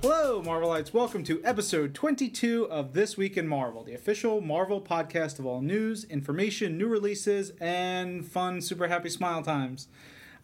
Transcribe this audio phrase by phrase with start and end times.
[0.00, 0.94] Hello, Marvelites.
[0.94, 5.60] Welcome to episode 22 of This Week in Marvel, the official Marvel podcast of all
[5.60, 9.88] news, information, new releases, and fun, super happy smile times.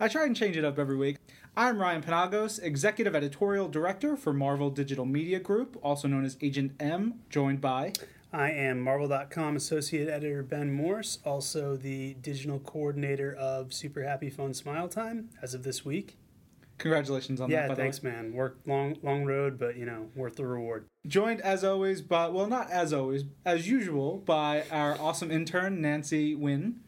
[0.00, 1.18] I try and change it up every week.
[1.56, 6.73] I'm Ryan Panagos, Executive Editorial Director for Marvel Digital Media Group, also known as Agent
[6.80, 7.93] M, joined by.
[8.32, 14.52] I am Marvel.com Associate Editor Ben Morse, also the digital coordinator of Super Happy Fun
[14.52, 16.16] Smile Time as of this week.
[16.78, 18.10] Congratulations on yeah, that, by thanks, way.
[18.10, 18.33] man.
[18.33, 20.87] Worked long, long road, but you know, worth the reward.
[21.06, 26.34] Joined as always by, well, not as always, as usual, by our awesome intern, Nancy
[26.34, 26.80] Wynn.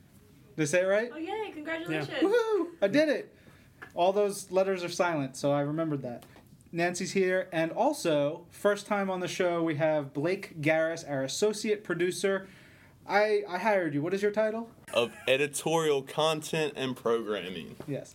[0.56, 1.10] Did I say it right?
[1.14, 1.50] Oh yay!
[1.52, 2.08] Congratulations.
[2.20, 2.66] Woohoo!
[2.82, 3.34] I did it.
[3.94, 6.24] All those letters are silent, so I remembered that.
[6.72, 11.84] Nancy's here, and also first time on the show we have Blake Garris, our associate
[11.84, 12.48] producer.
[13.08, 14.02] I I hired you.
[14.02, 14.70] What is your title?
[14.94, 17.76] of editorial content and programming.
[17.86, 18.14] Yes,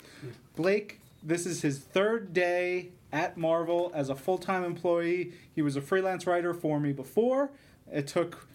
[0.55, 1.00] Blake.
[1.23, 5.33] This is his third day at Marvel as a full time employee.
[5.53, 7.51] He was a freelance writer for me before.
[7.91, 8.47] It took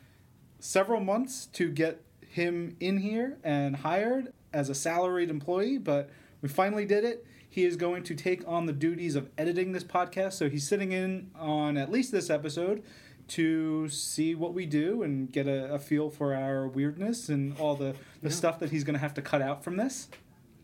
[0.59, 6.11] several months to get him in here and hired as a salaried employee, but
[6.43, 7.25] we finally did it.
[7.49, 10.93] He is going to take on the duties of editing this podcast, so he's sitting
[10.93, 12.83] in on at least this episode
[13.29, 17.75] to see what we do and get a, a feel for our weirdness and all
[17.75, 20.09] the, the stuff that he's going to have to cut out from this.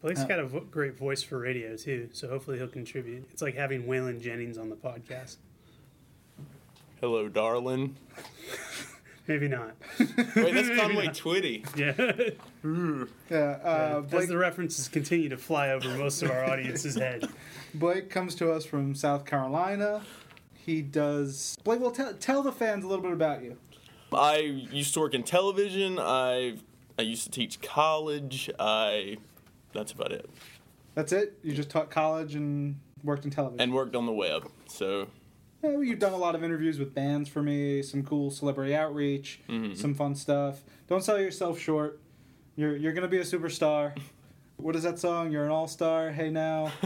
[0.02, 3.24] Blake's Uh, got a vo- great voice for radio too, so hopefully he'll contribute.
[3.32, 5.36] It's like having Waylon Jennings on the podcast.
[7.00, 7.96] Hello, darling.
[9.28, 9.76] Maybe not.
[10.00, 11.64] Wait, that's Conway Twitty.
[11.76, 11.94] Yeah,
[13.30, 17.28] Yeah, uh, as the references continue to fly over most of our audience's head.
[17.74, 20.02] Blake comes to us from South Carolina.
[20.54, 21.56] He does.
[21.64, 23.56] Blake, well, tell, tell the fans a little bit about you.
[24.12, 25.98] I used to work in television.
[26.00, 26.56] I
[26.98, 28.50] I used to teach college.
[28.58, 29.16] I
[29.72, 30.28] that's about it.
[30.94, 31.38] That's it?
[31.42, 33.60] You just taught college and worked in television?
[33.60, 34.48] And worked on the web.
[34.68, 35.08] So
[35.62, 38.74] Yeah, well, you've done a lot of interviews with bands for me, some cool celebrity
[38.74, 39.74] outreach, mm-hmm.
[39.74, 40.60] some fun stuff.
[40.88, 42.00] Don't sell yourself short.
[42.56, 43.96] You're you're gonna be a superstar.
[44.58, 45.32] What is that song?
[45.32, 46.12] You're an all star.
[46.12, 46.70] Hey now.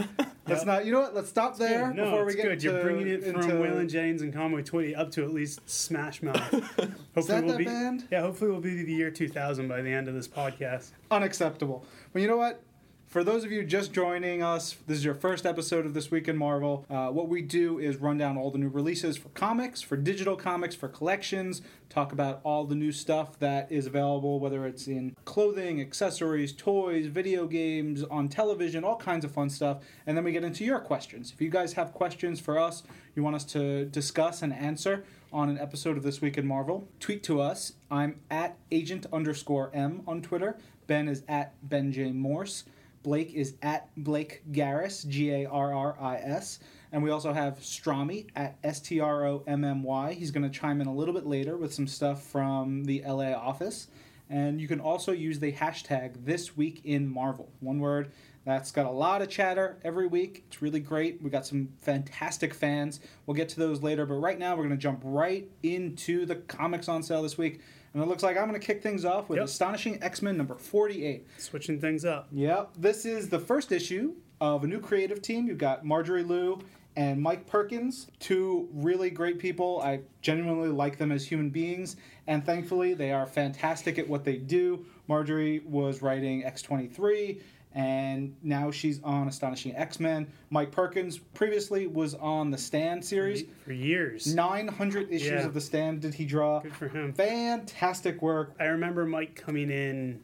[0.49, 0.66] Let's Yep.
[0.66, 0.87] not.
[0.87, 1.15] You know what?
[1.15, 2.62] Let's stop there no, before it's we get good.
[2.62, 6.22] You're bringing it from into- Waylon Jennings and Conway Twitty up to at least Smash
[6.22, 6.39] Mouth.
[6.50, 6.93] hopefully
[7.27, 8.05] that we'll that be, band?
[8.10, 10.93] Yeah, hopefully we'll be the year 2000 by the end of this podcast.
[11.10, 11.84] unacceptable.
[12.15, 12.62] But you know what?
[13.06, 16.27] For those of you just joining us, this is your first episode of This Week
[16.27, 16.84] in Marvel.
[16.91, 20.34] Uh, what we do is run down all the new releases for comics, for digital
[20.34, 25.15] comics, for collections, talk about all the new stuff that is available, whether it's in
[25.25, 29.78] clothing, accessories, toys, video games, on television, all kinds of fun stuff.
[30.05, 31.33] And then we get into your questions.
[31.33, 32.83] If you guys have questions for us,
[33.15, 36.89] you want us to discuss and answer on an episode of This Week in Marvel,
[36.99, 37.75] tweet to us.
[37.89, 40.59] I'm at agent underscore M on Twitter.
[40.89, 42.11] Ben is at Ben J.
[42.11, 42.65] Morse.
[43.06, 46.59] Blake is at Blake Garris, G A R R I S.
[46.91, 50.12] And we also have Strommy at S T R O M M Y.
[50.12, 53.31] He's going to chime in a little bit later with some stuff from the LA
[53.31, 53.87] office.
[54.28, 57.49] And you can also use the hashtag This Week in Marvel.
[57.61, 58.11] One word.
[58.45, 60.43] That's got a lot of chatter every week.
[60.49, 61.22] It's really great.
[61.22, 62.99] We got some fantastic fans.
[63.27, 66.37] We'll get to those later, but right now we're going to jump right into the
[66.37, 67.61] comics on sale this week.
[67.97, 69.47] And it looks like I'm going to kick things off with Yep.
[69.47, 71.27] Astonishing X Men number 48.
[71.39, 72.29] Switching things up.
[72.31, 72.75] Yep.
[72.77, 75.47] This is the first issue of a new creative team.
[75.47, 76.61] You've got Marjorie Liu
[76.95, 79.81] and Mike Perkins, two really great people.
[79.81, 81.97] I genuinely like them as human beings,
[82.27, 84.84] and thankfully, they are fantastic at what they do.
[85.09, 87.41] Marjorie was writing X23,
[87.76, 90.26] and now she's on Astonishing X Men.
[90.48, 93.44] Mike Perkins previously was on the Stand series.
[93.64, 94.34] For years.
[94.34, 95.44] 900 issues Yeah.
[95.47, 96.60] of the Stand did he draw.
[96.60, 97.12] Good for him.
[97.12, 98.54] Fantastic work.
[98.59, 100.20] I remember Mike coming in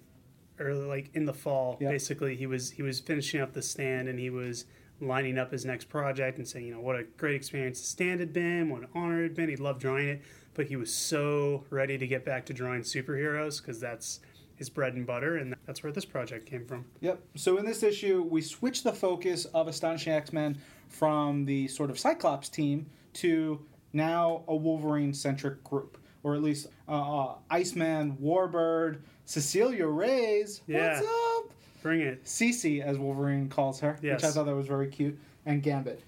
[0.58, 1.76] early, like in the fall.
[1.80, 1.91] Yep.
[1.91, 4.64] Basically, he was he was finishing up the stand and he was
[5.00, 8.20] lining up his next project and saying, you know, what a great experience the stand
[8.20, 9.48] had been, what an honor it had been.
[9.50, 10.22] He loved drawing it,
[10.54, 14.20] but he was so ready to get back to drawing superheroes because that's
[14.62, 16.84] his bread and butter, and that's where this project came from.
[17.00, 17.20] Yep.
[17.34, 20.56] So in this issue, we switch the focus of Astonishing X Men
[20.88, 23.60] from the sort of Cyclops team to
[23.92, 30.60] now a Wolverine centric group, or at least uh, uh, Iceman, Warbird, Cecilia Reyes.
[30.68, 31.00] Yeah.
[31.00, 31.50] What's up?
[31.82, 32.24] Bring it.
[32.24, 36.04] Cece, as Wolverine calls her, which I thought that was very cute, and Gambit.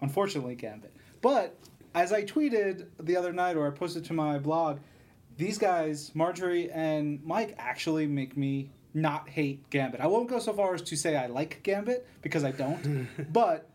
[0.00, 0.94] Unfortunately, Gambit.
[1.20, 1.54] But
[1.94, 4.78] as I tweeted the other night, or I posted to my blog,
[5.40, 10.00] these guys, Marjorie and Mike, actually make me not hate Gambit.
[10.00, 13.68] I won't go so far as to say I like Gambit because I don't, but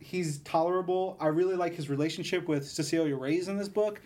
[0.00, 1.16] he's tolerable.
[1.20, 4.00] I really like his relationship with Cecilia Reyes in this book.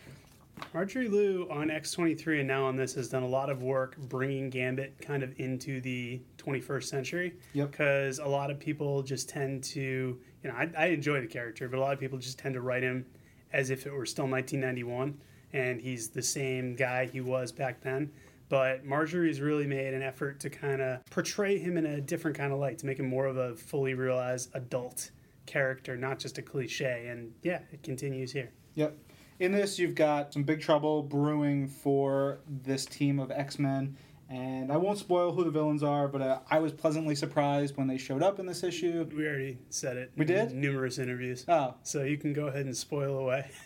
[0.74, 4.50] Marjorie Liu on X23 and now on this has done a lot of work bringing
[4.50, 7.32] Gambit kind of into the 21st century.
[7.54, 7.70] Yep.
[7.70, 11.66] Because a lot of people just tend to, you know, I, I enjoy the character,
[11.66, 13.06] but a lot of people just tend to write him
[13.54, 15.18] as if it were still 1991
[15.52, 18.10] and he's the same guy he was back then.
[18.48, 22.52] But Marjorie's really made an effort to kind of portray him in a different kind
[22.52, 25.12] of light, to make him more of a fully realized adult
[25.46, 27.06] character, not just a cliche.
[27.08, 28.50] And yeah, it continues here.
[28.74, 28.96] Yep.
[29.38, 33.96] In this, you've got some big trouble brewing for this team of X Men.
[34.28, 37.88] And I won't spoil who the villains are, but uh, I was pleasantly surprised when
[37.88, 39.04] they showed up in this issue.
[39.12, 40.12] We already said it.
[40.16, 40.52] We did?
[40.52, 41.44] numerous interviews.
[41.48, 43.50] Oh, So you can go ahead and spoil away.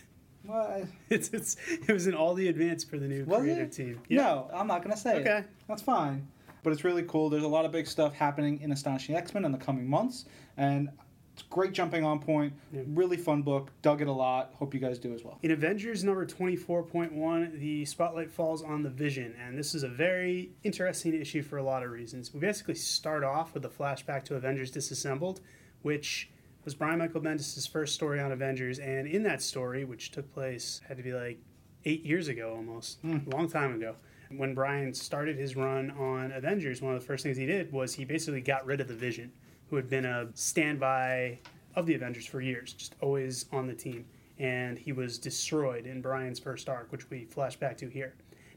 [0.47, 3.71] well, I- It's, it's it was in all the advance for the new creative it?
[3.71, 4.01] team.
[4.09, 5.21] no, I'm not going to say it.
[5.27, 5.43] Okay.
[5.67, 6.27] That's fine.
[6.63, 7.29] But it's really cool.
[7.29, 10.25] There's a lot of big stuff happening in Astonishing X Men in the coming months.
[10.57, 10.89] And
[11.33, 12.53] it's a great jumping on point.
[12.71, 12.81] Yeah.
[12.87, 13.69] Really fun book.
[13.83, 14.53] Dug it a lot.
[14.55, 15.37] Hope you guys do as well.
[15.43, 20.51] In Avengers number 24.1, the spotlight falls on the Vision, and this is a very
[20.63, 22.33] interesting issue for a lot of reasons.
[22.33, 25.41] We basically start off with a flashback to Avengers Disassembled,
[25.81, 26.29] which
[26.65, 30.81] was Brian Michael Bendis' first story on Avengers, and in that story, which took place,
[30.87, 31.37] had to be like
[31.85, 33.19] eight years ago almost, hmm.
[33.31, 33.95] a long time ago.
[34.35, 37.93] When Brian started his run on Avengers, one of the first things he did was
[37.93, 39.31] he basically got rid of the Vision,
[39.69, 41.37] who had been a standby
[41.75, 44.05] of the Avengers for years, just always on the team.
[44.39, 48.15] And he was destroyed in Brian's first arc, which we flash back to here.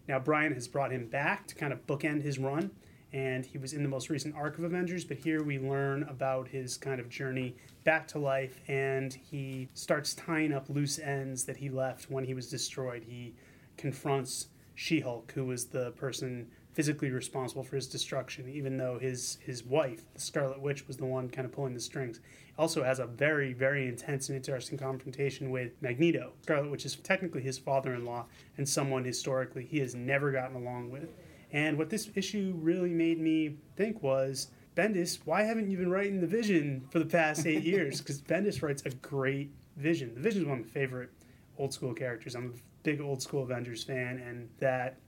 [0.09, 2.71] Now, Brian has brought him back to kind of bookend his run,
[3.13, 6.49] and he was in the most recent arc of Avengers, but here we learn about
[6.49, 11.57] his kind of journey back to life, and he starts tying up loose ends that
[11.57, 13.05] he left when he was destroyed.
[13.09, 13.35] He
[13.77, 19.39] confronts She Hulk, who was the person physically responsible for his destruction, even though his,
[19.41, 22.21] his wife, the Scarlet Witch, was the one kind of pulling the strings.
[22.57, 26.33] Also has a very, very intense and interesting confrontation with Magneto.
[26.43, 28.27] Scarlet Witch is technically his father in law
[28.57, 31.09] and someone historically he has never gotten along with.
[31.53, 36.21] And what this issue really made me think was Bendis, why haven't you been writing
[36.21, 38.01] the Vision for the past eight years?
[38.01, 40.15] Because Bendis writes a great Vision.
[40.15, 41.11] The Vision is one of my favorite
[41.59, 42.35] old school characters.
[42.35, 44.99] I'm a big old school Avengers fan, and that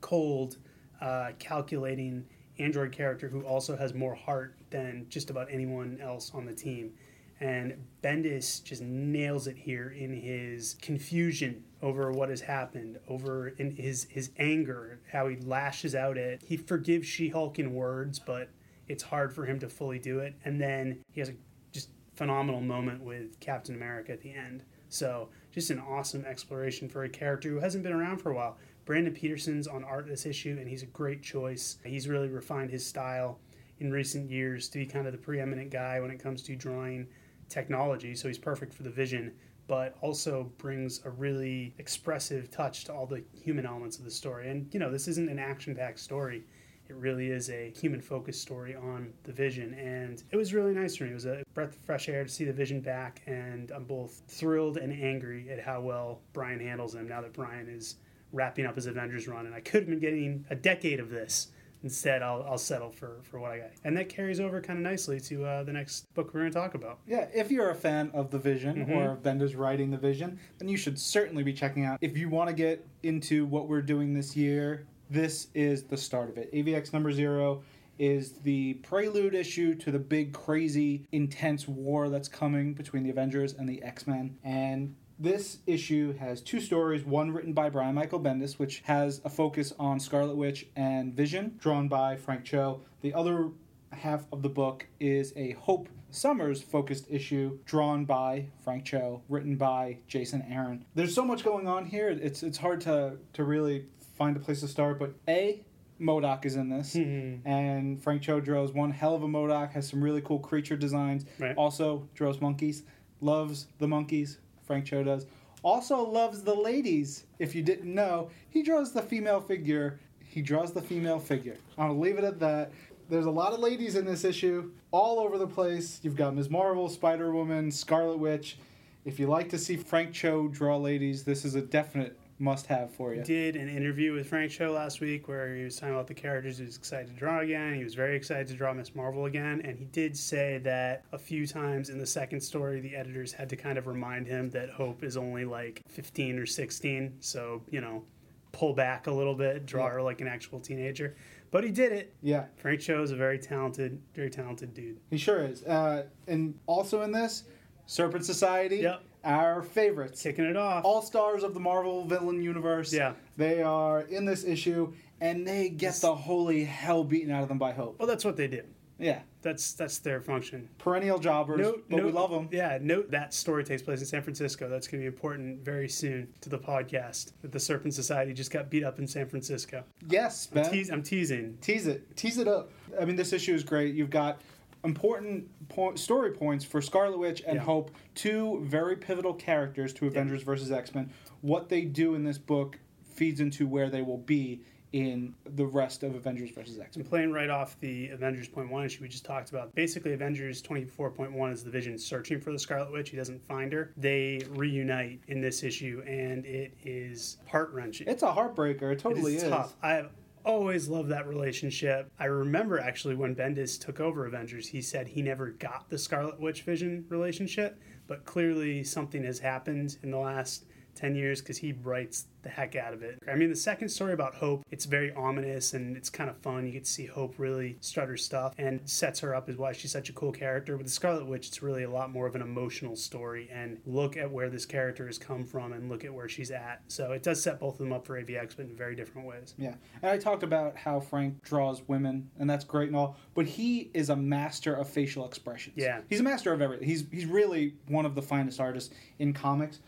[0.00, 0.58] cold,
[1.00, 2.24] uh, calculating
[2.58, 6.92] android character who also has more heart than just about anyone else on the team.
[7.40, 13.76] And Bendis just nails it here in his confusion over what has happened, over in
[13.76, 16.42] his his anger, how he lashes out at.
[16.42, 18.50] He forgives She-Hulk in words, but
[18.88, 20.34] it's hard for him to fully do it.
[20.44, 21.34] And then he has a
[21.72, 24.62] just phenomenal moment with Captain America at the end.
[24.88, 28.56] So just an awesome exploration for a character who hasn't been around for a while.
[28.84, 31.78] Brandon Peterson's on art this issue, and he's a great choice.
[31.84, 33.40] He's really refined his style
[33.80, 37.08] in recent years to be kind of the preeminent guy when it comes to drawing
[37.48, 38.14] technology.
[38.14, 39.32] So he's perfect for the vision,
[39.66, 44.48] but also brings a really expressive touch to all the human elements of the story.
[44.48, 46.44] And you know, this isn't an action-packed story.
[46.88, 51.02] It really is a human-focused story on the Vision, and it was really nice for
[51.02, 51.10] me.
[51.10, 54.22] It was a breath of fresh air to see the Vision back, and I'm both
[54.28, 57.96] thrilled and angry at how well Brian handles him now that Brian is
[58.32, 59.46] wrapping up his Avengers run.
[59.46, 61.48] And I could have been getting a decade of this.
[61.86, 63.70] Instead, I'll, I'll settle for, for what I got.
[63.84, 66.58] And that carries over kind of nicely to uh, the next book we're going to
[66.58, 66.98] talk about.
[67.06, 70.68] Yeah, if you're a fan of the Vision or of Bendis writing the Vision, then
[70.68, 71.98] you should certainly be checking out.
[72.00, 76.28] If you want to get into what we're doing this year, this is the start
[76.28, 76.52] of it.
[76.52, 77.62] AVX number zero
[78.00, 83.54] is the prelude issue to the big, crazy, intense war that's coming between the Avengers
[83.54, 84.36] and the X Men.
[84.42, 89.30] And this issue has two stories one written by Brian Michael Bendis, which has a
[89.30, 92.82] focus on Scarlet Witch and Vision, drawn by Frank Cho.
[93.00, 93.50] The other
[93.92, 99.56] half of the book is a Hope Summers focused issue drawn by Frank Cho, written
[99.56, 100.84] by Jason Aaron.
[100.94, 102.08] There's so much going on here.
[102.08, 105.62] It's it's hard to to really find a place to start, but A
[106.00, 107.46] MODOK is in this, mm-hmm.
[107.48, 109.72] and Frank Cho draws one hell of a MODOK.
[109.72, 111.24] Has some really cool creature designs.
[111.38, 111.56] Right.
[111.56, 112.82] Also draws monkeys.
[113.20, 114.38] Loves the monkeys.
[114.66, 115.26] Frank Cho does.
[115.62, 117.24] Also loves the ladies.
[117.38, 119.98] If you didn't know, he draws the female figure.
[120.24, 121.56] He draws the female figure.
[121.78, 122.72] I'll leave it at that.
[123.08, 126.00] There's a lot of ladies in this issue, all over the place.
[126.02, 126.50] You've got Ms.
[126.50, 128.58] Marvel, Spider Woman, Scarlet Witch.
[129.04, 132.92] If you like to see Frank Cho draw ladies, this is a definite must have
[132.94, 133.20] for you.
[133.20, 136.14] He did an interview with Frank Cho last week where he was talking about the
[136.14, 137.74] characters he was excited to draw again.
[137.74, 141.18] He was very excited to draw Miss Marvel again, and he did say that a
[141.18, 144.68] few times in the second story, the editors had to kind of remind him that
[144.70, 148.04] Hope is only like 15 or 16, so you know,
[148.52, 149.92] pull back a little bit, draw Yeah.
[149.92, 151.16] her like an actual teenager.
[151.50, 152.12] But he did it.
[152.22, 154.98] Yeah, Frank Cho is a very talented, very talented dude.
[155.10, 155.62] he sure is.
[155.62, 157.44] Uh, and also in this,
[157.86, 158.78] Serpent Society.
[158.78, 159.02] Yep.
[159.26, 160.84] Our favorites, Kicking it off.
[160.84, 162.92] all stars of the Marvel villain universe.
[162.92, 163.12] Yeah.
[163.36, 167.58] They are in this issue, and they get the holy hell beaten out of them
[167.58, 167.98] by Hope.
[167.98, 168.62] well, that's what they do.
[168.98, 169.20] Yeah.
[169.42, 170.68] That's that's their function.
[170.78, 172.48] Perennial jobbers, Note, but we love them.
[172.50, 174.68] Yeah, note that story takes place in San Francisco.
[174.68, 177.32] That's going to be important very soon to the podcast.
[177.42, 179.84] That the Serpent Society just got beat up in San Francisco.
[180.08, 180.48] Yes.
[180.70, 181.58] Tease, I'm teasing.
[181.60, 184.40] tease it tease it up i mean this issue is great you've got
[184.86, 187.62] important po- story points for scarlet witch and Yeah.
[187.62, 191.10] hope two very pivotal characters to avengers versus x-men
[191.42, 194.62] what they do in this book feeds into where they will be
[194.92, 198.84] in the rest of avengers versus x-men I'm playing right off the Avengers Point One
[198.86, 199.74] issue we just talked about.
[199.74, 203.10] Basically, Avengers 24.1 is the Vision searching for the Scarlet Witch.
[203.10, 203.92] He doesn't find her.
[203.96, 208.06] They reunite in this issue, and it is heart wrenching.
[208.08, 209.74] it's a heartbreaker it totally It is is tough.
[209.82, 210.08] I've
[210.46, 212.10] always loved that relationship.
[212.20, 216.40] I remember actually when Bendis took over Avengers, he said he never got the Scarlet
[216.40, 220.64] Witch Vision relationship, but clearly something has happened in the last
[220.96, 223.18] 10 years because he writes the heck out of it.
[223.30, 226.64] I mean, the second story about Hope, it's very ominous and it's kind of fun.
[226.64, 229.72] You get to see Hope really strut her stuff and sets her up as why
[229.72, 230.76] she's such a cool character.
[230.76, 234.16] With the Scarlet Witch, it's really a lot more of an emotional story and look
[234.16, 236.82] at where this character has come from and look at where she's at.
[236.88, 239.54] So it does set both of them up for AVX, but in very different ways.
[239.58, 243.44] yeah and i talked about how frank draws women and that's great and all but
[243.46, 246.00] he is a master of facial expressions Yeah.
[246.08, 249.80] he's a master of everything he's he's really one of the finest artists in comics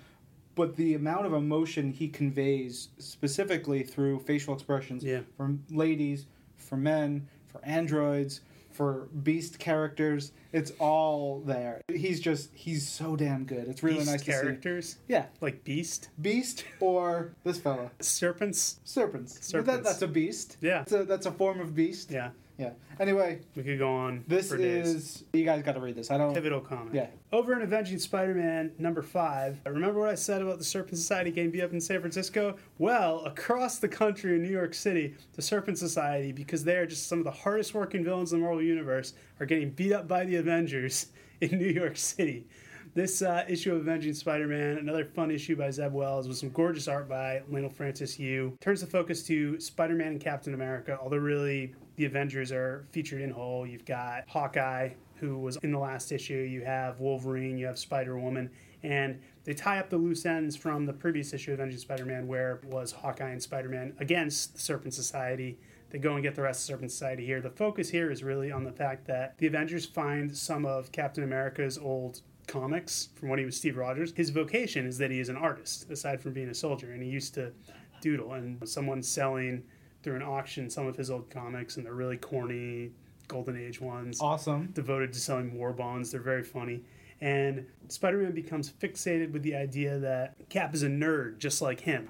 [0.58, 5.20] but the amount of emotion he conveys specifically through facial expressions Yeah.
[5.36, 8.40] for ladies, for men, for androids,
[8.72, 11.80] for beast characters, it's all there.
[11.92, 13.68] He's just he's so damn good.
[13.68, 14.96] It's really Beast nice to characters see.
[15.08, 18.80] Yeah, like Beast, beast or this fella, serpents.
[18.84, 19.34] serpents.
[19.52, 19.88] But That, Serpents.
[19.90, 20.56] that's a beast.
[20.60, 22.10] Yeah, That's a, that's a form of beast.
[22.10, 22.30] yeah.
[22.58, 22.70] Yeah.
[22.98, 24.24] Anyway, We could go on.
[24.26, 24.88] this for days.
[24.88, 26.10] is you guys got to read this.
[26.10, 26.34] I don't.
[26.34, 26.92] pivotal comic.
[26.92, 27.06] Yeah.
[27.30, 31.52] Over in Avenging Spider-Man number five, remember what I said about the Serpent Society getting
[31.52, 32.56] beat up in San Francisco?
[32.78, 37.06] Well, across the country in New York City, the Serpent Society, because they are just
[37.06, 40.24] some of the hardest working villains in the Marvel Universe, are getting beat up by
[40.24, 41.06] the Avengers
[41.40, 42.48] in New York City.
[42.94, 46.88] This uh, issue of Avenging Spider-Man, another fun issue by Zeb Wells, with some gorgeous
[46.88, 50.98] art by Leinil Francis Yu, turns the focus to Spider-Man and Captain America.
[51.00, 53.66] Although really, the Avengers are featured in whole.
[53.66, 56.32] You've got Hawkeye, who was in the last issue.
[56.32, 57.58] You have Wolverine.
[57.58, 58.48] You have Spider Woman,
[58.84, 62.60] and they tie up the loose ends from the previous issue of Avenging Spider-Man, where
[62.62, 65.58] it was Hawkeye and Spider-Man against the Serpent Society.
[65.90, 67.40] They go and get the rest of Serpent Society here.
[67.40, 71.24] The focus here is really on the fact that the Avengers find some of Captain
[71.24, 74.12] America's old comics from when he was Steve Rogers.
[74.14, 77.08] His vocation is that he is an artist, aside from being a soldier, and he
[77.08, 77.52] used to
[78.00, 78.34] doodle.
[78.34, 79.64] And someone's selling
[80.08, 82.90] through an auction some of his old comics, and they're really corny,
[83.26, 84.68] golden age ones Awesome.
[84.72, 86.10] devoted to selling war bonds.
[86.10, 86.82] They're very funny.
[87.20, 91.80] And Spider Man becomes fixated with the idea that Cap is a nerd just like
[91.80, 92.08] him.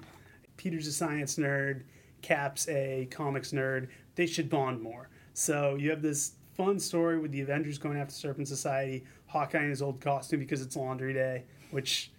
[0.55, 1.81] Peter's a science nerd,
[2.21, 3.89] Cap's a comics nerd.
[4.15, 5.09] They should bond more.
[5.33, 9.69] So you have this fun story with the Avengers going after Serpent Society, Hawkeye in
[9.69, 12.11] his old costume because it's laundry day, which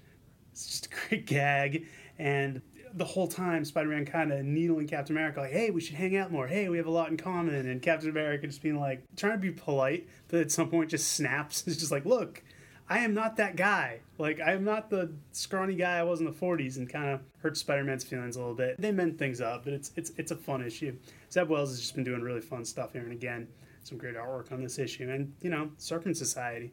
[0.52, 1.86] is just a great gag.
[2.18, 2.60] And
[2.94, 6.16] the whole time, Spider Man kind of needling Captain America, like, hey, we should hang
[6.16, 6.46] out more.
[6.46, 7.54] Hey, we have a lot in common.
[7.54, 11.12] And Captain America just being like, trying to be polite, but at some point just
[11.12, 11.64] snaps.
[11.70, 12.42] It's just like, look,
[12.88, 14.00] I am not that guy.
[14.18, 17.20] Like, I am not the scrawny guy I was in the 40s and kind of
[17.38, 18.80] hurts Spider Man's feelings a little bit.
[18.80, 20.96] They mend things up, but it's, it's, it's a fun issue.
[21.32, 23.02] Zeb Wells has just been doing really fun stuff here.
[23.02, 23.46] And again,
[23.84, 25.08] some great artwork on this issue.
[25.08, 26.72] And, you know, Serpent Society.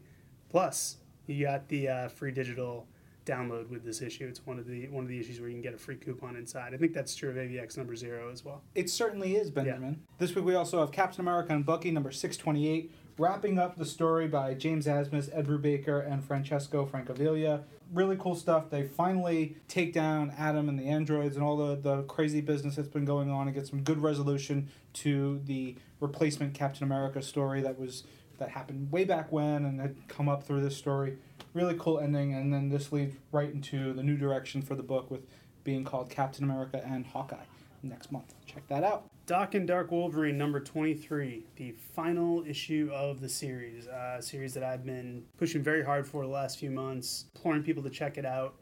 [0.50, 0.98] Plus,
[1.28, 2.88] you got the uh, free digital
[3.28, 4.26] download with this issue.
[4.28, 6.36] It's one of the one of the issues where you can get a free coupon
[6.36, 6.74] inside.
[6.74, 8.64] I think that's true of AVX number zero as well.
[8.74, 10.02] It certainly is, Benjamin.
[10.18, 14.28] This week we also have Captain America and Bucky number 628, wrapping up the story
[14.28, 17.64] by James Asmus, Ed Brubaker, and Francesco Francavilla.
[17.94, 18.70] Really cool stuff.
[18.70, 22.88] They finally take down Adam and the androids and all the, the crazy business that's
[22.88, 27.80] been going on and get some good resolution to the replacement Captain America story that
[27.80, 28.04] was
[28.40, 31.18] that happened way back when and had come up through this story.
[31.54, 35.10] Really cool ending, and then this leads right into the new direction for the book
[35.10, 35.22] with
[35.64, 37.46] being called Captain America and Hawkeye
[37.84, 38.34] next month.
[38.46, 39.10] Check that out.
[39.28, 43.88] Daken Dark Wolverine number 23, the final issue of the series.
[43.88, 47.84] A series that I've been pushing very hard for the last few months, imploring people
[47.84, 48.56] to check it out.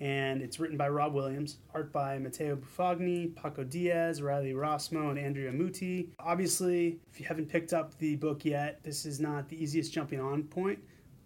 [0.00, 5.18] And it's written by Rob Williams, art by Matteo Buffagni, Paco Diaz, Riley Rossmo, and
[5.18, 6.08] Andrea Mutti.
[6.18, 10.20] Obviously, if you haven't picked up the book yet, this is not the easiest jumping
[10.20, 10.78] on point,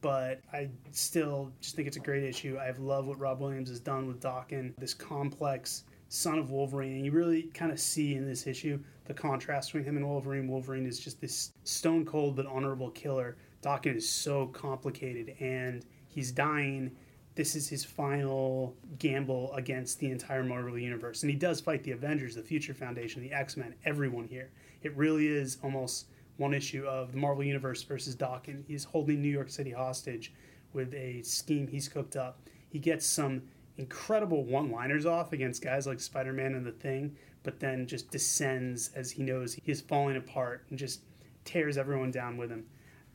[0.07, 2.59] but I still just think it's a great issue.
[2.59, 6.93] I love what Rob Williams has done with Daken, this complex son of Wolverine.
[6.93, 10.47] And you really kind of see in this issue the contrast between him and Wolverine.
[10.47, 13.37] Wolverine is just this stone cold but honorable killer.
[13.65, 16.93] Daken is so complicated and he's dying
[17.35, 21.25] this is his final gamble against the entire Marvel universe.
[21.25, 24.53] And he does fight the Avengers, the Future Foundation, the X Men, everyone here.
[24.85, 26.07] It really is almost
[26.37, 28.65] one issue of the Marvel universe versus Daken.
[28.67, 30.33] He's holding New York City hostage
[30.73, 32.41] with a scheme he's cooked up.
[32.69, 33.43] He gets some
[33.79, 38.11] incredible one liners off against guys like Spider Man and the Thing, but then just
[38.11, 41.01] descends as he knows he's falling apart and just
[41.45, 42.65] tears everyone down with him.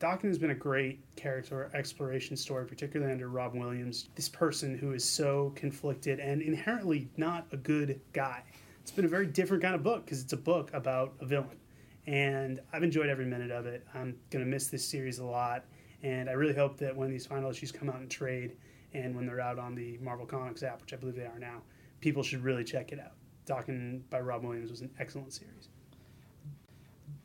[0.00, 4.08] Daken has been a great character exploration story, particularly under Rob Williams.
[4.16, 8.42] This person who is so conflicted and inherently not a good guy.
[8.80, 11.56] It's been a very different kind of book because it's a book about a villain.
[12.06, 13.86] And I've enjoyed every minute of it.
[13.94, 15.64] I'm going to miss this series a lot.
[16.02, 18.56] And I really hope that when these final issues come out in trade
[18.92, 21.62] and when they're out on the Marvel Comics app, which I believe they are now,
[22.00, 23.12] people should really check it out.
[23.46, 25.68] Daken by Rob Williams was an excellent series.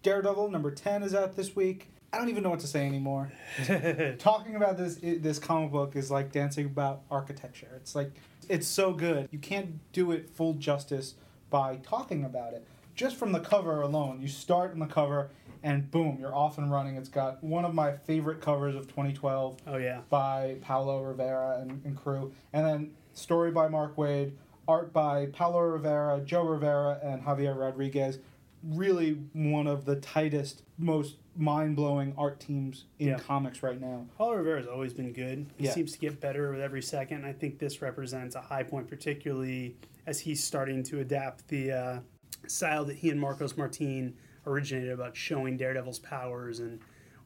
[0.03, 1.89] Daredevil number 10 is out this week.
[2.13, 3.31] I don't even know what to say anymore.
[4.17, 7.73] Talking about this this comic book is like dancing about architecture.
[7.75, 8.11] It's like
[8.47, 9.27] it's so good.
[9.31, 11.15] You can't do it full justice
[11.49, 12.65] by talking about it.
[12.97, 15.29] Just from the cover alone, you start in the cover
[15.61, 16.95] and boom, you're off and running.
[16.97, 20.01] It's got one of my favorite covers of 2012 Oh, yeah.
[20.09, 24.31] by Paolo Rivera and, and crew, and then story by Mark Waid,
[24.67, 28.17] art by Paolo Rivera, Joe Rivera, and Javier Rodriguez.
[28.63, 33.19] Really, one of the tightest, most mind blowing art teams in Yeah.
[33.19, 34.07] comics right now.
[34.17, 35.45] Paolo Rivera has always been good.
[35.57, 35.71] He Yeah.
[35.73, 37.25] seems to get better with every second.
[37.25, 39.75] I think this represents a high point, particularly
[40.07, 41.99] as he's starting to adapt the uh,
[42.47, 44.15] style that he and Marcos Martin
[44.45, 46.79] originated about showing Daredevil's powers and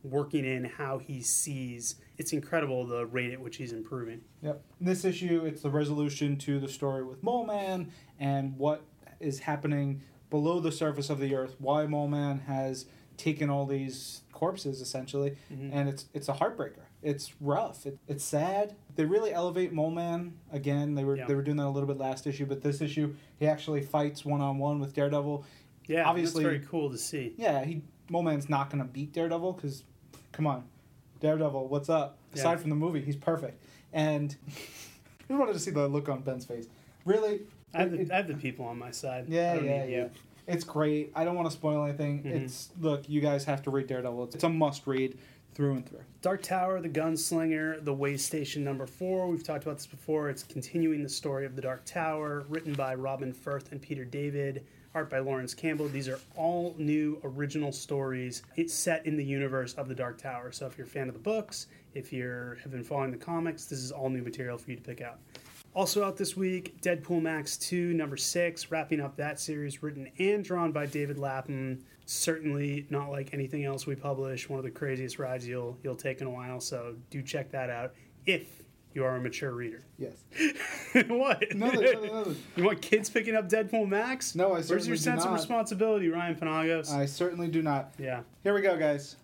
[0.04, 1.96] working in how he sees.
[2.18, 4.22] It's incredible the rate at which he's improving.
[4.42, 4.64] Yep.
[4.80, 8.84] This issue, it's the resolution to the story with Mole Man and what
[9.20, 11.56] is happening below the surface of the earth.
[11.60, 12.86] Why Mole Man has
[13.18, 15.72] taken all these corpses essentially, mm-hmm.
[15.72, 16.86] and it's it's a heartbreaker.
[17.04, 17.86] It's rough.
[17.86, 18.76] It, it's sad.
[18.96, 20.94] They really elevate Mole Man again.
[20.96, 21.26] They were Yeah.
[21.26, 24.24] they were doing that a little bit last issue, but this issue he actually fights
[24.24, 25.44] one on one with Daredevil.
[25.88, 27.34] Yeah, Obviously- that's very cool to see.
[27.38, 29.84] Yeah, he Mole Man's not gonna beat Daredevil because,
[30.32, 30.64] come on,
[31.22, 32.18] Daredevil, what's up?
[32.34, 32.40] Yeah.
[32.40, 33.64] Aside from the movie, he's perfect.
[33.94, 34.36] And
[35.30, 36.68] I wanted to see the look on Ben's face.
[37.06, 37.42] Really,
[37.74, 39.26] I have, it- the, I have the people on my side.
[39.28, 39.86] Yeah, yeah, yeah.
[39.86, 40.10] you.
[40.48, 41.12] It's great.
[41.16, 42.24] I don't want to spoil anything.
[42.24, 42.44] Mhm.
[42.44, 44.26] It's look, you guys have to read Daredevil.
[44.26, 45.18] It's, it's a must read
[45.54, 46.04] through and through.
[46.22, 49.28] Dark Tower, The Gunslinger, The Way Station number four.
[49.28, 50.30] We've talked about this before.
[50.30, 54.66] It's continuing the story of the Dark Tower, written by Robin Furth and Peter David,
[54.94, 55.88] art by Laurence Campbell.
[55.88, 58.44] These are all new original stories.
[58.56, 60.52] It's set in the universe of the Dark Tower.
[60.52, 63.66] So if you're a fan of the books, if you have been following the comics,
[63.66, 65.20] this is all new material for you to pick out.
[65.74, 70.44] Also out this week, Deadpool Max 2, number 6, wrapping up that series, written and
[70.44, 71.80] drawn by David Lapham.
[72.06, 76.22] Certainly not like anything else we publish, one of the craziest rides you'll you'll take
[76.22, 77.94] in a while, so do check that out
[78.26, 79.82] if you are a mature reader.
[79.98, 80.24] Yes.
[81.08, 81.56] what?
[81.56, 82.36] No, no, no.
[82.58, 84.36] You want kids picking up Deadpool Max?
[84.36, 86.92] No, I certainly Where's your do sense of responsibility, Ryan Panagos?
[86.92, 87.94] I certainly do not.
[87.98, 88.22] yeah.
[88.44, 89.16] Here we go, guys.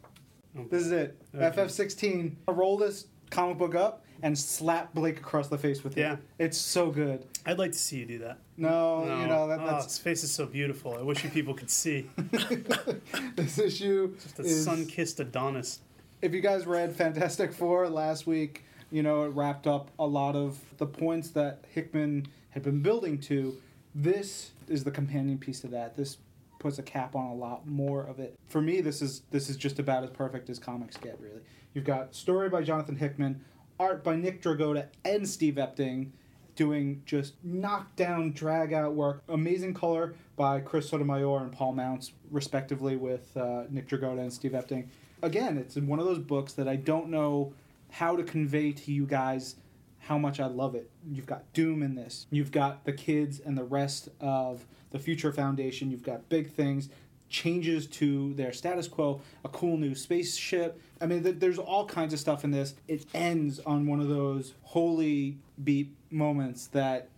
[0.57, 0.65] Oh.
[0.69, 1.17] This is it.
[1.35, 1.61] Okay.
[1.61, 2.35] FF16.
[2.47, 6.01] I roll this comic book up and slap Blake across the face with it.
[6.01, 6.15] Yeah.
[6.39, 7.25] It's so good.
[7.45, 8.39] I'd like to see you do that.
[8.57, 9.19] No, No.
[9.21, 10.95] you know that, oh, his face is so beautiful.
[10.97, 12.09] I wish you people could see.
[13.35, 14.63] this issue The is.
[14.63, 15.79] sun-kissed Adonis.
[16.21, 20.35] if you guys read Fantastic Four last week, you know it wrapped up a lot
[20.35, 23.57] of the points that Hickman had been building to.
[23.93, 25.95] This is the companion piece to that.
[25.97, 26.17] This
[26.59, 28.35] puts a cap on a lot more of it.
[28.47, 31.19] For me, this is this is just about as perfect as comics get.
[31.21, 31.41] Really,
[31.73, 33.41] you've got story by Jonathan Hickman,
[33.79, 36.11] art by Nick Dragotta and Steve Epting,
[36.55, 39.23] doing just knockdown, drag out work.
[39.29, 44.51] Amazing color by Chris Sotomayor and Paul Mounts, respectively, with uh, Nick Dragotta and Steve
[44.51, 44.87] Epting.
[45.21, 47.53] Again, it's one of those books that I don't know
[47.89, 49.55] how to convey to you guys
[49.99, 50.89] how much I love it.
[51.09, 52.27] You've got Doom in this.
[52.31, 55.91] You've got the kids and the rest of the Future Foundation.
[55.91, 56.89] You've got big things,
[57.29, 60.81] changes to their status quo, a cool new spaceship.
[61.01, 62.75] I mean, th- there's all kinds of stuff in this.
[62.87, 67.09] It ends on one of those holy beat moments that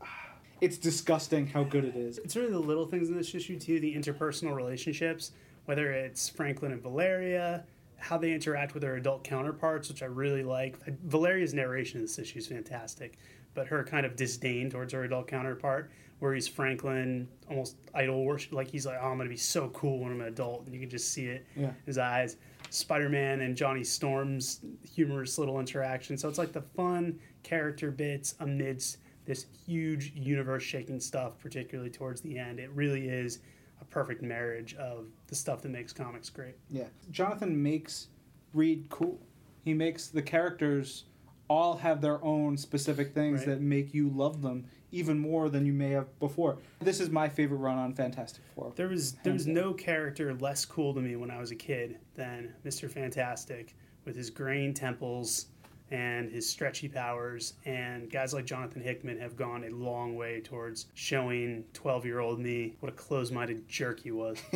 [0.60, 2.18] it's disgusting how good it is.
[2.18, 5.32] It's really the little things in this issue too, the interpersonal relationships,
[5.64, 7.64] whether it's Franklin and Valeria,
[7.98, 10.76] how they interact with their adult counterparts, which I really like.
[11.04, 13.18] Valeria's narration in this issue is fantastic,
[13.54, 18.52] but her kind of disdain towards her adult counterpart, where he's Franklin almost idol worship,
[18.52, 20.80] like he's like, oh, I'm gonna be so cool when I'm an adult, and you
[20.80, 21.68] can just see it Yeah.
[21.68, 22.36] in his eyes.
[22.70, 24.60] Spider-Man and Johnny Storm's
[24.94, 26.18] humorous little interaction.
[26.18, 32.38] So it's like the fun character bits amidst this huge universe-shaking stuff, particularly towards the
[32.38, 32.58] end.
[32.58, 33.40] It really is
[33.80, 36.56] a perfect marriage of the stuff that makes comics great.
[36.68, 36.88] Yeah.
[37.10, 38.08] Jonathan makes
[38.54, 39.20] Reed cool.
[39.64, 41.04] He makes the characters
[41.48, 43.46] all have their own specific things Right.
[43.48, 46.58] that make you love them even more than you may have before.
[46.80, 48.72] This is my favorite run on Fantastic Four.
[48.76, 51.56] There was there was uh, no character less cool to me when I was a
[51.56, 52.90] kid than Mr.
[52.90, 53.74] Fantastic
[54.04, 55.46] with his graying temples
[55.90, 57.54] and his stretchy powers.
[57.64, 62.38] And guys like Jonathan Hickman have gone a long way towards showing 12 year old
[62.38, 64.38] me what a close minded jerk he was.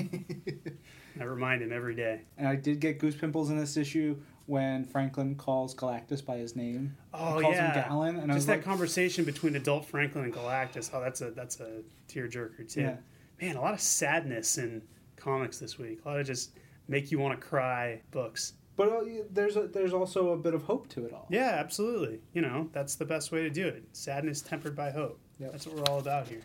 [1.21, 2.23] I remind him every day.
[2.39, 4.17] And I did get goose pimples in this issue
[4.47, 6.97] when Franklin calls Galactus by his name.
[7.15, 10.91] Oh calls yeah, him Galan, and just that like, conversation between adult Franklin and Galactus.
[10.93, 12.81] Oh, that's a that's a tearjerker too.
[12.83, 12.97] Yeah.
[13.41, 14.83] Man, a lot of sadness in
[15.17, 16.01] comics this week.
[16.05, 16.53] A lot of just
[16.89, 18.55] make you want to cry books.
[18.77, 19.01] but uh,
[19.31, 21.27] there's a, there's also a bit of hope to it all.
[21.31, 22.21] Yeah, absolutely.
[22.35, 23.85] You know, that's the best way to do it.
[23.93, 25.19] Sadness tempered by hope.
[25.39, 25.53] Yep.
[25.53, 26.43] That's what we're all about here.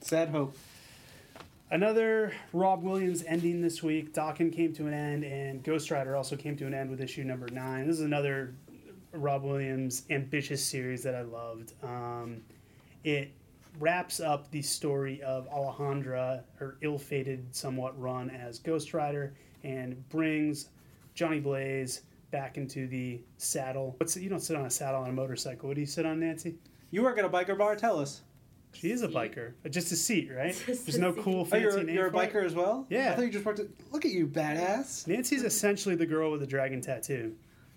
[0.00, 0.56] Sad hope.
[1.70, 4.14] Another Rob Williams ending this week.
[4.14, 7.24] Daken came to an end, and Ghost Rider also came to an end with issue
[7.24, 7.86] number nine.
[7.86, 8.54] This is another
[9.12, 11.74] Rob Williams ambitious series that I loved.
[11.82, 12.40] Um,
[13.04, 13.32] it
[13.78, 20.70] wraps up the story of Alejandra, her ill-fated somewhat run as Ghost Rider, and brings
[21.14, 22.00] Johnny Blaze
[22.30, 23.94] back into the saddle.
[23.98, 25.68] What's you don't sit on a saddle on a motorcycle.
[25.68, 26.56] What do you sit on, Nancy?
[26.90, 27.76] You work at a biker bar.
[27.76, 28.22] Tell us.
[28.72, 29.54] She is a biker.
[29.64, 30.54] Uh, Just a seat, right?
[30.66, 31.22] There's no seat.
[31.22, 32.32] cool Oh, fancy you're, name you're a for it?
[32.32, 32.86] biker as well?
[32.90, 33.12] Yeah.
[33.12, 33.66] I thought you just worked at.
[33.90, 35.06] Look at you, badass.
[35.06, 37.34] Nancy's essentially the girl with the dragon tattoo,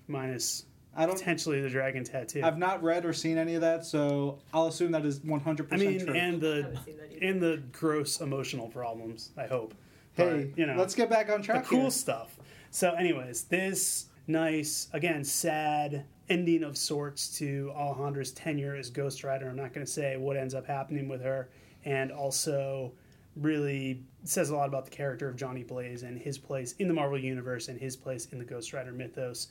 [0.08, 1.18] minus I don't.
[1.18, 2.42] potentially the dragon tattoo.
[2.44, 5.78] I've not read or seen any of that, so I'll assume that is 100% I
[5.78, 6.14] mean, true.
[6.14, 9.32] and the haven't seen that and the gross emotional problems.
[9.38, 9.74] I hope.
[10.14, 11.46] hey, But, you know, let's get back on track.
[11.46, 11.92] the track cool here.
[11.92, 12.38] stuff.
[12.70, 19.50] So, anyways, this nice, again, sad ending of sorts to Alejandra's tenure as Ghost Rider.
[19.50, 21.50] I'm not going to say what ends up happening with her,
[21.84, 22.94] and also
[23.36, 26.94] really says a lot about the character of Johnny Blaze and his place in the
[26.94, 29.48] Marvel Universe and his place in the Ghost Rider mythos.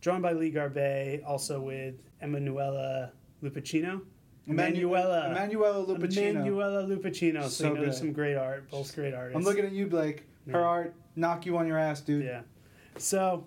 [0.00, 4.00] Drawn by Lee Garbett, also with Emanuela Lupacchino.
[4.48, 5.30] Emanuela.
[5.30, 6.30] Emanuela Lupacchino.
[6.30, 7.42] Emanuela Lupacchino.
[7.44, 8.70] So, So you know, some great art.
[8.70, 9.36] Both great artists.
[9.36, 10.24] I'm looking at you, Blake.
[10.46, 10.66] Her Yeah.
[10.66, 12.24] art, knock you on your ass, dude.
[12.24, 12.40] Yeah.
[12.98, 13.46] So,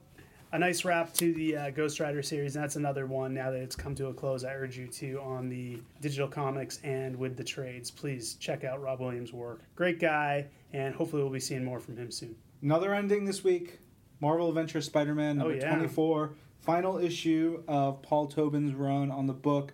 [0.56, 2.56] a nice wrap to the uh, Ghost Rider series.
[2.56, 4.46] And that's another one now that it's come to a close.
[4.46, 7.92] I urge you to on the digital comics and with the trades.
[7.92, 9.62] Please check out Rob Williams' work.
[9.76, 12.36] Great guy, and hopefully we'll be seeing more from him soon.
[12.62, 13.80] Another ending this week
[14.22, 15.76] Marvel Adventure Spider Man number Oh, yeah.
[15.76, 16.36] 24.
[16.62, 19.74] Final issue of Paul Tobin's run on the book.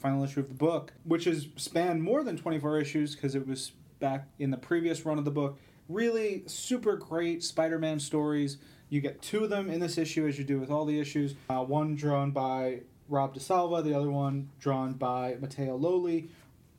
[0.00, 3.72] Final issue of the book, which has spanned more than 24 issues because it was
[4.00, 5.58] back in the previous run of the book.
[5.88, 8.56] Really super great Spider Man stories.
[8.94, 11.34] You get two of them in this issue, as you do with all the issues.
[11.50, 16.28] Uh, one drawn by Rob Di Salvo, the other one drawn by Matteo Lolli.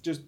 [0.02, 0.22] Just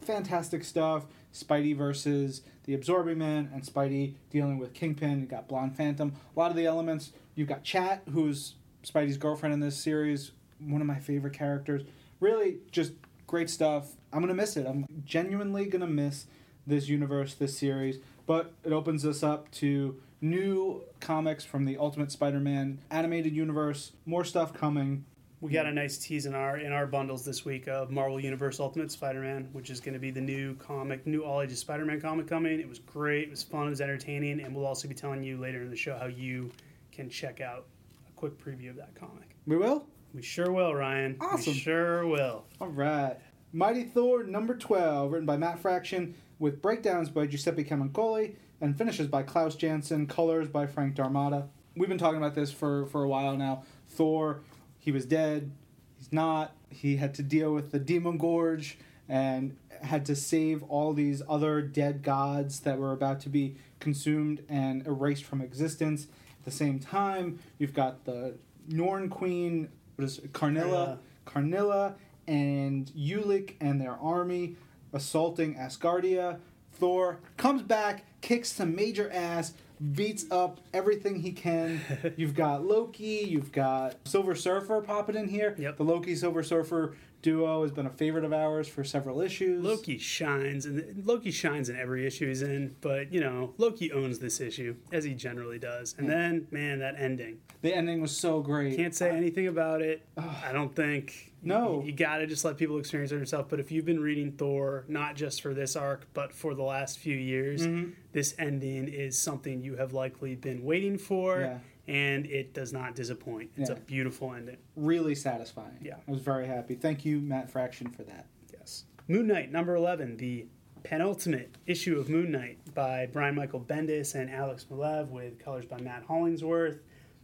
[0.00, 1.04] fantastic stuff.
[1.34, 5.20] Spidey versus the Absorbing Man, and Spidey dealing with Kingpin.
[5.20, 6.14] You got Blonde Phantom.
[6.34, 7.12] A lot of the elements.
[7.34, 10.30] You've got Chat, who's Spidey's girlfriend in this series.
[10.60, 11.82] One of my favorite characters.
[12.20, 12.92] Really, just
[13.26, 13.90] great stuff.
[14.14, 14.66] I'm gonna miss it.
[14.66, 16.24] I'm genuinely gonna miss
[16.66, 17.98] this universe, this series.
[18.26, 23.92] But it opens us up to new comics from the Ultimate Spider-Man animated universe.
[24.06, 25.04] More stuff coming.
[25.40, 28.58] We got a nice tease in our in our bundles this week of Marvel Universe
[28.58, 32.26] Ultimate Spider-Man, which is going to be the new comic, new all ages Spider-Man comic
[32.26, 32.58] coming.
[32.58, 35.36] It was great, it was fun, it was entertaining, and we'll also be telling you
[35.36, 36.50] later in the show how you
[36.90, 37.66] can check out
[38.08, 39.36] a quick preview of that comic.
[39.46, 39.86] We will.
[40.14, 41.18] We sure will, Ryan.
[41.20, 41.52] Awesome.
[41.52, 42.44] We sure will.
[42.60, 43.16] All right.
[43.52, 49.06] Mighty Thor number 12, written by Matt Fraction, with breakdowns by Giuseppe Camuncoli and finishes
[49.06, 51.46] by Klaus Janson, colors by Frank D'Armata.
[51.76, 53.64] We've been talking about this for, for a while now.
[53.88, 54.40] Thor,
[54.78, 55.50] he was dead.
[55.98, 56.54] He's not.
[56.70, 58.74] He had to deal with the Demogorge
[59.08, 64.42] and had to save all these other dead gods that were about to be consumed
[64.48, 66.06] and erased from existence.
[66.38, 68.34] At the same time, you've got the
[68.68, 71.94] Norn Queen, what is it, Karnilla, Karnilla
[72.26, 74.56] and Ulik and their army
[74.92, 76.38] assaulting Asgardia.
[76.72, 79.52] Thor comes back, kicks some major ass,
[79.92, 81.78] beats up everything he can.
[82.16, 85.54] you've got Loki, you've got Silver Surfer popping in here.
[85.58, 85.76] Yep.
[85.76, 89.64] The Loki Silver Surfer duo has been a favorite of ours for several issues.
[89.64, 92.76] Loki shines, and Loki shines in every issue he's in.
[92.82, 95.94] But you know, Loki owns this issue as he generally does.
[95.98, 97.38] And then, man, that ending.
[97.62, 98.76] The ending was so great.
[98.76, 100.06] Can't say anything about it.
[100.18, 101.32] I don't think.
[101.42, 101.82] No.
[101.84, 103.48] You, got to just let people experience it yourself.
[103.50, 106.98] But if you've been reading Thor, not just for this arc, but for the last
[106.98, 107.90] few years, Mm-hmm.
[108.12, 111.40] this ending is something you have likely been waiting for.
[111.40, 111.58] Yeah.
[111.86, 113.50] And it does not disappoint.
[113.56, 114.56] It's a beautiful ending.
[114.74, 115.78] Really satisfying.
[115.82, 115.96] Yeah.
[116.06, 116.74] I was very happy.
[116.74, 118.26] Thank you, Matt Fraction, for that.
[118.52, 118.84] Yes.
[119.06, 120.46] Moon Knight, number 11, the
[120.82, 125.78] penultimate issue of Moon Knight by Brian Michael Bendis and Alex Maleev with colors by
[125.80, 126.80] Matt Hollingsworth.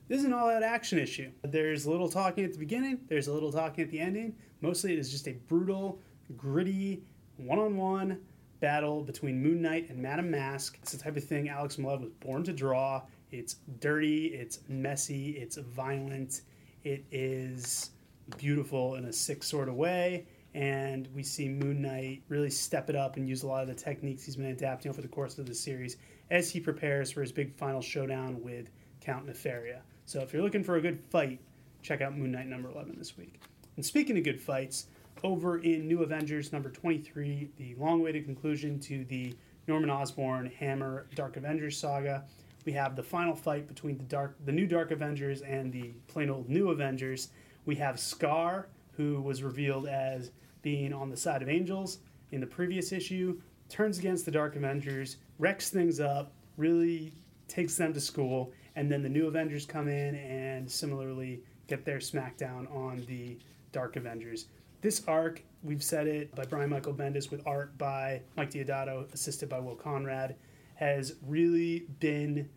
[0.09, 1.31] This is an all out action issue.
[1.43, 4.35] There's a little talking at the beginning, there's a little talking at the ending.
[4.61, 6.01] Mostly it is just a brutal,
[6.37, 7.03] gritty,
[7.37, 8.21] one on one
[8.61, 10.79] battle between Moon Knight and Madame Mask.
[10.83, 13.03] It's the type of thing Alex Maleev was born to draw.
[13.33, 16.43] It's dirty, it's messy, it's violent,
[16.85, 17.91] it is
[18.37, 20.27] beautiful in a sick sort of way.
[20.55, 23.75] And we see Moon Knight really step it up and use a lot of the
[23.75, 25.97] techniques he's been adapting over the course of the series
[26.31, 29.81] as he prepares for his big final showdown with Count Nefaria.
[30.07, 31.41] So if you're looking for a good fight,
[31.83, 33.41] check out Moon Knight number 11 this week.
[33.77, 34.87] And speaking of good fights,
[35.23, 39.35] over in New Avengers number 23, the long awaited conclusion to the
[39.67, 42.25] Norman Osborn Hammer Dark Avengers saga,
[42.65, 46.31] we have the final fight between the dark the new Dark Avengers and the plain
[46.31, 47.29] old New Avengers.
[47.67, 50.31] We have Skaar, who was revealed as
[50.63, 51.99] being on the side of angels
[52.33, 57.13] in the previous issue, turns against the Dark Avengers, wrecks things up, really
[57.49, 61.99] takes them to school, and then the new Avengers come in and similarly get their
[61.99, 63.39] smackdown on the
[63.73, 64.47] Dark Avengers.
[64.81, 69.49] This arc, we've said it, by Brian Michael Bendis with art by Mike Deodato, assisted
[69.49, 70.37] by Will Conrad,
[70.81, 72.49] has really been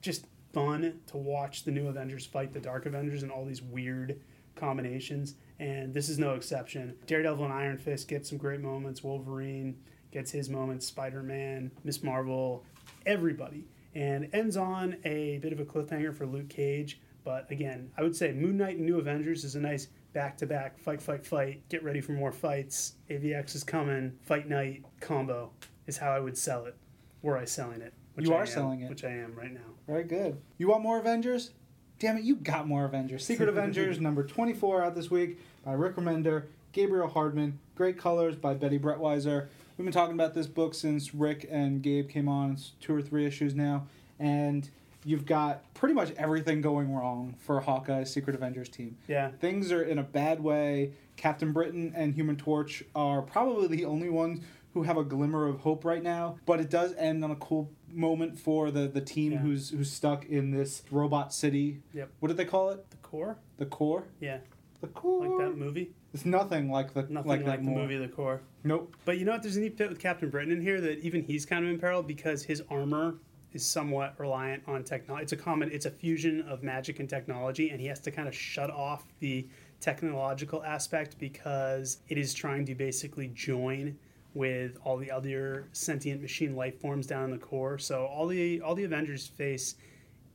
[0.00, 4.20] just fun to watch the new Avengers fight the Dark Avengers and all these weird
[4.54, 5.34] combinations.
[5.58, 6.94] And this is no exception.
[7.08, 9.02] Daredevil and Iron Fist get some great moments.
[9.02, 9.76] Wolverine
[10.12, 10.86] gets his moments.
[10.86, 12.64] Spider Man, Miss Marvel,
[13.06, 13.66] everybody.
[13.96, 17.00] And ends on a bit of a cliffhanger for Luke Cage.
[17.24, 20.46] But again, I would say Moon Knight and New Avengers is a nice back to
[20.46, 21.68] back fight, fight, fight.
[21.68, 22.94] Get ready for more fights.
[23.10, 24.12] AVX is coming.
[24.22, 25.50] Fight night combo
[25.88, 26.76] is how I would sell it.
[27.24, 27.94] Were I selling it?
[28.12, 28.90] Which You I are am, selling it.
[28.90, 29.60] Which I am right now.
[29.88, 30.36] Very good.
[30.58, 31.52] You want more Avengers?
[31.98, 33.24] Damn it, you got more Avengers.
[33.26, 37.58] Secret Avengers number 24 out this week by Rick Remender, Gabriel Hardman.
[37.76, 39.46] Great colors by Bettie Breitweiser.
[39.78, 42.52] We've been talking about this book since Rick and Gabe came on.
[42.52, 43.86] It's two or three issues now.
[44.18, 44.68] And
[45.02, 48.98] you've got pretty much everything going wrong for Hawkeye's Secret Avengers team.
[49.08, 49.30] Yeah.
[49.40, 50.92] Things are in a bad way.
[51.16, 54.40] Captain Britain and Human Torch are probably the only ones
[54.74, 56.36] who have a glimmer of hope right now.
[56.44, 59.38] But it does end on a cool moment for the, the team Yeah.
[59.38, 61.80] who's who's stuck in this robot city.
[61.94, 62.10] Yep.
[62.20, 62.90] What did they call it?
[62.90, 63.38] The core?
[63.56, 64.04] The core.
[64.20, 64.38] Yeah.
[64.80, 65.26] The core.
[65.38, 65.92] Like that movie?
[66.12, 67.80] It's nothing like the Nothing like, like, that the more.
[67.82, 68.40] movie The Core.
[68.62, 68.94] Nope.
[69.04, 69.42] But you know what?
[69.42, 72.06] There's a neat bit with Captain Britain in here that even he's kind of imperiled
[72.06, 73.16] because his armor
[73.52, 75.22] is somewhat reliant on technology.
[75.24, 78.26] It's a common, it's a fusion of magic and technology, and he has to kind
[78.28, 79.46] of shut off the
[79.80, 83.96] technological aspect because it is trying to basically join
[84.34, 87.78] with all the other sentient machine life forms down in the core.
[87.78, 89.76] So all the all the Avengers face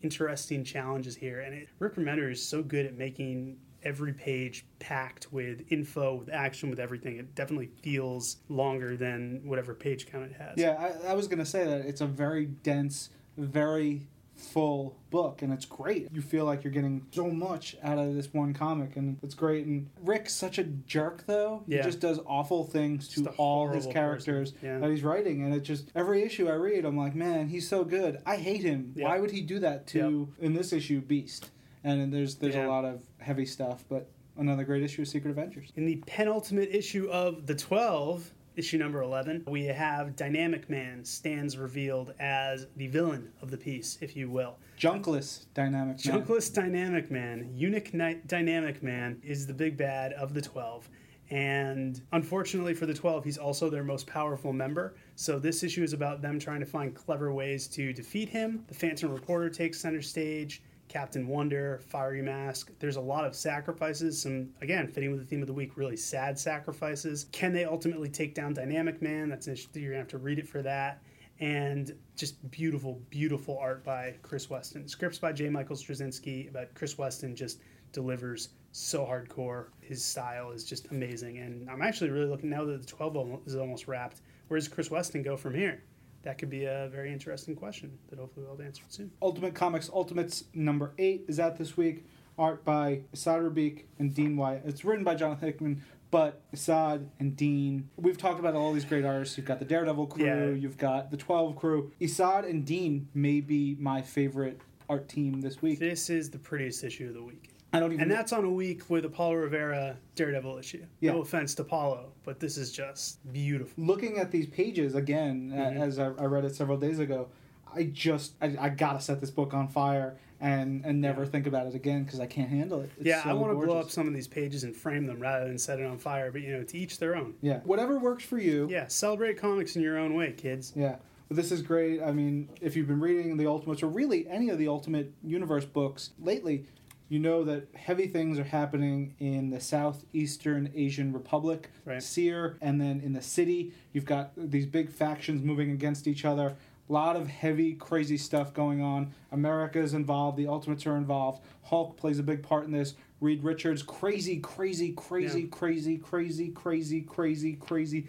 [0.02, 5.32] interesting challenges here, and it, Rick Remender is so good at making every page packed
[5.32, 7.18] with info, with action, with everything.
[7.18, 10.58] It definitely feels longer than whatever page count it has.
[10.58, 14.08] Yeah, I, I was gonna say that it's a very dense, very
[14.40, 16.08] full book, and it's great.
[16.12, 19.66] You feel like you're getting so much out of this one comic, and it's great.
[19.66, 21.64] And Rick's such a jerk, though.
[21.68, 21.78] Yeah.
[21.78, 24.54] He just does awful things to all his characters.
[24.62, 24.80] Yeah.
[24.80, 27.84] that he's writing, and it just every issue I read, I'm like, man, he's so
[27.84, 28.22] good.
[28.26, 28.94] I hate him.
[28.96, 29.06] Yeah.
[29.06, 31.52] Why would he do that to in this issue, Beast?
[31.84, 32.68] And there's there's Yeah.
[32.68, 35.72] a lot of heavy stuff, but another great issue of Secret Avengers.
[35.76, 41.58] In the penultimate issue of the 12, issue number 11, we have Dynamic Man stands
[41.58, 44.58] revealed as the villain of the piece, if you will.
[44.78, 46.06] Junkless dynamic.
[46.06, 46.22] Man.
[46.22, 50.90] Junkless Dynamic Man, Ni- Dynamic Man, is the big bad of the 12.
[51.32, 54.96] And unfortunately for the 12, he's also their most powerful member.
[55.16, 58.64] So this issue is about them trying to find clever ways to defeat him.
[58.68, 60.64] The Phantom Reporter takes center stage.
[60.90, 62.72] Captain Wonder, Fiery Mask.
[62.80, 65.96] There's a lot of sacrifices, some, again, fitting with the theme of the week, really
[65.96, 67.28] sad sacrifices.
[67.32, 69.30] Can they ultimately take down Dynamic Man?
[69.30, 71.02] That's issue, you're going to have to read it for that
[71.40, 74.88] and just beautiful, beautiful art by Chris Weston.
[74.88, 75.50] Scripts by J.
[75.50, 77.62] Michael Straczynski, but Chris Weston just
[77.94, 79.68] delivers so hardcore.
[79.80, 83.56] His style is just amazing, and I'm actually really looking now that the 12 is
[83.56, 84.22] almost wrapped.
[84.48, 85.82] Where does Chris Weston go from here?
[86.24, 89.12] That could be a very interesting question that hopefully we'll have answered soon.
[89.22, 92.06] Ultimate Comics Ultimates number eight is out this week.
[92.38, 94.62] Art by Esad Ribic and Dean White.
[94.66, 97.90] It's written by Jonathan Hickman, but Esad and Dean.
[97.98, 99.38] We've talked about all these great artists.
[99.38, 100.26] You've got the Daredevil crew.
[100.26, 100.58] Yeah.
[100.58, 101.92] You've got the Twelve crew.
[102.00, 105.80] Esad and Dean may be my favorite art team this week.
[105.80, 107.52] This is the prettiest issue of the week.
[107.72, 108.02] I don't even.
[108.04, 110.84] And that's on a week with a Paolo Rivera Daredevil issue.
[111.02, 111.12] Yeah.
[111.14, 113.84] No offense to Paolo, but this is just beautiful.
[113.84, 115.80] looking at these pages again, Mhm.
[115.80, 117.28] as I, I read it several days ago.
[117.74, 121.30] I just I, I gotta set this book on fire and and never Yeah.
[121.30, 122.90] think about it again because I can't handle it.
[122.98, 125.20] It's yeah, so I want to blow up some of these pages and frame them
[125.20, 126.32] rather than set it on fire.
[126.32, 127.36] But you know, to each their own.
[127.42, 128.68] Yeah, whatever works for you.
[128.72, 130.74] Yeah, celebrate comics in your own way, kids.
[130.76, 130.96] Yeah.
[131.32, 132.02] This is great.
[132.02, 135.64] I mean, if you've been reading the Ultimates or really any of the Ultimate Universe
[135.64, 136.66] books lately,
[137.10, 142.02] you know that heavy things are happening in the Southeastern Asian Republic, Right.
[142.02, 146.56] SEAR, and then in the city, you've got these big factions moving against each other.
[146.88, 149.14] A lot of heavy, crazy stuff going on.
[149.32, 150.38] America's involved.
[150.38, 151.44] The Ultimates are involved.
[151.64, 152.96] Hulk plays a big part in this.
[153.22, 155.48] Reed Richards, crazy, crazy, crazy, Yeah.
[155.52, 158.08] crazy, crazy, crazy, crazy, crazy,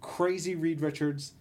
[0.00, 1.32] crazy Reed Richards.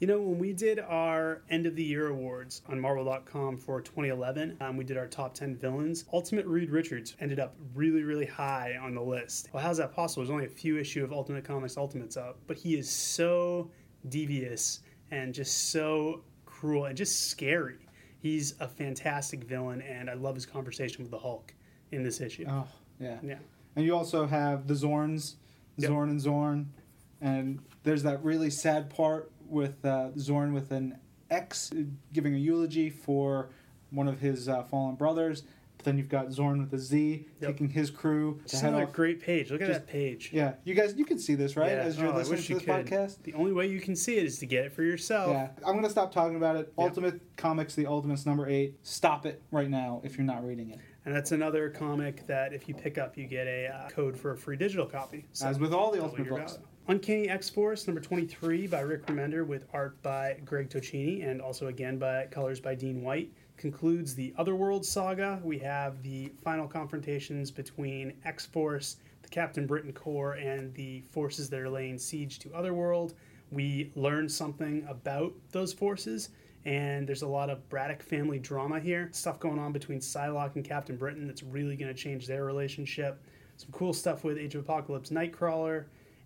[0.00, 4.56] You know, when we did our end of the year awards on Marvel.com for 2011,
[4.62, 6.06] um, we did our top 10 villains.
[6.10, 9.50] Ultimate Reed Richards ended up really, really high on the list.
[9.52, 10.22] Well, how's that possible?
[10.22, 13.70] There's only a few issue of Ultimate Comics Ultimates up, but he is so
[14.08, 17.76] devious and just so cruel and just scary.
[18.20, 21.52] He's a fantastic villain, and I love his conversation with the Hulk
[21.92, 22.46] in this issue.
[22.48, 22.66] Oh,
[22.98, 23.18] yeah.
[23.22, 23.38] Yeah.
[23.76, 25.34] And you also have the Zorns,
[25.76, 25.88] Yep.
[25.88, 26.72] Zorn and Zorn.
[27.20, 30.96] And there's that really sad part with uh, Zorn with an
[31.30, 31.72] X
[32.12, 33.50] giving a eulogy for
[33.90, 35.42] one of his uh, fallen brothers.
[35.76, 37.50] But then you've got Zorn with a Z Yep.
[37.52, 39.50] taking his crew head another great page.
[39.50, 40.30] Look at Just- that page.
[40.30, 41.70] Yeah, you guys, you can see this, right?
[41.72, 41.78] Yeah.
[41.78, 43.22] As you're Oh, listening to this podcast.
[43.22, 45.30] The only way you can see it is to get it for yourself.
[45.30, 46.70] Yeah, I'm gonna stop talking about it.
[46.76, 48.74] Ultimate Comics, The Ultimates number eight.
[48.82, 50.80] Stop it right now if you're not reading it.
[51.06, 54.32] And that's another comic that if you pick up, you get a uh, code for
[54.32, 55.24] a free digital copy.
[55.32, 56.58] So As with all the Ultimate books.
[56.90, 61.68] Uncanny X Force number 23 by Rick Remender with art by Greg Tocchini and also
[61.68, 65.40] again by colors by Dean White concludes the Otherworld saga.
[65.44, 71.48] We have the final confrontations between X Force, the Captain Britain Corps, and the forces
[71.50, 73.14] that are laying siege to Otherworld.
[73.52, 76.30] We learn something about those forces,
[76.64, 79.10] and there's a lot of Braddock family drama here.
[79.12, 83.22] Stuff going on between Psylocke and Captain Britain that's really going to change their relationship.
[83.58, 85.84] Some cool stuff with Age of Apocalypse Nightcrawler,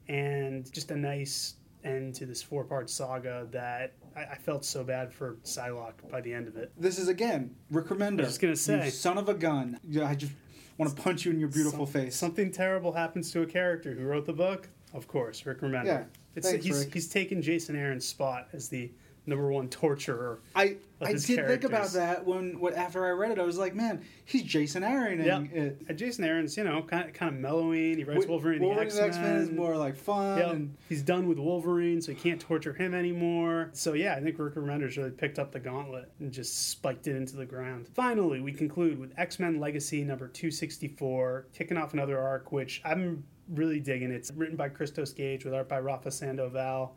[0.09, 4.83] and just a nice end to this four part saga that I, I felt so
[4.85, 6.73] bad for Psylocke by the end of it.
[6.79, 8.21] This is again Rick Remender.
[8.21, 8.91] I was just gonna say.
[8.91, 9.79] son of a gun.
[9.89, 10.33] Yeah, I just
[10.79, 12.17] want to punch you in your beautiful Some- face.
[12.17, 14.69] Something terrible happens to a character who wrote the book.
[14.93, 15.87] Of course, Rick Remender.
[15.87, 16.05] Yeah,
[16.37, 16.95] It's, thanks, he's, Rick.
[16.95, 18.93] he's taken Jason Aaron's spot as the
[19.27, 20.41] number one torturer.
[20.55, 23.39] I I did think about that when, when after I read it.
[23.39, 25.23] I was like, man, he's Jason Aaron.
[25.23, 25.39] Yeah.
[25.39, 25.53] And
[25.89, 25.97] it.
[25.97, 27.97] Jason Aaron's, you know, kind of, kind of mellowing.
[27.97, 29.09] He writes Wolverine, and the Wolverine X-Men.
[29.09, 30.39] X-Men is more like fun.
[30.39, 30.51] Yep.
[30.51, 33.71] And He's done with Wolverine, so he can't torture him anymore.
[33.73, 37.17] So yeah, I think Rick Remender's really picked up the gauntlet and just spiked it
[37.17, 37.89] into the ground.
[37.95, 43.25] Finally, we conclude with X Men Legacy number 264, kicking off another arc, which I'm
[43.49, 44.11] really digging.
[44.11, 46.97] It's written by Christos Gage with art by Rafa Sandoval.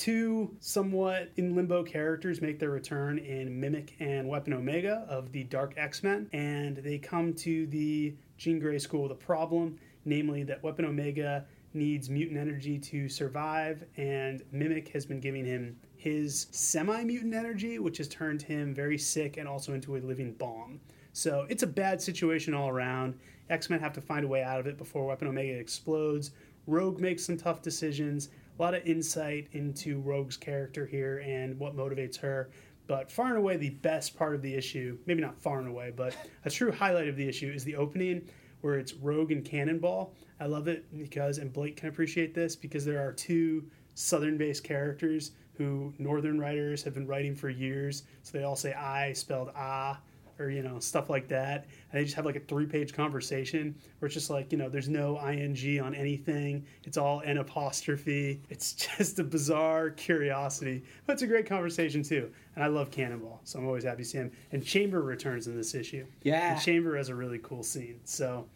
[0.00, 5.44] Two somewhat in limbo characters make their return in Mimic and Weapon Omega of the
[5.44, 10.42] Dark X Men, and they come to the Jean Grey School with a problem, namely
[10.44, 16.46] that Weapon Omega needs mutant energy to survive, and Mimic has been giving him his
[16.50, 20.80] semi mutant energy, which has turned him very sick and also into a living bomb.
[21.12, 23.18] So it's a bad situation all around.
[23.50, 26.30] X Men have to find a way out of it before Weapon Omega explodes.
[26.66, 28.30] Rogue makes some tough decisions.
[28.60, 32.50] A lot of insight into Rogue's character here and what motivates her.
[32.86, 35.94] But far and away, the best part of the issue, maybe not far and away,
[35.96, 38.28] but a true highlight of the issue is the opening
[38.60, 40.12] where it's Rogue and Cannonball.
[40.40, 44.62] I love it because, and Blake can appreciate this, because there are two southern based
[44.62, 48.02] characters who northern writers have been writing for years.
[48.24, 50.02] So they all say I spelled ah
[50.40, 53.74] or you know stuff like that and they just have like a three page conversation
[53.98, 58.40] where it's just like you know there's no ing on anything it's all an apostrophe
[58.48, 63.40] it's just a bizarre curiosity but it's a great conversation too and i love cannonball
[63.44, 66.52] so i'm always happy to see him and chamber returns in this issue Yeah.
[66.54, 68.46] and chamber has a really cool scene so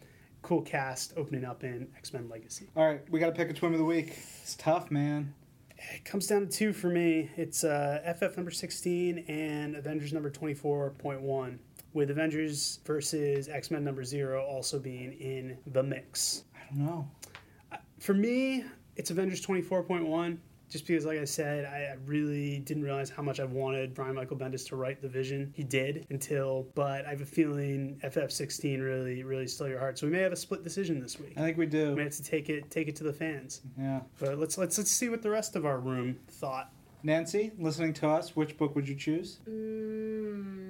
[0.42, 3.72] cool cast opening up in x-men legacy all right, we got to pick a TWiM
[3.72, 4.18] of the week.
[4.42, 5.32] It's tough, man.
[5.94, 7.30] it comes down to two for me.
[7.36, 11.58] It's uh, FF number 16 and Avengers number 24.1,
[11.94, 16.44] with Avengers versus X Men number zero also being in the mix.
[16.54, 17.08] I don't know.
[18.00, 18.64] For me,
[18.96, 20.36] it's Avengers 24.1,
[20.68, 24.14] just because, like I said, I I really didn't realize how much I wanted Brian
[24.14, 25.52] Michael Bendis to write the vision.
[25.56, 29.98] He did until, but I have a feeling FF16 really, really stole your heart.
[29.98, 31.32] So we may have a split decision this week.
[31.36, 31.94] I think we We do.
[31.96, 33.62] may have to take it, take it to the fans.
[33.78, 34.00] Yeah.
[34.18, 36.70] But let's let's let's see what the rest of our room thought.
[37.02, 39.38] Nancy, listening to us, which book would you choose?
[39.46, 40.63] Mm,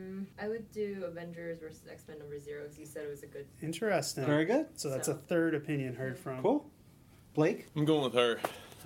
[0.45, 3.27] I would do Avengers versus X Men number zero because you said it was a
[3.27, 3.47] good.
[3.63, 4.27] Interesting.
[4.27, 4.67] Very good.
[4.75, 6.43] So that's a third opinion heard from.
[6.43, 6.71] Cool.
[7.33, 7.67] Blake?
[7.75, 8.39] I'm going with her.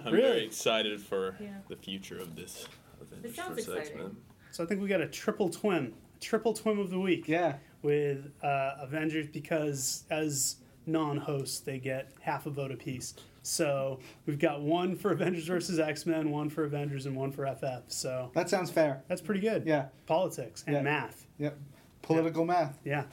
[0.04, 0.28] I'm Really?
[0.28, 1.58] very excited for Yeah.
[1.68, 2.68] the future of this.
[3.00, 3.98] Avengers sounds versus exciting.
[3.98, 4.16] X-Men.
[4.52, 7.56] So I think we got a triple TWiM, a triple TWiM of the week Yeah.
[7.82, 10.56] with uh, Avengers because as
[10.86, 13.14] non-hosts, they get half a vote apiece.
[13.42, 17.44] So we've got one for Avengers versus X Men, one for Avengers, and one for
[17.46, 17.90] FF.
[17.90, 19.02] So That sounds fair.
[19.08, 19.66] that's pretty good.
[19.66, 19.88] Yeah.
[20.06, 20.82] Politics and Yeah.
[20.82, 21.26] math.
[21.38, 21.58] Yep.
[22.02, 22.78] Political math.
[22.84, 23.04] Yeah.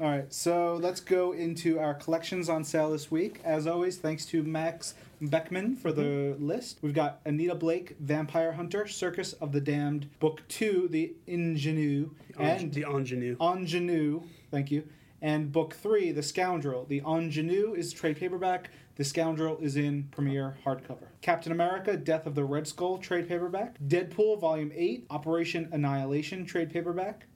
[0.00, 3.40] All right, so let's go into our collections on sale this week.
[3.44, 6.46] As always, thanks to Max Beckman for the mm-hmm.
[6.46, 6.78] list.
[6.82, 12.42] We've got Anita Blake, Vampire Hunter, Circus of the Damned, Book Two, The Ingenue, The
[12.42, 13.36] and the ingenue.
[13.40, 14.22] Ingenue.
[14.52, 14.84] Thank you.
[15.20, 16.84] And Book Three, The Scoundrel.
[16.84, 18.70] The Ingenue is trade paperback.
[18.94, 21.06] The Scoundrel is in premiere hardcover.
[21.22, 23.78] Captain America, Death of the Red Skull trade paperback.
[23.86, 27.27] Deadpool Volume 8, Operation Annihilation trade paperback.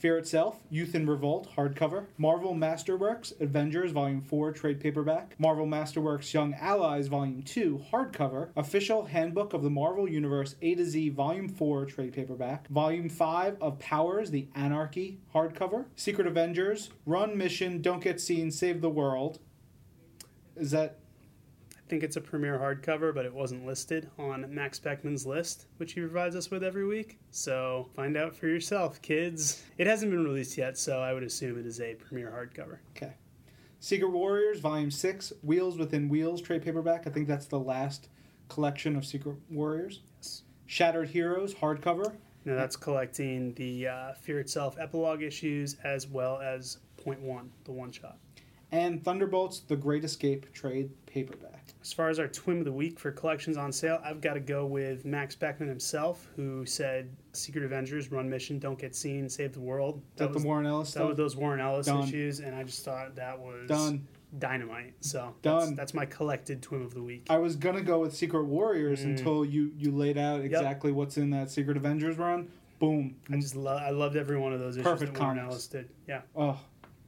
[0.00, 2.06] Fear Itself, Youth in Revolt, hardcover.
[2.16, 5.34] Marvel Masterworks, Avengers, Volume 4, trade paperback.
[5.38, 8.48] Marvel Masterworks Young Allies, Volume 2, hardcover.
[8.56, 12.66] Official Handbook of the Marvel Universe A to Z, Volume 4, trade paperback.
[12.68, 15.84] Volume 5 of Powers, The Anarchy, hardcover.
[15.96, 19.38] Secret Avengers, Run Mission, Don't Get Seen, Save the World.
[20.56, 20.99] Is that
[21.90, 26.00] think it's a premiere hardcover, but it wasn't listed on Max Beckman's list, which he
[26.00, 27.18] provides us with every week.
[27.32, 29.62] So find out for yourself, kids.
[29.76, 32.78] It hasn't been released yet, so I would assume it is a premiere hardcover.
[32.96, 33.14] okay?
[33.80, 37.06] Secret Warriors, Volume 6, Wheels Within Wheels, trade paperback.
[37.06, 38.08] I think that's the last
[38.48, 40.00] collection of Secret Warriors.
[40.18, 40.42] Yes.
[40.66, 42.14] Shattered Heroes, hardcover.
[42.44, 47.72] Now that's collecting the uh, Fear Itself epilogue issues as well as Point One, the
[47.72, 48.18] one shot.
[48.70, 51.59] and Thunderbolts: The Great Escape trade paperback.
[51.82, 54.40] As far as our TWiM of the week for collections on sale, I've got to
[54.40, 59.52] go with Max Beckman himself, who said Secret Avengers, Run Mission, Don't Get Seen, Save
[59.52, 60.02] the World.
[60.14, 61.08] Is that was, the Warren Ellis that stuff?
[61.08, 62.04] was those Warren Ellis Done.
[62.04, 64.06] issues, and I just thought that was Done.
[64.38, 64.94] dynamite.
[65.00, 65.58] So Done.
[65.60, 67.26] That's, that's my collected TWiM of the week.
[67.30, 69.16] I was gonna go with Secret Warriors Mm.
[69.16, 72.48] until you you laid out exactly what's in that Secret Avengers run.
[72.78, 73.14] Boom.
[73.30, 75.52] I just lo- I loved every one of those issues Perfect that Warren comics.
[75.52, 75.88] Ellis did.
[76.08, 76.58] Yeah, Oh,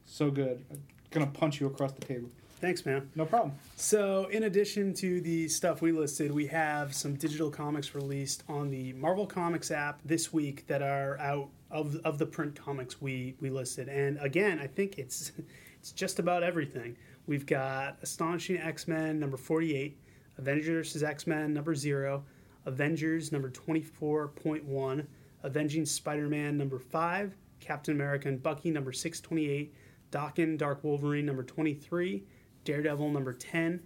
[0.04, 0.62] so good.
[0.70, 2.28] I'm gonna punch you across the table.
[2.62, 3.10] Thanks, man.
[3.16, 3.56] No problem.
[3.74, 8.70] So, in addition to the stuff we listed, we have some digital comics released on
[8.70, 13.34] the Marvel Comics app this week that are out of, of the print comics we,
[13.40, 13.88] we listed.
[13.88, 15.32] And again, I think it's
[15.80, 16.96] it's just about everything.
[17.26, 19.98] We've got Astonishing X Men number 48,
[20.38, 21.02] Avengers vs.
[21.02, 22.24] X Men number 0,
[22.66, 25.06] Avengers number 24.1,
[25.42, 29.74] Avenging Spider Man number 5, Captain America and Bucky number 628,
[30.12, 32.22] Daken Dark Wolverine number 23,
[32.64, 33.80] Daredevil number 10,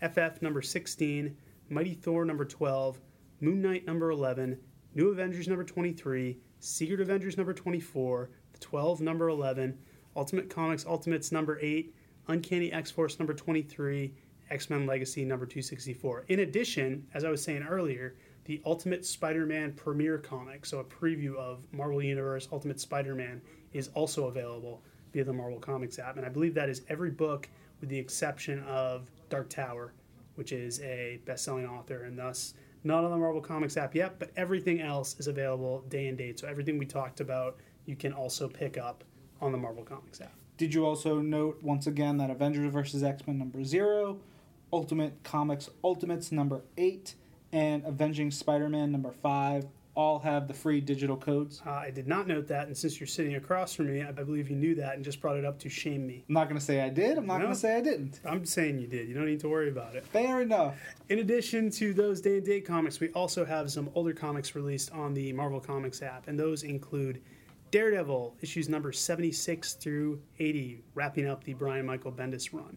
[0.00, 1.36] FF number 16,
[1.68, 3.00] Mighty Thor number 12,
[3.40, 4.58] Moon Knight number 11,
[4.94, 9.76] New Avengers number 23, Secret Avengers number 24, The 12 number 11,
[10.14, 11.94] Ultimate Comics Ultimates number 8,
[12.28, 14.14] Uncanny X Force number 23,
[14.50, 16.24] X Men Legacy number 264.
[16.28, 20.84] In addition, as I was saying earlier, the Ultimate Spider Man premiere comic, so a
[20.84, 23.40] preview of Marvel Universe Ultimate Spider Man,
[23.72, 26.16] is also available via the Marvel Comics app.
[26.16, 27.48] And I believe that is every book
[27.80, 29.92] with the exception of Dark Tower,
[30.34, 34.18] which is a best selling author and thus not on the Marvel Comics app yet,
[34.18, 36.38] but everything else is available day and date.
[36.40, 39.04] So everything we talked about, you can also pick up
[39.40, 40.32] on the Marvel Comics app.
[40.56, 43.02] Did you also note once again that Avengers vs.
[43.02, 44.18] X Men number zero,
[44.72, 47.14] Ultimate Comics Ultimates number eight,
[47.52, 49.64] and Avenging Spider Man number five
[50.00, 51.60] all have the free digital codes?
[51.66, 54.48] Uh, I did not note that, and since you're sitting across from me, I believe
[54.48, 56.24] you knew that and just brought it up to shame me.
[56.26, 57.18] I'm not going to say I did.
[57.18, 57.44] I'm not No.
[57.44, 58.18] going to say I didn't.
[58.24, 59.08] I'm saying you did.
[59.08, 60.06] You don't need to worry about it.
[60.06, 60.74] Fair enough.
[61.10, 64.90] In addition to those day and date comics, we also have some older comics released
[64.92, 67.20] on the Marvel Comics app, and those include
[67.70, 72.76] Daredevil, issues number 76 through 80, wrapping up the Brian Michael Bendis run.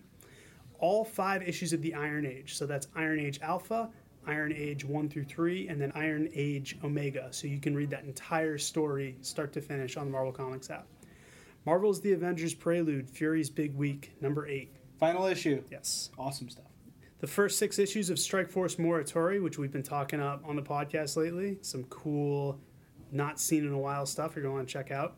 [0.79, 3.89] All five issues of the Iron Age, so that's Iron Age Alpha,
[4.27, 8.03] Iron Age 1 through 3, and then Iron Age Omega, so you can read that
[8.03, 10.87] entire story start to finish on the Marvel Comics app.
[11.65, 14.71] Marvel's The Avengers Prelude, Fury's Big Week, number 8.
[14.99, 15.63] Final issue.
[15.71, 16.09] Yes.
[16.17, 16.65] Awesome stuff.
[17.19, 20.61] The first six issues of Strike Force Morituri, which we've been talking up on the
[20.61, 21.57] podcast lately.
[21.61, 22.59] Some cool,
[23.11, 25.15] not seen in a while stuff you're going to check out.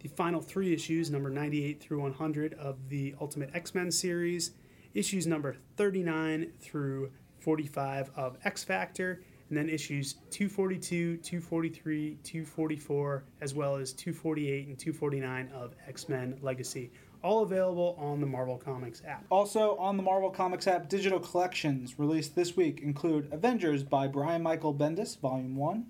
[0.00, 4.52] The final three issues, number 98 through 100 of the Ultimate X Men series.
[4.94, 7.10] Issues number 39 through
[7.48, 9.22] 45 of X Factor.
[9.48, 16.38] And then issues 242, 243, 244, as well as 248 and 249 of X Men
[16.42, 16.90] Legacy.
[17.22, 19.24] All available on the Marvel Comics app.
[19.30, 24.42] Also, on the Marvel Comics app, digital collections released this week include Avengers by Brian
[24.42, 25.86] Michael Bendis, Volume 1,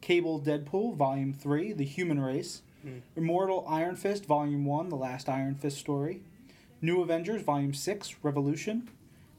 [0.00, 2.98] Cable Deadpool, Volume 3, The Human Race, hmm.
[3.16, 6.22] Immortal Iron Fist, Volume 1, The Last Iron Fist Story,
[6.80, 8.88] New Avengers, Volume 6, Revolution,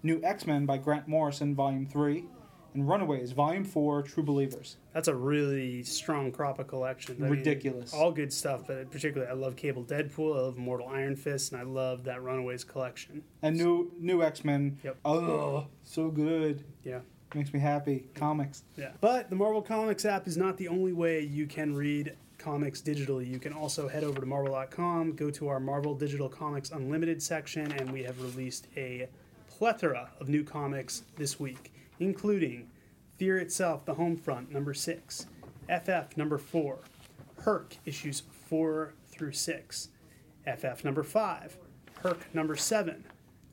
[0.04, 2.26] New X Men by Grant Morrison, Volume 3,
[2.74, 4.78] and Runaways Volume 4 True Believers.
[4.94, 7.20] That's a really strong crop of collections.
[7.20, 7.94] I mean, Ridiculous.
[7.94, 11.62] all good stuff, but particularly I love Cable Deadpool, I love Mortal Iron Fist, and
[11.62, 13.24] I love that Runaways collection.
[13.42, 14.80] And new new X-Men.
[14.84, 14.98] Yep.
[15.06, 16.64] Oh, so good.
[16.84, 17.00] Yeah.
[17.34, 18.08] Makes me happy.
[18.14, 18.64] Comics.
[18.76, 18.92] Yeah.
[19.00, 23.30] But the Marvel Comics app is not the only way you can read comics digitally.
[23.30, 27.72] You can also head over to marvel.com, go to our Marvel Digital Comics Unlimited section,
[27.72, 29.08] and we have released a
[29.62, 32.68] plethora of new comics this week, including
[33.18, 35.28] Fear Itself, The Homefront, number 6,
[35.68, 36.80] FF, number 4,
[37.42, 39.90] Herc, issues 4 through 6,
[40.58, 41.58] FF, number 5,
[42.02, 43.04] Herc, number 7,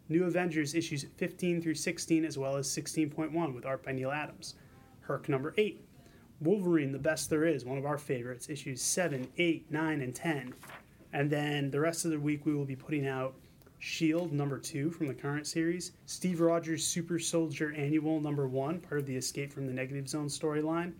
[0.09, 4.55] New Avengers, issues 15 through 16, as well as 16.1 with art by Neal Adams,
[5.03, 5.85] Herc, number 8,
[6.41, 10.55] Wolverine, the best there is, one of our favorites, issues 7, 8, 9, and 10.
[11.13, 13.35] And then the rest of the week, we will be putting out
[13.79, 19.01] Shield number 2 from the current series, Steve Rogers Super Soldier Annual number 1, part
[19.01, 20.93] of the Escape from the Negative Zone storyline,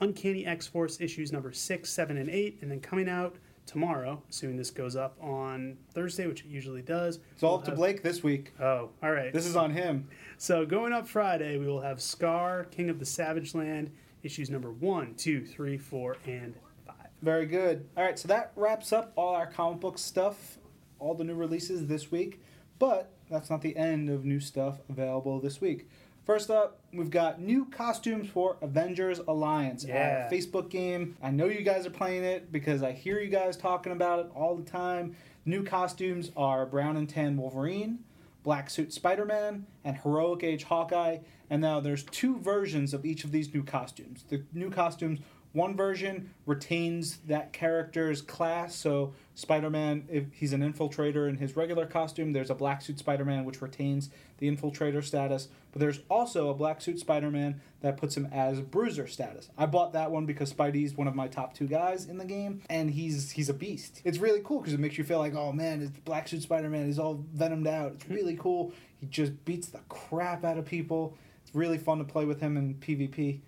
[0.00, 4.56] Uncanny X Force issues number 6, 7, and 8, and then coming out tomorrow, assuming
[4.56, 7.20] this goes up on Thursday, which it usually does.
[7.32, 8.52] It's all we'll up to Blake this week.
[8.58, 9.32] Oh, all right.
[9.32, 10.08] This is on him.
[10.38, 13.90] So going up Friday, we will have Skaar, King of the Savage Land,
[14.22, 16.54] issues number one, two, three, four, and
[16.86, 16.96] five.
[17.22, 17.86] Very good.
[17.96, 20.57] All right, so that wraps up all our comic book stuff,
[20.98, 22.40] all the new releases this week.
[22.78, 25.88] But that's not the end of new stuff available this week.
[26.24, 30.28] First up, we've got new costumes for Avengers Alliance, Yeah.
[30.30, 31.16] Facebook game.
[31.22, 34.30] I know you guys are playing it because I hear you guys talking about it
[34.34, 35.16] all the time.
[35.46, 38.00] New costumes are brown and tan Wolverine,
[38.42, 41.18] black suit Spider-Man, and heroic age Hawkeye.
[41.48, 44.24] And now there's two versions of each of these new costumes.
[44.28, 45.20] The new costumes,
[45.52, 48.74] one version retains that character's class.
[48.74, 53.44] So Spider-Man, if he's an infiltrator in his regular costume, there's a black suit Spider-Man
[53.44, 55.46] which retains the infiltrator status.
[55.70, 59.48] But there's also a black suit Spider-Man that puts him as bruiser status.
[59.56, 62.62] I bought that one because Spidey's one of my top two guys in the game,
[62.68, 64.02] and he's he's a beast.
[64.02, 66.86] It's really cool because it makes you feel like, oh man, it's black suit Spider-Man.
[66.86, 67.92] He's all venomed out.
[67.92, 68.72] It's really cool.
[68.96, 71.16] He just beats the crap out of people.
[71.44, 73.42] It's really fun to play with him in PvP.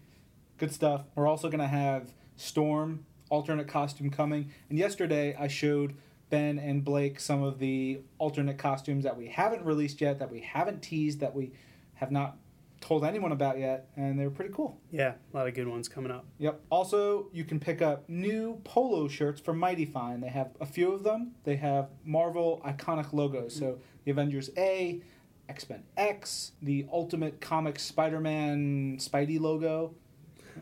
[0.56, 1.06] Good stuff.
[1.16, 4.50] We're also going to have Storm, alternate costume coming.
[4.68, 5.94] And yesterday I showed
[6.28, 10.40] Ben and Blake some of the alternate costumes that we haven't released yet, that we
[10.40, 11.52] haven't teased, that we
[11.94, 12.36] have not
[12.80, 14.80] told anyone about yet, and they were pretty cool.
[14.90, 16.24] Yeah, a lot of good ones coming up.
[16.38, 16.60] Yep.
[16.70, 20.20] Also, you can pick up new polo shirts from Mighty Fine.
[20.20, 21.32] They have a few of them.
[21.44, 23.54] They have Marvel iconic logos.
[23.54, 25.02] So the Avengers A,
[25.48, 29.94] X Men X, the Ultimate Comics Spider Man Spidey logo.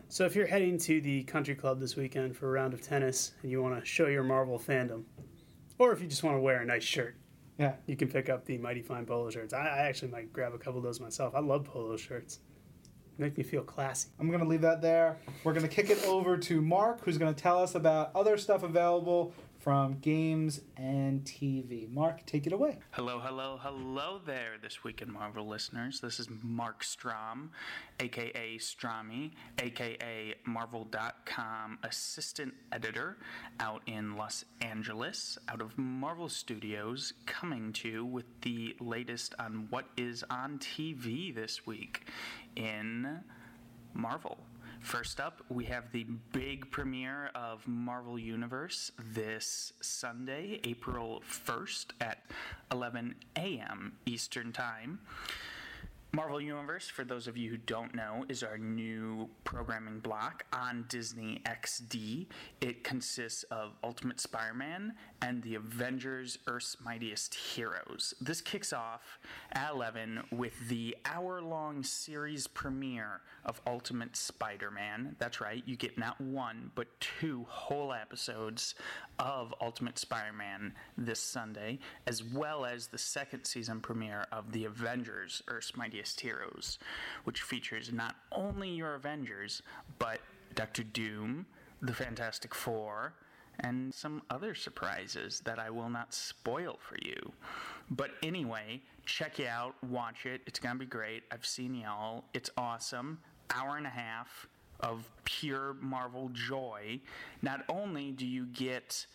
[0.07, 3.33] So if you're heading to the country club this weekend for a round of tennis
[3.43, 5.03] and you want to show your Marvel fandom,
[5.77, 7.15] or if you just want to wear a nice shirt,
[7.57, 7.73] Yeah.
[7.85, 9.53] you can pick up the Mighty Fine polo shirts.
[9.53, 11.35] I, I actually might grab a couple of those myself.
[11.35, 12.39] I love polo shirts.
[13.17, 14.09] Make me feel classy.
[14.19, 15.17] I'm going to leave that there.
[15.43, 18.37] We're going to kick it over to Marc, who's going to tell us about other
[18.37, 21.91] stuff available from games and TV.
[21.91, 22.79] Marc, take it away.
[22.91, 25.99] Hello, hello, hello there, This Week in Marvel listeners.
[25.99, 27.51] This is Marc Strom,
[27.99, 29.31] aka Strommy,
[29.61, 33.17] aka Marvel.com assistant editor
[33.59, 39.67] out in Los Angeles, out of Marvel Studios, coming to you with the latest on
[39.69, 42.07] what is on TV this week
[42.55, 43.19] in
[43.93, 44.37] Marvel.
[44.79, 52.25] First up, we have the big premiere of Marvel Universe this Sunday, April 1st at
[52.71, 53.93] 11 a.m.
[54.05, 54.99] Eastern Time.
[56.11, 60.85] Marvel Universe, for those of you who don't know, is our new programming block on
[60.89, 62.25] Disney XD.
[62.61, 68.13] It consists of Ultimate Spider Man and the Avengers Earth's Mightiest Heroes.
[68.21, 69.19] This kicks off
[69.51, 75.15] at 11 with the hour long series premiere of Ultimate Spider Man.
[75.19, 78.75] That's right, you get not one, but two whole episodes
[79.17, 84.65] of Ultimate Spider Man this Sunday, as well as the second season premiere of The
[84.65, 86.79] Avengers Earth's Mightiest Heroes,
[87.23, 89.61] which features not only your Avengers,
[89.97, 90.19] but
[90.55, 91.45] Doctor Doom,
[91.81, 93.13] the Fantastic Four,
[93.61, 97.31] and some other surprises that I will not spoil for you.
[97.91, 100.41] But anyway, check it out, watch it.
[100.45, 101.23] It's going to be great.
[101.31, 102.25] I've seen y'all.
[102.33, 103.19] It's awesome.
[103.49, 104.47] Hour and a half
[104.79, 107.01] of pure Marvel joy.
[107.41, 109.05] Not only do you get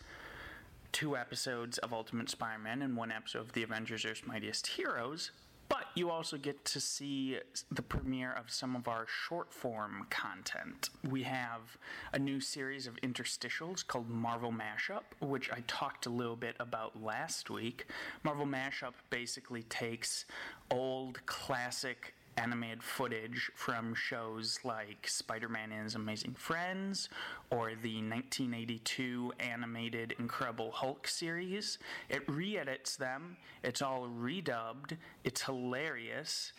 [0.92, 5.30] two episodes of Ultimate Spider Man and one episode of The Avengers Earth's Mightiest Heroes,
[5.69, 7.39] but you also get to see
[7.71, 10.91] the premiere of some of our short form content.
[11.09, 11.77] We have
[12.12, 17.03] a new series of interstitials called Marvel Mashup, which I talked a little bit about
[17.03, 17.87] last week.
[18.23, 20.25] Marvel Mashup basically takes
[20.71, 27.09] old classic animated footage from shows like Spider Man and His Amazing Friends
[27.51, 31.78] or the 1982 animated Incredible Hulk series.
[32.09, 36.53] It re edits them, it's all redubbed, it's hilarious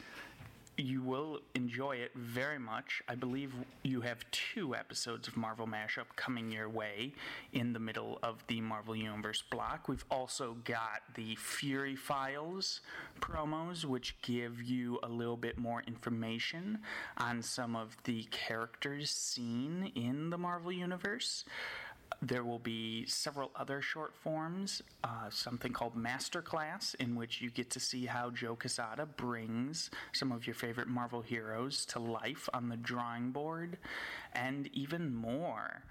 [0.78, 3.02] you will enjoy it very much.
[3.08, 3.54] I believe
[3.84, 7.14] you have two episodes of Marvel Mashup coming your way
[7.54, 9.88] in the middle of the Marvel Universe block.
[9.88, 12.82] We've also got the Fury Files
[13.22, 16.80] promos, which give you a little bit more information
[17.18, 21.46] on some of the characters seen in the Marvel Universe.
[22.22, 27.70] There will be several other short forms, uh, something called Masterclass, in which you get
[27.72, 32.70] to see how Joe Quesada brings some of your favorite Marvel heroes to life on
[32.70, 33.78] the drawing board,
[34.34, 35.84] and even more.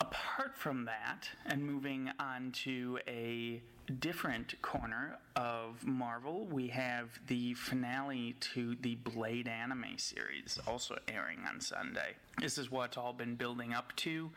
[0.00, 3.62] Apart from that, and moving on to a
[4.00, 11.38] different corner of Marvel, we have the finale to the Blade anime series, also airing
[11.48, 12.14] on Sunday.
[12.40, 14.30] This is what's all been building up to.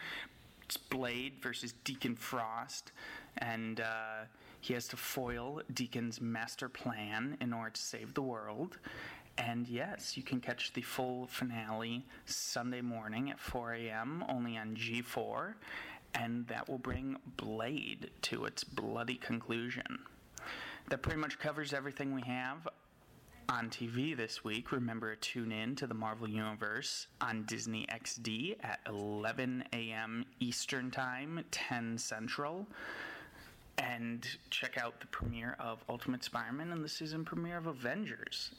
[0.78, 2.92] Blade versus Deacon Frost,
[3.38, 4.26] and uh,
[4.62, 8.78] he has to foil Deacon's master plan in order to save the world.
[9.38, 14.26] And yes, you can catch the full finale Sunday morning at 4 a.m.
[14.28, 15.54] only on G4,
[16.14, 20.00] and that will bring Blade to its bloody conclusion.
[20.90, 22.68] That pretty much covers everything we have
[23.50, 24.72] on TV this week.
[24.72, 30.26] Remember to tune in to the Marvel Universe on Disney XD at 11 a.m.
[30.40, 32.68] Eastern Time, 10 Central.
[33.80, 38.52] And check out the premiere of Ultimate Spider Man and the season premiere of Avengers.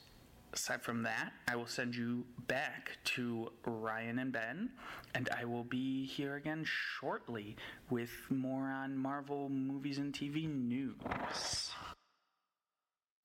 [0.53, 4.71] Aside from that, I will send you back to Ryan and Ben,
[5.15, 7.55] and I will be here again shortly
[7.89, 11.71] with more on Marvel movies and TV news.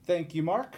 [0.05, 0.77] Thank you, Marc.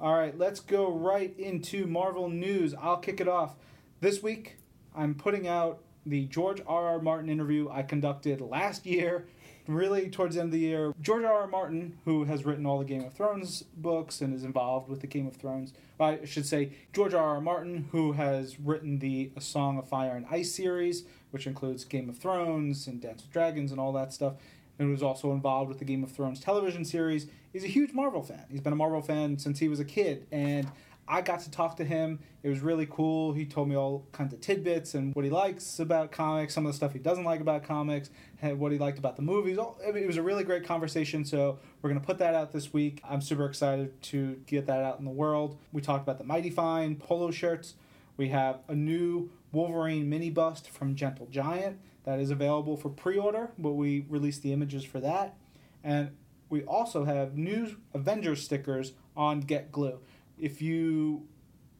[0.00, 2.74] All right, let's go right into Marvel news.
[2.74, 3.54] I'll kick it off.
[4.00, 4.56] This week,
[4.94, 6.86] I'm putting out the George R.
[6.86, 7.00] R.
[7.00, 9.26] Martin interview I conducted last year,
[9.68, 10.92] really towards the end of the year.
[11.00, 11.32] George R.
[11.42, 11.46] R.
[11.46, 15.06] Martin, who has written all the Game of Thrones books and is involved with the
[15.06, 17.36] Game of Thrones, I should say George R.
[17.36, 17.40] R.
[17.40, 22.08] Martin, who has written the A Song of Fire and Ice series, which includes Game
[22.08, 24.34] of Thrones and Dance with Dragons and all that stuff,
[24.78, 28.22] and was also involved with the Game of Thrones television series he's a huge Marvel
[28.22, 28.44] fan.
[28.50, 30.70] He's been a Marvel fan since he was a kid, and
[31.08, 32.18] I got to talk to him.
[32.42, 33.32] It was really cool.
[33.32, 36.72] He told me all kinds of tidbits and what he likes about comics, some of
[36.72, 38.10] the stuff he doesn't like about comics,
[38.42, 39.56] and what he liked about the movies.
[39.86, 41.24] It was a really great conversation.
[41.24, 43.00] So we're gonna put that out this week.
[43.08, 45.56] I'm super excited to get that out in the world.
[45.72, 47.74] We talked about the Mighty Fine polo shirts.
[48.16, 53.50] We have a new Wolverine mini bust from Gentle Giant that is available for pre-order,
[53.58, 55.36] but we released the images for that.
[55.82, 56.10] And
[56.48, 59.98] we also have new Avengers stickers on Get Glue.
[60.38, 61.26] If you,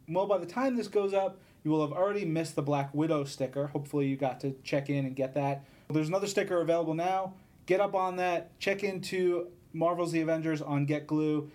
[0.08, 3.24] well, by the time this goes up, you will have already missed the Black Widow
[3.24, 3.68] sticker.
[3.68, 5.64] Hopefully, you got to check in and get that.
[5.88, 7.34] There's another sticker available now.
[7.66, 8.58] Get up on that.
[8.58, 11.50] Check into Marvel's The Avengers on Get Glue.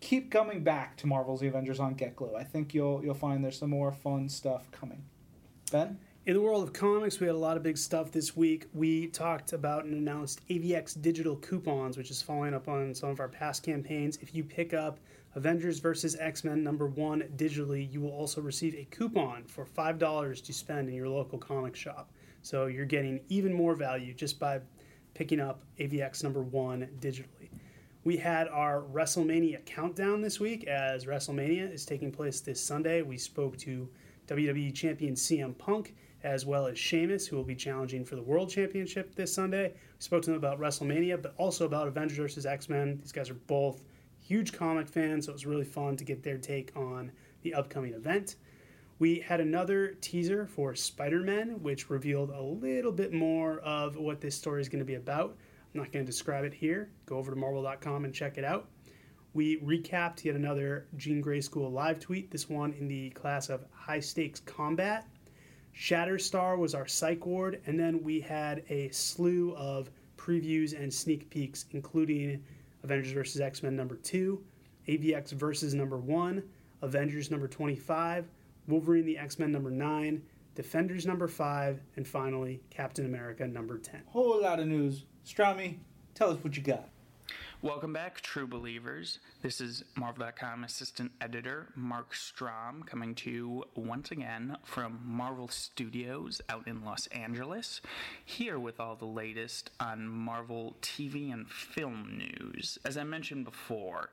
[0.00, 2.34] Keep coming back to Marvel's The Avengers on Get Glue.
[2.36, 5.04] I think you'll you'll find there's some more fun stuff coming.
[5.72, 5.98] Ben.
[6.26, 8.66] In the world of comics, we had a lot of big stuff this week.
[8.74, 13.20] We talked about and announced AVX digital coupons, which is following up on some of
[13.20, 14.18] our past campaigns.
[14.20, 15.00] If you pick up
[15.34, 16.16] Avengers vs.
[16.16, 20.90] X Men number one digitally, you will also receive a coupon for $5 to spend
[20.90, 22.10] in your local comic shop.
[22.42, 24.60] So you're getting even more value just by
[25.14, 27.48] picking up AVX number one digitally.
[28.04, 33.00] We had our WrestleMania countdown this week as WrestleMania is taking place this Sunday.
[33.00, 33.88] We spoke to
[34.28, 38.50] WWE Champion CM Punk as well as Sheamus, who will be challenging for the World
[38.50, 39.68] Championship this Sunday.
[39.68, 42.46] We spoke to them about WrestleMania, but also about Avengers vs.
[42.46, 42.98] X Men.
[43.00, 43.84] These guys are both
[44.20, 47.10] huge comic fans, so it was really fun to get their take on
[47.42, 48.36] the upcoming event.
[48.98, 54.20] We had another teaser for Spider Man, which revealed a little bit more of what
[54.20, 55.36] this story is going to be about.
[55.72, 56.90] I'm not going to describe it here.
[57.06, 58.68] Go over to marvel.com and check it out.
[59.32, 63.64] We recapped yet another Jean Grey School live tweet, this one in the class of
[63.72, 65.06] high stakes combat.
[65.74, 71.30] Shatterstar was our psych ward, and then we had a slew of previews and sneak
[71.30, 72.44] peeks, including
[72.82, 73.40] Avengers vs.
[73.40, 74.42] X Men number 2,
[74.88, 76.42] AVX versus number 1,
[76.82, 78.28] Avengers number 25,
[78.68, 80.22] Wolverine the X Men number 9,
[80.54, 84.02] Defenders number 5, and finally Captain America number 10.
[84.06, 85.06] Whole lot of news.
[85.24, 85.78] Strommy,
[86.14, 86.89] tell us what you got.
[87.62, 89.18] Welcome back, true believers.
[89.42, 96.40] This is Marvel.com assistant editor Marc Strom coming to you once again from Marvel Studios
[96.48, 97.82] out in Los Angeles,
[98.24, 102.78] here with all the latest on Marvel TV and film news.
[102.86, 104.08] As I mentioned before,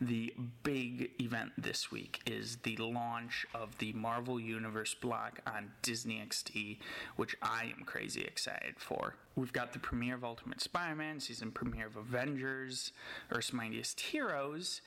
[0.00, 0.32] the
[0.62, 6.78] big event this week is the launch of the Marvel Universe block on Disney XD,
[7.16, 9.16] which I am crazy excited for.
[9.34, 12.92] We've got the premiere of Ultimate Spider Man, season premiere of Avengers,
[13.30, 14.82] Earth's Mightiest Heroes,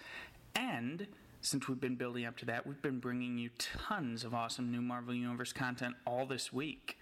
[0.55, 1.07] and
[1.41, 4.81] since we've been building up to that, we've been bringing you tons of awesome new
[4.81, 6.97] Marvel Universe content all this week.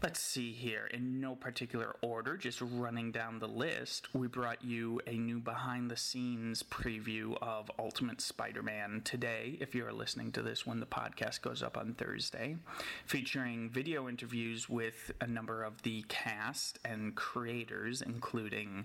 [0.00, 5.00] Let's see here, in no particular order, just running down the list, we brought you
[5.08, 10.42] a new behind the scenes preview of Ultimate Spider Man today, if you're listening to
[10.42, 12.58] this when the podcast goes up on Thursday,
[13.06, 18.84] featuring video interviews with a number of the cast and creators, including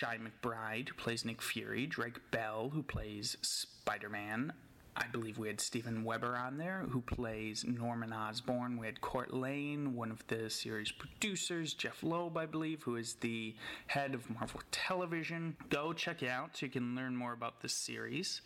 [0.00, 4.52] Chi McBride, who plays Nick Fury, Drake Bell, who plays Spider Man,
[4.98, 8.76] I believe we had Steven Weber on there, who plays Norman Osborn.
[8.76, 13.14] We had Cort Lane, one of the series producers, Jeph Loeb, I believe, who is
[13.14, 13.54] the
[13.86, 15.56] head of Marvel Television.
[15.70, 18.42] Go check it out so you can learn more about this series.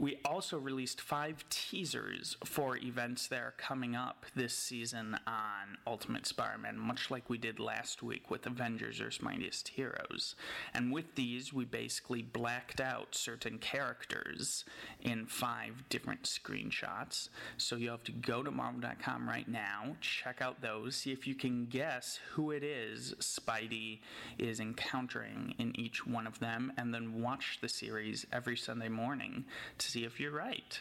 [0.00, 6.24] We also released five teasers for events that are coming up this season on Ultimate
[6.24, 10.36] Spider Man, much like we did last week with Avengers Earth's Mightiest Heroes.
[10.72, 14.64] And with these, we basically blacked out certain characters
[15.00, 17.28] in five different screenshots.
[17.56, 21.34] So you have to go to Marvel.com right now, check out those, see if you
[21.34, 23.98] can guess who it is Spidey
[24.38, 29.44] is encountering in each one of them, and then watch the series every Sunday morning
[29.78, 30.80] to see if you're right.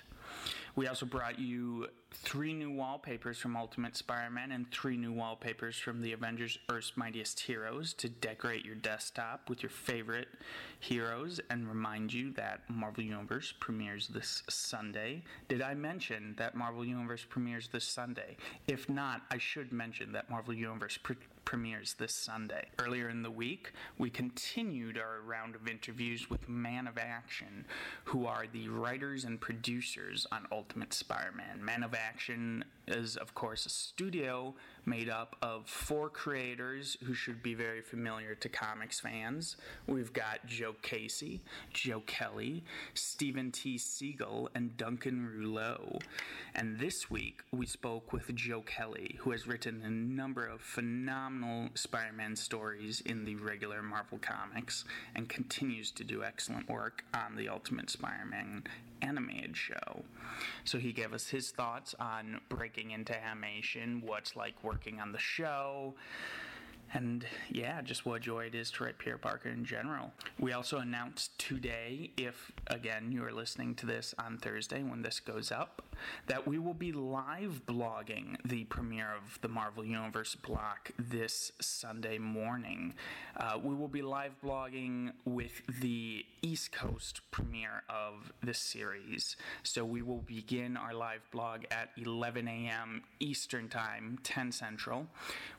[0.75, 5.75] We also brought you three new wallpapers from Ultimate Spider Man and three new wallpapers
[5.75, 10.27] from the Avengers Earth's Mightiest Heroes to decorate your desktop with your favorite
[10.79, 15.23] heroes and remind you that Marvel Universe premieres this Sunday.
[15.47, 18.37] Did I mention that Marvel Universe premieres this Sunday?
[18.67, 21.15] If not, I should mention that Marvel Universe pre-
[21.47, 22.67] premieres this Sunday.
[22.77, 27.63] Earlier in the week, we continued our round of interviews with Man of Action,
[28.03, 31.63] who are the writers and producers on Ultimate Spider Man.
[31.63, 37.43] Man of Action is, of course, a studio made up of four creators who should
[37.43, 39.57] be very familiar to comics fans.
[39.85, 41.41] We've got Joe Casey,
[41.73, 42.63] Joe Kelly,
[42.93, 43.77] Steven T.
[43.77, 45.99] Seagle, and Duncan Rouleau.
[46.55, 51.69] And this week, we spoke with Joe Kelly, who has written a number of phenomenal
[51.75, 54.85] Spider Man stories in the regular Marvel Comics
[55.15, 58.63] and continues to do excellent work on the Ultimate Spider Man
[59.01, 60.03] animated show.
[60.63, 65.19] So he gave us his thoughts on breaking into animation, what's like working on the
[65.19, 65.95] show.
[66.93, 70.11] And yeah, just what joy it is to write Peter Parker in general.
[70.39, 75.19] We also announced today, if again you are listening to this on Thursday when this
[75.19, 75.81] goes up,
[76.27, 82.17] that we will be live blogging the premiere of the Marvel Universe block this Sunday
[82.17, 82.93] morning.
[83.35, 89.35] Uh, we will be live blogging with the East Coast premiere of this series.
[89.63, 93.03] So we will begin our live blog at 11 a.m.
[93.19, 95.07] Eastern Time, 10 Central.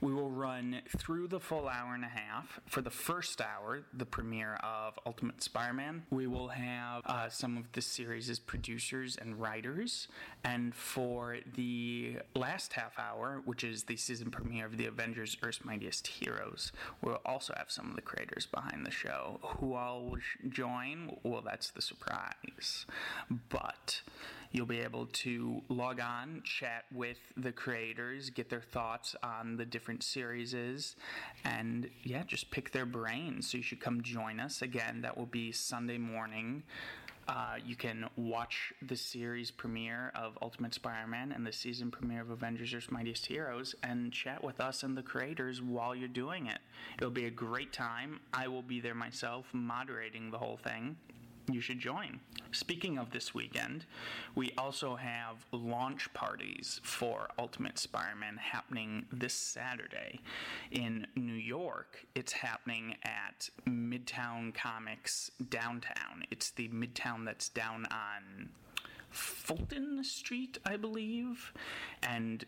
[0.00, 2.60] We will run through the full hour and a half.
[2.66, 7.56] For the first hour, the premiere of Ultimate Spider Man, we will have uh, some
[7.56, 10.08] of the series' producers and writers.
[10.44, 15.64] And for the last half hour, which is the season premiere of the Avengers Earth's
[15.64, 19.40] Mightiest Heroes, we'll also have some of the creators behind the show.
[19.42, 21.16] Who all will join?
[21.22, 22.86] Well, that's the surprise.
[23.48, 24.02] But
[24.52, 29.64] you'll be able to log on, chat with the creators, get their thoughts on the
[29.64, 30.54] different series,
[31.44, 33.50] and yeah, just pick their brains.
[33.50, 34.62] So you should come join us.
[34.62, 36.62] Again, that will be Sunday morning.
[37.26, 42.30] Uh, you can watch the series premiere of Ultimate Spider-Man and the season premiere of
[42.30, 46.60] Avengers: Earth's Mightiest Heroes, and chat with us and the creators while you're doing it.
[46.96, 48.20] It'll be a great time.
[48.32, 50.96] I will be there myself, moderating the whole thing
[51.48, 52.20] you should join.
[52.52, 53.84] Speaking of this weekend,
[54.34, 60.20] we also have launch parties for Ultimate Spider Man happening this Saturday.
[60.70, 66.24] In New York, it's happening at Midtown Comics downtown.
[66.30, 68.48] It's the Midtown that's down on
[69.10, 71.52] Fulton Street, I believe.
[72.02, 72.44] And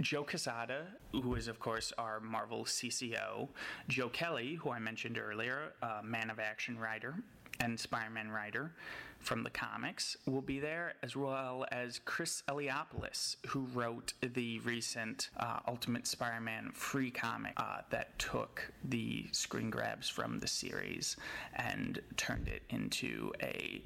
[0.00, 3.48] Joe Quesada, who is, of course, our Marvel CCO,
[3.88, 7.16] Joe Kelly, who I mentioned earlier, a man of action writer,
[7.60, 8.72] and Spider Man writer
[9.20, 15.28] from the comics, will be there, as well as Chris Eliopoulos, who wrote the recent
[15.38, 21.16] uh, Ultimate Spider Man free comic uh, that took the screen grabs from the series
[21.54, 23.82] and turned it into a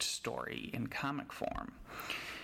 [0.00, 1.72] story in comic form.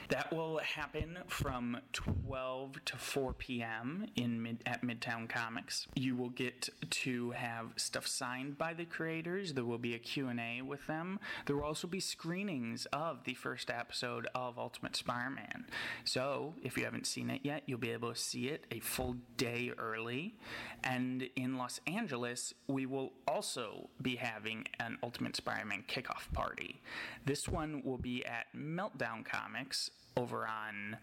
[0.09, 4.07] That will happen from 12 to 4 p.m.
[4.17, 5.87] in mid, at Midtown Comics.
[5.95, 9.55] You will get to have stuff signed by the creators.
[9.55, 11.21] There will be a Q&A with them.
[11.47, 15.67] There will also be screenings of the first episode of Ultimate Spider-Man.
[16.05, 19.17] So, if you haven't seen it yet, you'll be able to see it a full
[19.37, 20.35] day early.
[20.83, 26.83] And in Los Angeles, we will also be having an Ultimate Spider-Man kickoff party.
[27.25, 30.99] This one will be at Meltdown Comics over on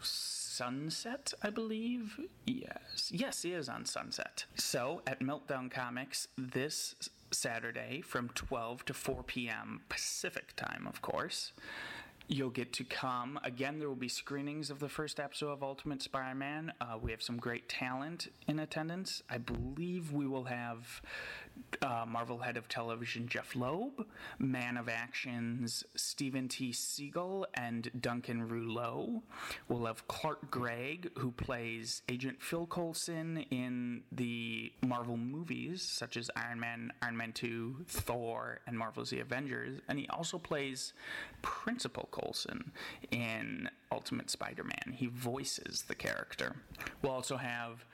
[0.00, 2.20] Sunset, I believe.
[2.46, 3.10] Yes.
[3.10, 4.44] Yes, he is on Sunset.
[4.54, 6.94] So, at Meltdown Comics this
[7.32, 9.80] Saturday from 12 to 4 p.m.
[9.88, 11.52] Pacific time, of course.
[12.26, 13.38] You'll get to come.
[13.44, 16.72] Again, there will be screenings of the first episode of Ultimate Spider Man.
[16.80, 19.22] Uh, we have some great talent in attendance.
[19.28, 21.02] I believe we will have
[21.82, 24.06] uh, Marvel head of television Jeph Loeb,
[24.38, 26.72] Man of Action's Steven T.
[26.72, 29.22] Seagle, and Duncan Rouleau.
[29.68, 36.30] We'll have Clark Gregg, who plays Agent Phil Coulson in the Marvel movies, such as
[36.36, 39.80] Iron Man, Iron Man 2, Thor, and Marvel's The Avengers.
[39.88, 40.92] And he also plays
[41.42, 42.72] Principal Coulson
[43.10, 44.94] in Ultimate Spider Man.
[44.94, 46.56] He voices the character.
[47.02, 47.84] We'll also have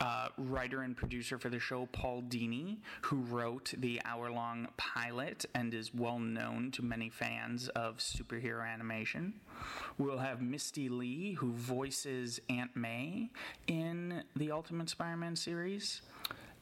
[0.00, 5.44] uh, writer and producer for the show, Paul Dini, who wrote the hour long pilot
[5.54, 9.34] and is well known to many fans of superhero animation.
[9.98, 13.30] We'll have Misty Lee, who voices Aunt May
[13.66, 16.02] in the Ultimate Spider Man series.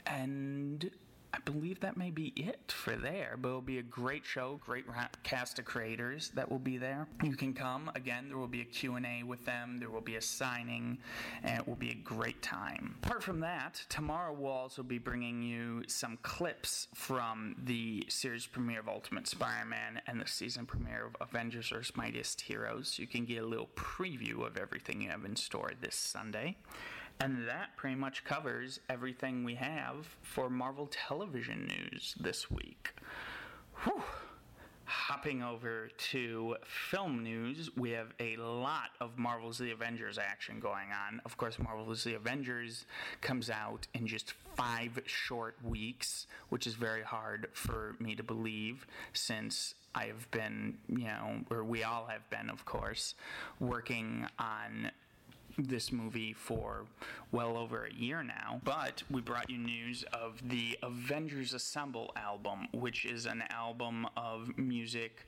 [0.06, 0.90] And
[1.32, 4.86] I believe that may be it for there, but it'll be a great show, great
[5.22, 7.06] cast of creators that will be there.
[7.22, 7.90] You can come.
[7.94, 10.98] Again, there will be a Q&A with them, there will be a signing,
[11.42, 12.94] and it will be a great time.
[13.02, 18.80] Apart from that, tomorrow we'll also be bringing you some clips from the series premiere
[18.80, 22.98] of Ultimate Spider-Man and the season premiere of Avengers Earth's Mightiest Heroes.
[22.98, 26.56] You can get a little preview of everything you have in store this Sunday.
[27.20, 32.94] And that pretty much covers everything we have for Marvel television news this week.
[33.84, 34.02] Whew.
[34.84, 40.88] Hopping over to film news, we have a lot of Marvel's The Avengers action going
[40.92, 41.20] on.
[41.26, 42.86] Of course, Marvel's The Avengers
[43.20, 48.86] comes out in just five short weeks, which is very hard for me to believe
[49.12, 53.14] since I have been, you know, or we all have been, of course,
[53.60, 54.90] working on
[55.59, 56.86] this movie for
[57.32, 58.61] well over a year now.
[58.64, 64.56] But we brought you news of the Avengers Assemble album, which is an album of
[64.56, 65.26] music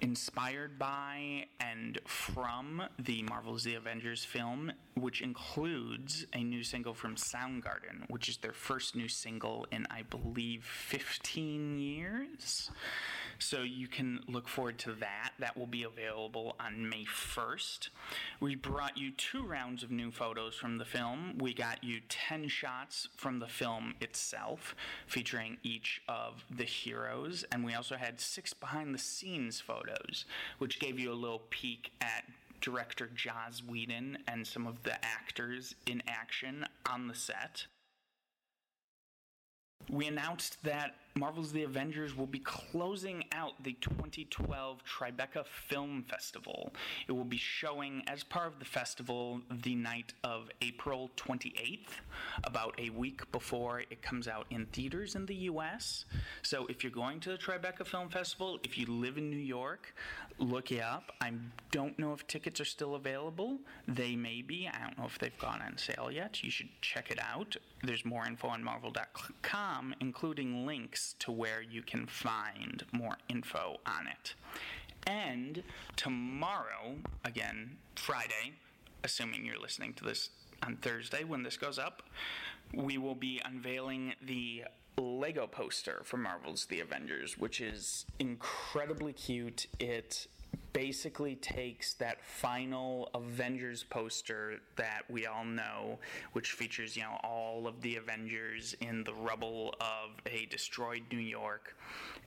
[0.00, 7.16] inspired by and from the Marvel's The Avengers film, which includes a new single from
[7.16, 12.70] Soundgarden, which is their first new single in, I believe, 15 years.
[13.38, 15.32] So you can look forward to that.
[15.38, 17.88] That will be available on May 1st.
[18.40, 21.38] We brought you two rounds of new photos from the film.
[21.38, 24.74] We got you 10 shots from the film itself,
[25.06, 30.24] featuring each of the heroes, and we also had six behind the scenes photos,
[30.58, 32.24] which gave you a little peek at
[32.60, 37.66] director Joss Whedon and some of the actors in action on the set.
[39.90, 46.72] We announced that Marvel's The Avengers will be closing out the 2012 Tribeca Film Festival.
[47.06, 52.00] It will be showing as part of the festival the night of April 28th,
[52.42, 56.04] about a week before it comes out in theaters in the US.
[56.42, 59.94] So if you're going to the Tribeca Film Festival, if you live in New York,
[60.40, 61.12] look it up.
[61.20, 61.32] I
[61.70, 63.58] don't know if tickets are still available.
[63.86, 64.68] They may be.
[64.68, 66.42] I don't know if they've gone on sale yet.
[66.42, 67.56] You should check it out.
[67.84, 74.06] There's more info on marvel.com, including links to where you can find more info on
[74.06, 74.34] it.
[75.06, 75.62] And
[75.96, 78.54] tomorrow, again, Friday,
[79.02, 80.30] assuming you're listening to this
[80.62, 82.02] on Thursday when this goes up,
[82.72, 84.64] we will be unveiling the
[84.96, 89.66] Lego poster for Marvel's The Avengers, which is incredibly cute.
[89.78, 90.26] It
[90.72, 95.98] basically takes that final Avengers poster that we all know,
[96.32, 101.18] which features, you know, all of the Avengers in the rubble of a destroyed New
[101.18, 101.76] York,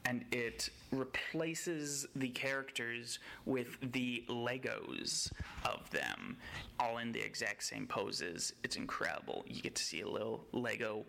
[0.06, 5.32] and it replaces the characters with the Legos
[5.66, 6.38] of them,
[6.80, 8.54] all in the exact same poses.
[8.64, 9.44] It's incredible.
[9.48, 11.06] You get to see a little Lego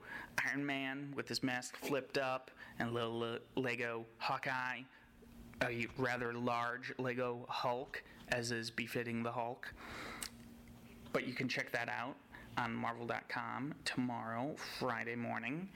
[0.46, 4.82] Iron Man with his mask flipped up, and a little Lego Hawkeye
[5.62, 9.72] a rather large Lego Hulk, as is befitting the Hulk.
[11.12, 12.16] But you can check that out
[12.56, 15.68] on Marvel.com tomorrow, Friday morning.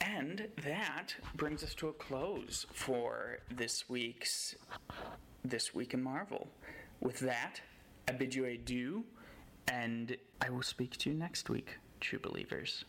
[0.00, 4.54] And that brings us to a close for this week's
[5.44, 6.48] This Week in Marvel.
[7.00, 7.60] With that,
[8.06, 9.04] I bid you adieu,
[9.68, 12.84] and I will speak to you next week, true believers.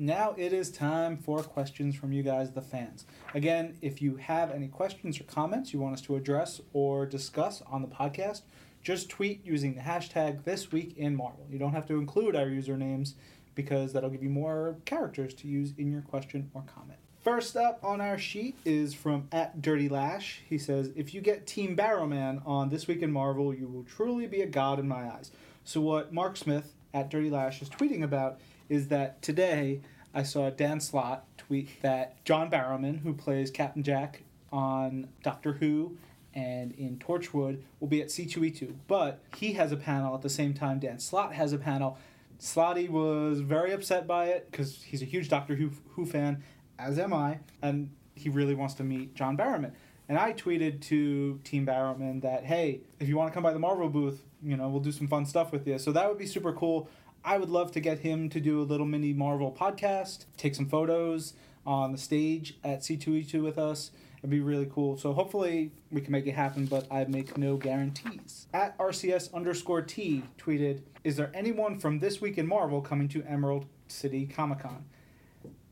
[0.00, 3.04] Now it is time for questions from you guys, the fans.
[3.34, 7.62] Again, if you have any questions or comments you want us to address or discuss
[7.70, 8.40] on the podcast,
[8.82, 11.44] just tweet using the hashtag This Week in Marvel.
[11.50, 13.12] You don't have to include our usernames
[13.54, 16.98] because that'll give you more characters to use in your question or comment.
[17.22, 20.40] First up on our sheet is from at Dirty Lash.
[20.48, 24.26] He says, "If you get Team Barrowman on This Week in Marvel, you will truly
[24.26, 25.30] be a god in my eyes."
[25.62, 28.40] So what Mark Smith at Dirty Lash is tweeting about
[28.70, 29.82] is that today
[30.14, 35.98] I saw Dan Slott tweet that John Barrowman, who plays Captain Jack on Doctor Who
[36.32, 38.72] and in Torchwood, will be at C2E2.
[38.86, 41.98] But he has a panel at the same time Dan Slott has a panel.
[42.38, 46.42] Slotty was very upset by it because he's a huge Doctor Who, Who fan,
[46.78, 49.72] as am I, and he really wants to meet John Barrowman.
[50.08, 53.58] And I tweeted to Team Barrowman that, hey, if you want to come by the
[53.58, 55.78] Marvel booth, you know, we'll do some fun stuff with you.
[55.78, 56.88] So that would be super cool.
[57.24, 60.66] I would love to get him to do a little mini Marvel podcast, take some
[60.68, 61.34] photos
[61.66, 63.90] on the stage at C2E2 with us.
[64.18, 64.96] It'd be really cool.
[64.98, 68.46] So hopefully we can make it happen, but I make no guarantees.
[68.52, 73.22] At RCS underscore T tweeted, Is there anyone from This Week in Marvel coming to
[73.24, 74.84] Emerald City Comic Con?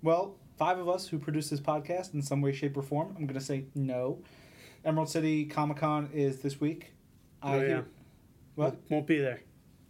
[0.03, 3.27] Well, five of us who produce this podcast in some way, shape, or form, I'm
[3.27, 4.19] going to say no.
[4.85, 6.93] Emerald City Comic Con is this week.
[7.43, 7.67] Oh, yeah.
[7.67, 7.87] hear-
[8.55, 8.77] What?
[8.91, 9.41] Won't be there.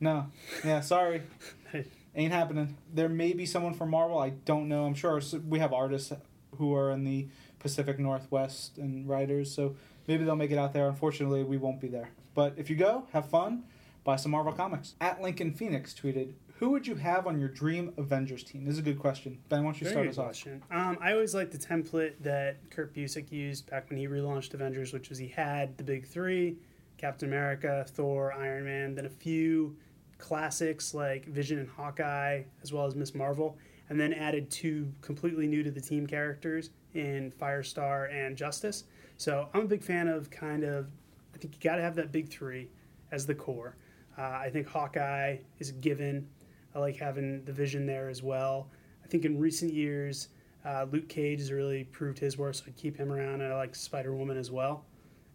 [0.00, 0.26] No.
[0.64, 1.22] Yeah, sorry.
[1.70, 1.84] Hey.
[2.14, 2.78] Ain't happening.
[2.94, 4.18] There may be someone from Marvel.
[4.18, 4.86] I don't know.
[4.86, 6.14] I'm sure we have artists
[6.56, 7.28] who are in the
[7.58, 9.76] Pacific Northwest and writers, so
[10.06, 10.88] maybe they'll make it out there.
[10.88, 12.08] Unfortunately, we won't be there.
[12.34, 13.64] But if you go, have fun.
[14.02, 14.94] Buy some Marvel comics.
[15.00, 18.78] At Lincoln Phoenix tweeted, "Who would you have on your dream Avengers team?" This is
[18.78, 19.38] a good question.
[19.50, 20.52] Ben, why don't you Very start us off?
[20.70, 24.94] Um, I always liked the template that Kurt Busiek used back when he relaunched Avengers,
[24.94, 26.56] which was he had the big three:
[26.96, 29.76] Captain America, Thor, Iron Man, then a few
[30.18, 33.56] classics like Vision and Hawkeye, as well as Miss Marvel,
[33.88, 38.84] and then added two completely new to the team characters in Firestar and Justice.
[39.16, 40.88] So I'm a big fan of kind of.
[41.34, 42.68] I think you got to have that big three
[43.12, 43.76] as the core.
[44.18, 46.28] Uh, I think Hawkeye is a given.
[46.74, 48.70] I like having the Vision there as well.
[49.04, 50.28] I think in recent years,
[50.64, 53.56] uh, Luke Cage has really proved his worth, so I'd keep him around, and I
[53.56, 54.84] like Spider Woman as well.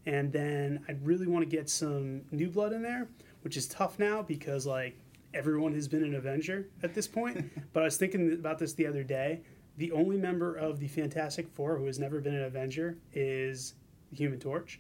[0.06, 3.08] And then I'd really want to get some new blood in there,
[3.42, 4.98] which is tough now because like
[5.34, 7.52] everyone has been an Avenger at this point.
[7.74, 9.42] but I was thinking about this the other day.
[9.78, 13.76] The only member of the Fantastic Four who has never been an Avenger is
[14.12, 14.80] the Human Torch.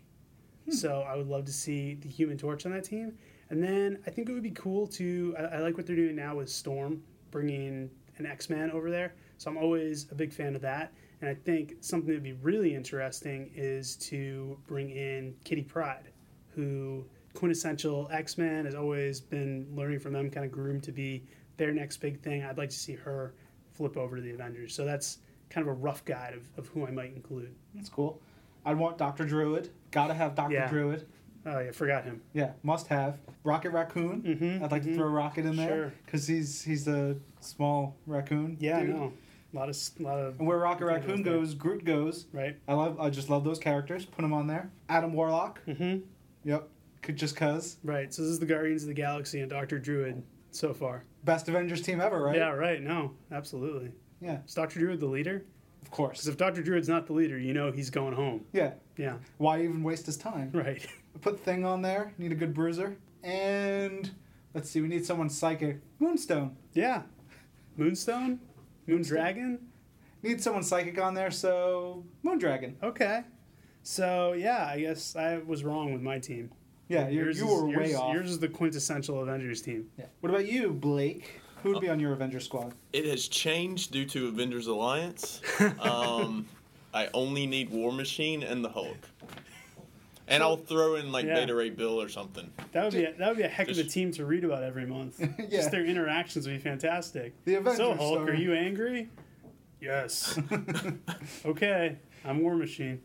[0.65, 0.71] Hmm.
[0.71, 3.13] So I would love to see the Human Torch on that team.
[3.49, 5.35] And then I think it would be cool to.
[5.37, 7.01] I, I like what they're doing now with Storm,
[7.31, 9.15] bringing an X Man over there.
[9.37, 10.93] So I'm always a big fan of that.
[11.23, 16.09] And I think something that would be really interesting is to bring in Kitty Pryde,
[16.53, 21.23] who quintessential X Men has always been learning from them, kind of groomed to be
[21.55, 22.43] their next big thing.
[22.43, 23.33] I'd like to see her
[23.71, 24.75] flip over to the Avengers.
[24.75, 25.19] So that's
[25.49, 27.55] kind of a rough guide of, of who I might include.
[27.73, 28.19] That's cool.
[28.65, 29.69] I'd want Doctor Druid.
[29.91, 30.67] Gotta have Doctor Yeah.
[30.67, 31.07] Druid.
[31.45, 32.21] Oh yeah, forgot him.
[32.33, 33.17] Yeah, must have.
[33.45, 34.23] Rocket Raccoon.
[34.23, 34.95] Mhm, I'd like to mhm.
[34.95, 35.93] throw Rocket in there Sure.
[36.05, 38.57] because he's he's a small raccoon.
[38.59, 38.89] Yeah, dude.
[38.89, 39.13] no,
[39.53, 41.59] a lot of s- lot of And where Rocket Raccoon goes there.
[41.59, 42.25] Groot goes.
[42.33, 42.57] right.
[42.67, 42.99] I love.
[42.99, 44.05] I just love those characters.
[44.05, 44.71] Put them on there.
[44.89, 45.59] Adam Warlock.
[45.67, 45.99] Mm-hmm.
[46.45, 46.67] Yep.
[47.01, 48.13] Could just cause Right.
[48.13, 51.03] So this is the Guardians of the Galaxy and Doctor Druid so far.
[51.23, 52.35] best Avengers team ever, right?
[52.37, 52.49] Yeah.
[52.51, 52.81] Right.
[52.81, 53.11] No.
[53.31, 53.91] Absolutely.
[54.21, 54.39] Yeah.
[54.47, 55.43] Is Doctor Druid the leader?
[55.81, 56.19] Of course.
[56.19, 58.45] Because if Doctor Druid's not the leader, you know he's going home.
[58.53, 58.71] Yeah.
[58.97, 59.17] Yeah.
[59.37, 60.51] Why even waste his time?
[60.53, 60.85] Right.
[61.21, 62.13] Put Thing on there.
[62.17, 62.95] Need a good bruiser.
[63.21, 64.09] And
[64.53, 64.79] let's see.
[64.81, 65.79] We need someone psychic.
[65.99, 66.55] Moonstone.
[66.73, 67.03] yeah.
[67.75, 68.39] Moonstone.
[68.87, 69.59] Moondragon.
[70.21, 71.31] Need someone psychic on there.
[71.31, 72.75] So Moondragon.
[72.81, 73.21] Okay.
[73.83, 76.51] So yeah, I guess I was wrong with my team.
[76.87, 78.13] Yeah, you Yours you is- were yours, way off.
[78.13, 79.89] Yours is the quintessential Avengers team.
[79.97, 80.05] Yeah.
[80.21, 81.39] What about you, Blake?
[81.63, 82.73] Who would be on your Avengers squad?
[82.91, 85.41] It has changed due to Avengers Alliance.
[85.79, 86.45] Um,
[86.93, 88.97] I only need War Machine and the Hulk.
[90.27, 91.35] And I'll throw in like Yeah.
[91.35, 92.49] Beta Ray Bill or something.
[92.71, 94.63] That would be a, that would be a heck of a team to read about
[94.63, 95.19] every month.
[95.39, 95.45] Yeah.
[95.49, 97.33] Just their interactions would be fantastic.
[97.45, 98.31] The Avengers so Hulk, story.
[98.31, 99.09] are you angry?
[99.81, 100.39] Yes.
[101.45, 103.01] okay, I'm War Machine.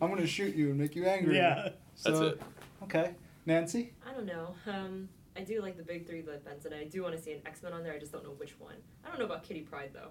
[0.00, 1.36] I'm gonna shoot you and make you angry.
[1.36, 1.70] Yeah.
[2.04, 2.42] That's it.
[2.84, 3.14] Okay,
[3.46, 3.92] Nancy.
[4.08, 4.54] I don't know.
[4.66, 6.72] Um, I do like the big three that Ben said.
[6.72, 7.92] I do want to see an X Men on there.
[7.92, 8.74] I just don't know which one.
[9.04, 10.08] I don't know about Kitty Pryde though.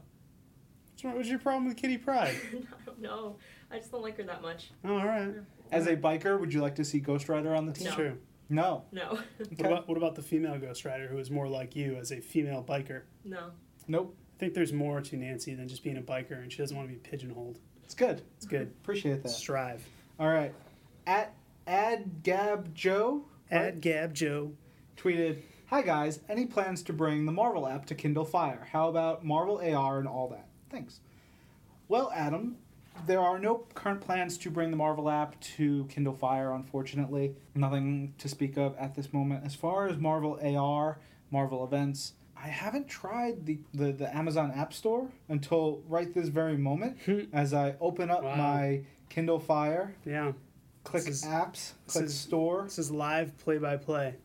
[0.91, 2.35] What's, wrong- what's your problem with Kitty Pryde?
[2.53, 3.37] I don't know.
[3.71, 4.71] I just don't like her that much.
[4.83, 5.33] Oh, all right.
[5.71, 7.85] As a biker, would you like to see Ghost Rider on the team?
[7.89, 7.95] No.
[7.95, 8.17] True.
[8.49, 8.83] No.
[8.91, 9.17] No,
[9.55, 12.19] What about what about the female Ghost Rider who is more like you as a
[12.19, 13.03] female biker?
[13.23, 13.51] no.
[13.87, 14.15] Nope.
[14.35, 16.89] I think there's more to Nancy than just being a biker, and she doesn't want
[16.89, 17.59] to be pigeonholed.
[17.83, 18.21] It's good.
[18.37, 18.71] It's good.
[18.81, 19.29] Appreciate that.
[19.29, 19.83] Strive.
[20.19, 20.53] All right.
[21.07, 21.33] At
[21.67, 24.51] Ad Gab Joe Add Gab Joe.
[24.97, 28.67] tweeted, "Hi guys, any plans to bring the Marvel app to Kindle Fire?
[28.71, 30.47] How about Marvel AR and all that?
[30.69, 30.99] Thanks."
[31.87, 32.57] Well, Adam,
[33.05, 37.35] there are no current plans to bring the Marvel app to Kindle Fire, unfortunately.
[37.55, 39.45] Nothing to speak of at this moment.
[39.45, 40.99] As far as Marvel AR,
[41.31, 46.57] Marvel events, I haven't tried the, the, the Amazon App Store until right this very
[46.57, 46.97] moment.
[47.05, 47.21] Hmm.
[47.33, 48.35] as I open up Wow.
[48.35, 50.31] my Kindle Fire, Yeah.
[50.83, 52.63] click is- apps, click is- store.
[52.63, 54.15] This is live play by play.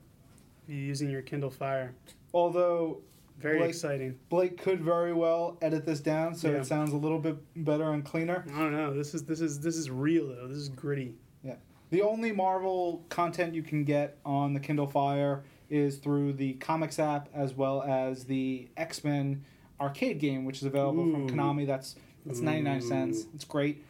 [0.67, 1.95] You using your Kindle Fire.
[2.35, 3.03] Although
[3.39, 4.19] Very Blake- exciting.
[4.31, 6.59] Blake could very well edit this down so Yeah.
[6.59, 8.45] it sounds a little bit better and cleaner.
[8.55, 8.95] I don't know.
[8.95, 10.49] This is this is this is real though.
[10.49, 11.15] This is gritty.
[11.45, 11.57] Yeah.
[11.91, 16.99] The only Marvel content you can get on the Kindle Fire is through the comics
[16.99, 19.45] app as well as the X Men
[19.81, 21.67] arcade game, which is available from Konami.
[21.67, 23.27] That's that's ninety nine cents.
[23.35, 23.85] It's great,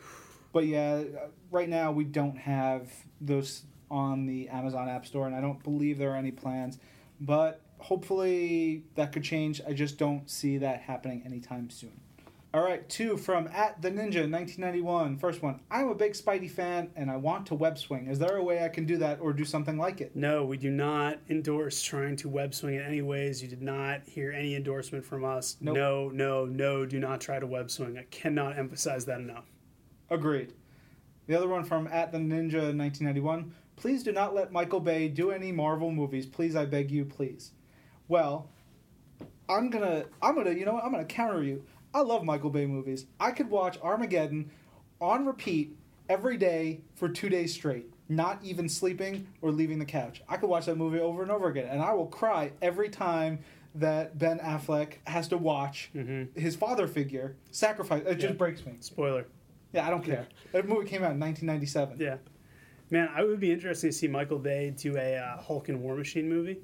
[0.52, 1.04] but yeah,
[1.52, 2.90] right now we don't have
[3.20, 6.78] those on the Amazon App Store, and I don't believe there are any plans.
[7.20, 9.60] But hopefully that could change.
[9.66, 12.00] I just don't see that happening anytime soon.
[12.52, 15.18] All right, two from at the Ninja 1991.
[15.18, 18.08] First one, I'm a big Spidey fan and I want to web swing.
[18.08, 20.16] Is there a way I can do that or do something like it?
[20.16, 23.42] No, we do not endorse trying to web swing in any ways.
[23.42, 25.56] You did not hear any endorsement from us.
[25.60, 25.76] Nope.
[25.76, 27.98] No, no, no, do not try to web swing.
[27.98, 29.44] I cannot emphasize that enough.
[30.10, 30.54] Agreed.
[31.26, 33.54] The other one from at the Ninja 1991.
[33.76, 36.24] Please do not let Michael Bay do any Marvel movies.
[36.24, 37.52] Please, I beg you, please.
[38.08, 38.48] Well,
[39.48, 40.84] I'm gonna, I'm gonna, you know, what?
[40.84, 41.64] I'm gonna counter you.
[41.94, 43.06] I love Michael Bay movies.
[43.18, 44.50] I could watch Armageddon
[45.00, 45.76] on repeat
[46.08, 50.22] every day for two days straight, not even sleeping or leaving the couch.
[50.28, 53.38] I could watch that movie over and over again, and I will cry every time
[53.74, 56.38] that Ben Affleck has to watch Mm-hmm.
[56.38, 58.02] his father figure sacrifice.
[58.06, 58.74] It just breaks me.
[58.80, 59.26] Spoiler.
[59.72, 60.26] Yeah, I don't care.
[60.52, 61.98] That movie came out in 1997.
[62.00, 62.16] Yeah.
[62.90, 65.96] Man, I would be interested to see Michael Bay do a uh, Hulk and War
[65.96, 66.58] Machine movie.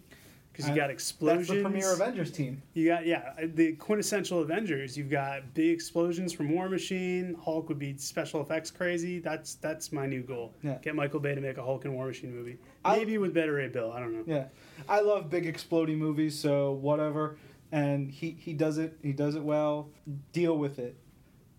[0.53, 1.49] Because you Uh, got explosions.
[1.49, 2.61] That's the premier Avengers team.
[2.75, 4.99] You got yeah, the quintessential Avengers.
[4.99, 7.35] You've got big explosions from War Machine.
[7.43, 9.19] Hulk would be special effects crazy.
[9.19, 10.55] That's that's my new goal.
[10.63, 10.77] Yeah.
[10.83, 12.59] Get Michael Bay to make a Hulk and War Machine movie.
[12.85, 13.91] I- Maybe with Beta Ray Bill.
[13.93, 14.25] I don't know.
[14.27, 14.49] Yeah,
[14.89, 17.37] I love big exploding movies, so whatever.
[17.71, 18.99] And he he does it.
[19.03, 19.89] He does it well.
[20.33, 20.97] Deal with it.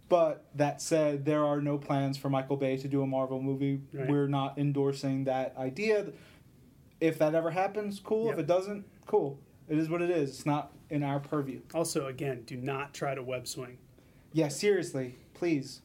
[0.10, 3.82] But that said, there are no plans for Michael Bay to do a Marvel movie.
[3.92, 4.08] Right.
[4.08, 6.06] We're not endorsing that idea.
[7.04, 8.32] If that ever happens, cool.
[8.32, 9.38] If it doesn't, cool.
[9.68, 10.30] It is what it is.
[10.30, 11.60] It's not in our purview.
[11.74, 13.78] Also, again, do not try to web swing.
[14.32, 15.82] Yeah, seriously, please,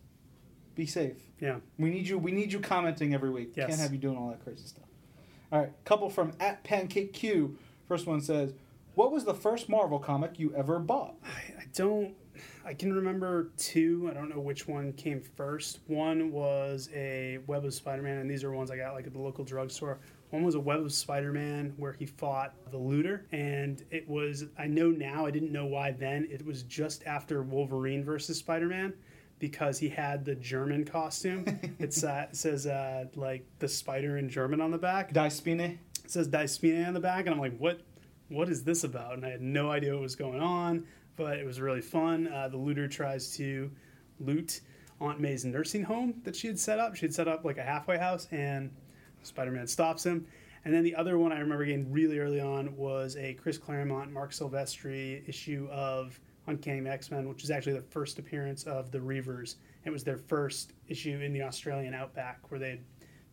[0.77, 1.17] be safe.
[1.41, 1.57] Yeah.
[1.77, 2.19] We need you.
[2.19, 3.55] We need you commenting every week.
[3.57, 3.67] Yes.
[3.67, 4.85] Can't have you doing all that crazy stuff.
[5.51, 7.59] All right, couple from at Pancake Q.
[7.89, 8.55] First one says,
[8.95, 12.15] "What was the first Marvel comic you ever bought?" I, I don't.
[12.65, 14.09] I can remember two.
[14.09, 15.81] I don't know which one came first.
[15.89, 19.19] One was a Web of Spider-Man, and these are ones I got like at the
[19.19, 19.99] local drugstore.
[20.31, 24.45] One was a Web of Spider-Man where he fought the Looter, and it was.
[24.59, 25.25] I know now.
[25.25, 26.29] I didn't know why then.
[26.31, 28.95] It was just after Wolverine versus Spider-Man.
[29.39, 34.61] Because he had the German costume, uh, it says uh, like the spider in German
[34.61, 35.13] on the back.
[35.13, 35.61] Die Spine.
[35.61, 37.81] It says Die Spine on the back, and I'm like, what?
[38.31, 39.15] What is this about?
[39.15, 42.27] And I had no idea what was going on, but it was really fun.
[42.27, 43.71] Uh, the looter tries to
[44.19, 44.61] loot
[45.01, 46.97] Aunt May's nursing home that she had set up.
[46.97, 48.71] She had set up like a halfway house, and
[49.29, 50.27] Spider-Man stops him.
[50.65, 54.13] And then the other one I remember getting really early on was a Chris Claremont,
[54.13, 59.57] Marc Silvestri issue of Uncanny X-Men, which is actually the first appearance of the Reavers.
[59.85, 62.81] It was their first issue in the Australian outback where they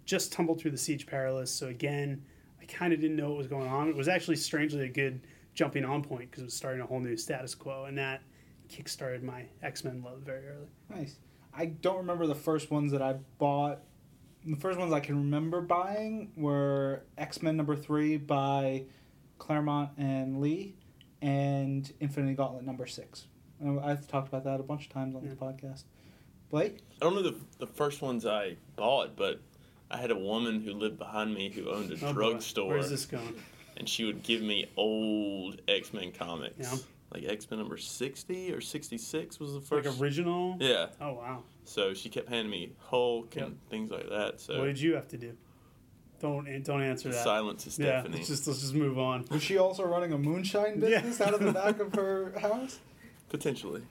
[0.05, 1.51] just tumbled through the Siege Perilous.
[1.51, 2.23] So again,
[2.61, 3.89] I kind of didn't know what was going on.
[3.89, 5.21] It was actually strangely a good
[5.53, 8.21] jumping on point because it was starting a whole new status quo, and that
[8.69, 10.67] kickstarted my X Men love very early.
[10.89, 11.17] Nice.
[11.53, 13.79] I don't remember the first ones that I bought.
[14.45, 18.83] The first ones I can remember buying were X Men number three by
[19.39, 20.75] Claremont and Lee,
[21.21, 23.25] and Infinity Gauntlet number six.
[23.59, 25.43] And I've talked about that a bunch of times on this hmm.
[25.43, 25.83] podcast.
[26.51, 29.41] Blake, I don't know the the first ones I bought, but
[29.89, 32.13] I had a woman who lived behind me who owned a Oh, boy.
[32.13, 33.35] drugstore, Where's this going?
[33.77, 36.71] and she would give me old X Men comics.
[36.71, 36.77] Yeah.
[37.11, 39.99] Like X Men number 60 or 66 was the Like first.
[40.01, 40.57] original?
[40.59, 40.87] yeah.
[41.01, 41.43] Oh wow.
[41.65, 43.53] So she kept handing me Hulk and Yep.
[43.69, 44.39] things like that.
[44.39, 45.35] So What did you have to do?
[46.21, 47.23] Don't eh, don't answer that.
[47.23, 48.17] silence is yeah, Stephanie.
[48.17, 49.25] let's just let's just move on.
[49.31, 51.01] Was she also running a moonshine Yeah.
[51.01, 52.79] business out of the back of her house?
[53.29, 53.81] Potentially.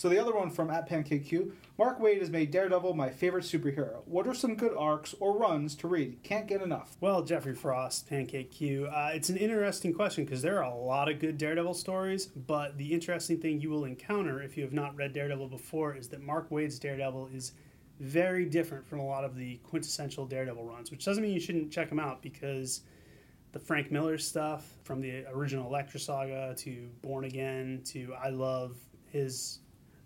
[0.00, 4.00] So the other one from at PancakeQ, Mark Waid has made Daredevil my favorite superhero.
[4.06, 6.22] What are some good arcs or runs to read?
[6.22, 6.96] Can't get enough.
[7.02, 8.86] Well, Jeffrey Frost, Pancake Q.
[8.86, 12.78] Uh, it's an interesting question because there are a lot of good Daredevil stories, but
[12.78, 16.22] the interesting thing you will encounter if you have not read Daredevil before is that
[16.22, 17.52] Mark Waid's Daredevil is
[17.98, 21.70] very different from a lot of the quintessential Daredevil runs, which doesn't mean you shouldn't
[21.70, 22.84] check them out because
[23.52, 28.78] the Frank Miller stuff from the original Elektra saga to Born Again to I love
[29.12, 29.58] his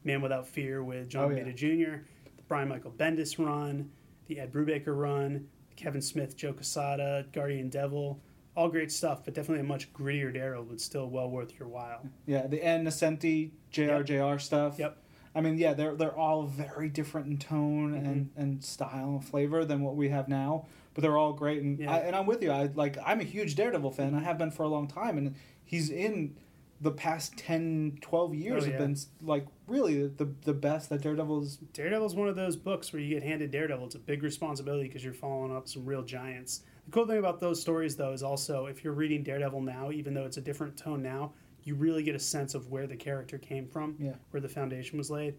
[0.04, 1.42] Man Without Fear with John Oh, yeah.
[1.42, 2.04] Romita Jr.,
[2.36, 3.90] the Brian Michael Bendis run,
[4.26, 8.20] the Ed Brubaker run, Kevin Smith, Joe Quesada, Guardian Devil,
[8.56, 12.06] all great stuff, but definitely a much grittier Daredevil, but still well worth your while.
[12.26, 14.78] Yeah, the Ann Nocenti, JRJR stuff.
[14.78, 14.98] Yep.
[15.34, 18.06] I mean, yeah, they're they're all very different in tone mm-hmm.
[18.06, 21.60] and, and style and flavor than what we have now, but they're all great.
[21.62, 21.92] And Yeah.
[21.92, 22.52] I, and I'm with you.
[22.52, 24.14] I like I'm a huge Daredevil fan.
[24.14, 26.36] I have been for a long time, and he's in
[26.84, 31.56] the past 10, 12 years Oh, have been like really the the best that Daredevil's.
[31.72, 33.86] Daredevil's one of those books where you get handed Daredevil.
[33.86, 36.62] It's a big responsibility because you're following up some real giants.
[36.84, 40.14] The cool thing about those stories, though, is also if you're reading Daredevil now, even
[40.14, 41.32] though it's a different tone now,
[41.62, 44.14] you really get a sense of where the character came from, Yeah.
[44.30, 45.34] where the foundation was laid.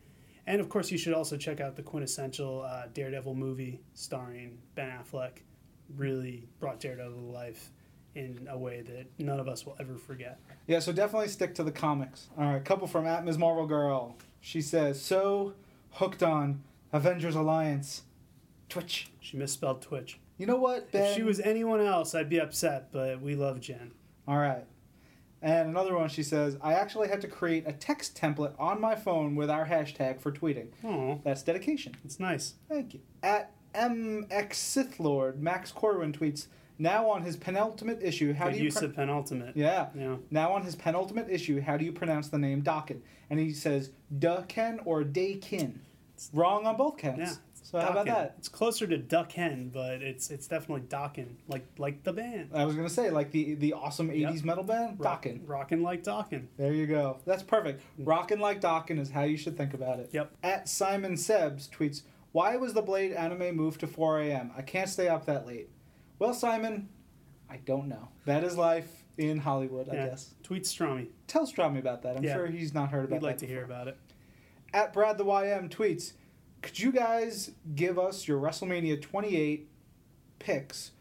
[0.47, 4.89] And of course, you should also check out the quintessential uh, Daredevil movie starring Ben
[4.91, 5.39] Affleck.
[5.95, 7.71] Really brought Daredevil to life
[8.15, 10.39] in a way that none of us will ever forget.
[10.67, 12.29] Yeah, so definitely stick to the comics.
[12.37, 13.37] All right, couple from at Ms.
[13.37, 14.15] Marvel Girl.
[14.39, 15.53] She says so
[15.91, 16.63] hooked on
[16.93, 18.03] Avengers Alliance,
[18.69, 19.11] Twitch.
[19.19, 20.19] She misspelled Twitch.
[20.37, 21.03] You know what, Ben?
[21.03, 23.91] If she was anyone else, I'd be upset, but we love Jen.
[24.27, 24.65] All right.
[25.41, 28.95] And another one, she says, I actually had to create a text template on my
[28.95, 30.69] phone with our hashtag for tweeting.
[30.83, 31.95] Oh, That's dedication.
[32.03, 32.55] it's nice.
[32.67, 33.01] Thank you.
[33.21, 38.57] At MX Sith Lord, Max Corwin tweets, now on his penultimate issue, how Good do
[38.59, 38.63] you...
[38.65, 39.55] use pro- of penultimate.
[39.55, 39.87] yeah.
[39.97, 40.15] Yeah.
[40.31, 42.99] Now on his penultimate issue, how do you pronounce the name Daken?
[43.29, 45.81] And he says, Ducken or Dakin.
[46.33, 47.19] Wrong on both counts.
[47.19, 47.33] Yeah.
[47.63, 48.13] So how about Dockin.
[48.13, 48.35] that?
[48.37, 52.51] It's closer to Duck Hen, but it's it's definitely Dockin, like like the band.
[52.53, 54.33] I was gonna say like the the awesome Yep.
[54.33, 55.41] '80s metal band, Dokken.
[55.47, 56.45] Rockin' like Dokken.
[56.57, 57.17] There you go.
[57.25, 57.81] That's perfect.
[57.99, 58.05] Mm.
[58.07, 60.09] Rockin' like Dokken is how you should think about it.
[60.13, 60.31] Yep.
[60.43, 62.03] At Simon Sebs tweets,
[62.33, 64.51] "Why was the Blade anime moved to 4 a.m.?
[64.55, 65.67] I can't stay up that late."
[66.19, 66.89] Well, Simon,
[67.49, 68.09] I don't know.
[68.25, 70.07] That is life in Hollywood, I Yeah.
[70.09, 70.33] guess.
[70.43, 71.07] Tweet Strommy.
[71.27, 72.17] Tell Strommy about that.
[72.17, 72.33] I'm Yeah.
[72.35, 73.75] sure he's not heard about We'd like that to hear before.
[73.75, 73.97] about it.
[74.73, 76.13] At Brad the YM tweets,
[76.61, 79.69] "Could you guys give us your WrestleMania 28
[80.39, 80.91] picks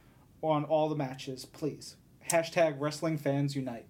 [0.43, 1.97] on all the matches, please?"
[2.31, 3.87] Hashtag Wrestling Fans Unite.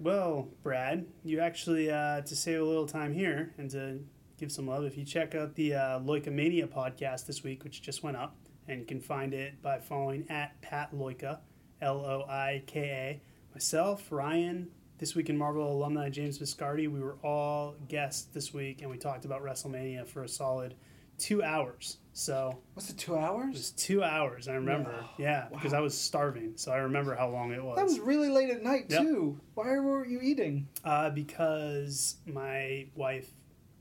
[0.00, 4.04] Well, Brad, you actually uh, to save a little time here and to
[4.38, 8.02] give some love, if you check out the uh, Loikomania podcast this week, which just
[8.04, 8.36] went up,
[8.68, 11.38] and you can find it by following at Pat Loika,
[11.80, 13.20] L O I K A.
[13.54, 14.68] Myself, Ryan,
[14.98, 18.98] this week in Marvel alumni James Viscardi, we were all guests this week, and we
[18.98, 20.74] talked about WrestleMania for a solid
[21.16, 21.98] two hours.
[22.12, 23.54] So Was it two it hours?
[23.54, 24.46] was two hours.
[24.48, 27.76] I remember, yeah, because I was starving, so I remember how long it was.
[27.76, 29.02] That was really late at night Yep.
[29.02, 29.40] too.
[29.54, 30.68] Why were you eating?
[30.84, 33.30] Uh, because my wife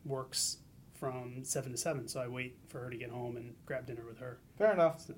[0.06, 0.58] works
[1.00, 4.04] from seven to seven, so I wait for her to get home and grab dinner
[4.08, 4.38] with her.
[4.58, 5.02] Fair enough.
[5.06, 5.14] So-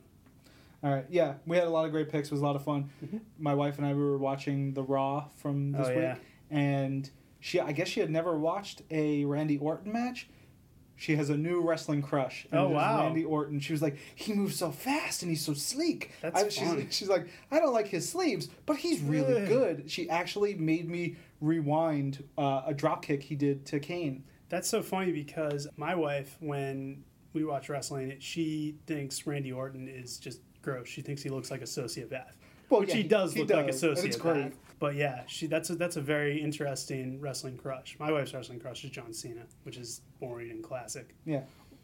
[0.83, 1.05] All right.
[1.09, 2.27] Yeah, we had a lot of great picks.
[2.29, 2.89] It was a lot of fun.
[3.05, 3.21] Mhm.
[3.37, 6.15] My wife and I we were watching the Raw from this Oh, week, yeah.
[6.49, 10.29] and she I guess she had never watched a Randy Orton match.
[10.95, 12.45] She has a new wrestling crush.
[12.51, 13.03] and Oh, wow.
[13.05, 13.61] Randy Orton.
[13.61, 16.11] She was like, he moves so fast and he's so sleek.
[16.21, 16.87] That's I, she's, fun.
[16.89, 19.89] she's like, I don't like his sleeves, but he's really good.
[19.89, 24.25] She actually made me rewind uh, a drop kick he did to Kane.
[24.49, 27.03] That's so funny because my wife, when
[27.33, 30.87] we watch wrestling, she thinks Randy Orton is just gross.
[30.87, 32.31] She thinks he looks like a sociopath.
[32.69, 34.05] Well, Which yeah, he does he look like a sociopath.
[34.05, 34.53] it's great.
[34.79, 37.95] But yeah, she that's a, that's a very interesting wrestling crush.
[37.99, 41.15] My wife's wrestling crush is John Cena, which is boring and classic.
[41.25, 41.41] Yeah.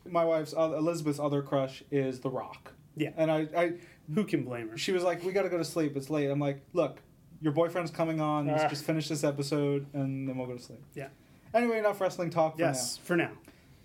[0.08, 2.74] My wife's uh, Elizabeth's other crush is The Rock.
[2.96, 3.10] Yeah.
[3.18, 3.74] And I, I
[4.14, 4.78] Who can blame her?
[4.78, 5.98] she was like, "We got to go to sleep.
[5.98, 7.02] It's late." I'm like, "Look,
[7.42, 8.48] your boyfriend's coming on.
[8.48, 8.68] Let's Ah.
[8.70, 11.08] just finish this episode and then we'll go to sleep." Yeah.
[11.56, 12.68] Anyway, enough wrestling talk for now.
[12.68, 13.26] Yes, for now.
[13.26, 13.32] now.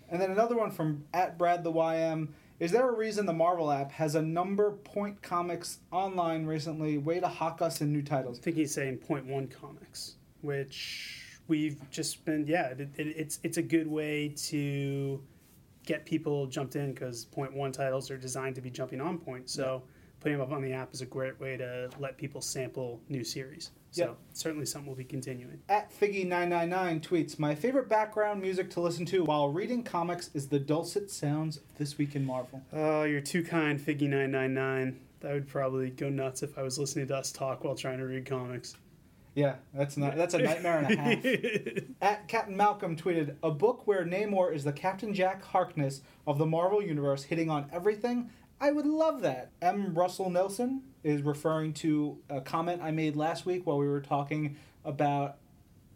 [0.09, 2.27] And then another one from at Brad the YM.
[2.59, 6.97] Is there a reason the Marvel app has a number Point Comics online recently?
[6.97, 8.39] Way to hawk us in new titles.
[8.39, 12.67] I think he's saying point one comics, which we've just been yeah.
[12.67, 15.23] It, it, it's it's a good way to
[15.85, 19.49] get people jumped in because point one titles are designed to be jumping on point.
[19.49, 19.81] So
[20.19, 23.23] putting them up on the app is a great way to let people sample new
[23.23, 23.71] series.
[23.93, 24.17] So Yep.
[24.33, 25.59] certainly something we'll be continuing.
[25.67, 30.59] At Figgy999 tweets, My favorite background music to listen to while reading comics is the
[30.59, 32.61] dulcet sounds of This Week in Marvel.
[32.71, 34.95] Oh, you're too kind, Figgy999.
[35.19, 38.05] That would probably go nuts if I was listening to us talk while trying to
[38.05, 38.75] read comics.
[39.35, 41.83] Yeah, that's not that's a nightmare and a half.
[42.01, 46.45] At Captain Malcolm tweeted, a book where Namor is the Captain Jack Harkness of the
[46.45, 48.29] Marvel Universe hitting on everything.
[48.59, 49.51] I would love that.
[49.61, 49.93] M.
[49.93, 54.57] Russell Nelson is referring to a comment I made last week while we were talking
[54.85, 55.37] about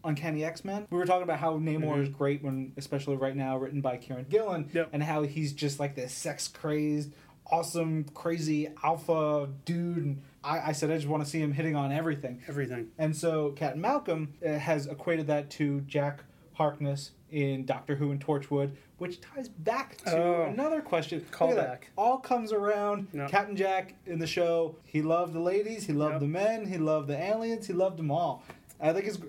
[0.03, 0.87] Uncanny X Men.
[0.91, 4.29] We were talking about how Namor is great when, especially right now, written by Kieron
[4.29, 4.89] Gillen, Yep.
[4.93, 7.11] and how he's just like this sex crazed,
[7.51, 9.97] awesome, crazy alpha dude.
[9.97, 12.43] And I, I said I just want to see him hitting on everything.
[12.47, 12.89] Everything.
[12.99, 16.23] And so Captain Malcolm uh, has equated that to Jack
[16.53, 20.43] Harkness in Doctor Who and Torchwood, which ties back to Oh.
[20.43, 21.23] another question.
[21.31, 21.69] Call Look at that.
[21.81, 21.91] back.
[21.97, 23.07] All comes around.
[23.11, 23.29] Yep.
[23.29, 26.21] Captain Jack in the show, he loved the ladies, he loved Yep.
[26.21, 28.43] the men, he loved the aliens, he loved them all.
[28.79, 29.19] I think he's,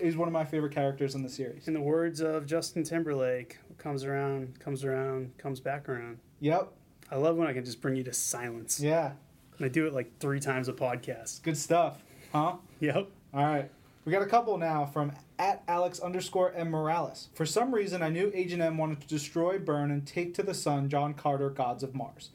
[0.00, 1.66] he's one of my favorite characters in the series.
[1.66, 6.18] In the words of Justin Timberlake, comes around, comes around, comes back around.
[6.38, 6.68] Yep.
[7.10, 8.78] I love when I can just bring you to silence.
[8.80, 9.12] Yeah.
[9.58, 11.42] And I do it like three times a podcast.
[11.42, 12.02] Good stuff.
[12.32, 12.56] Huh?
[12.78, 13.08] Yep.
[13.34, 13.70] All right.
[14.06, 17.28] We got a couple now from at Alex underscore M Morales.
[17.34, 20.54] For some reason, I knew Agent M wanted to destroy, burn, and take to the
[20.54, 22.30] sun John Carter, Gods of Mars.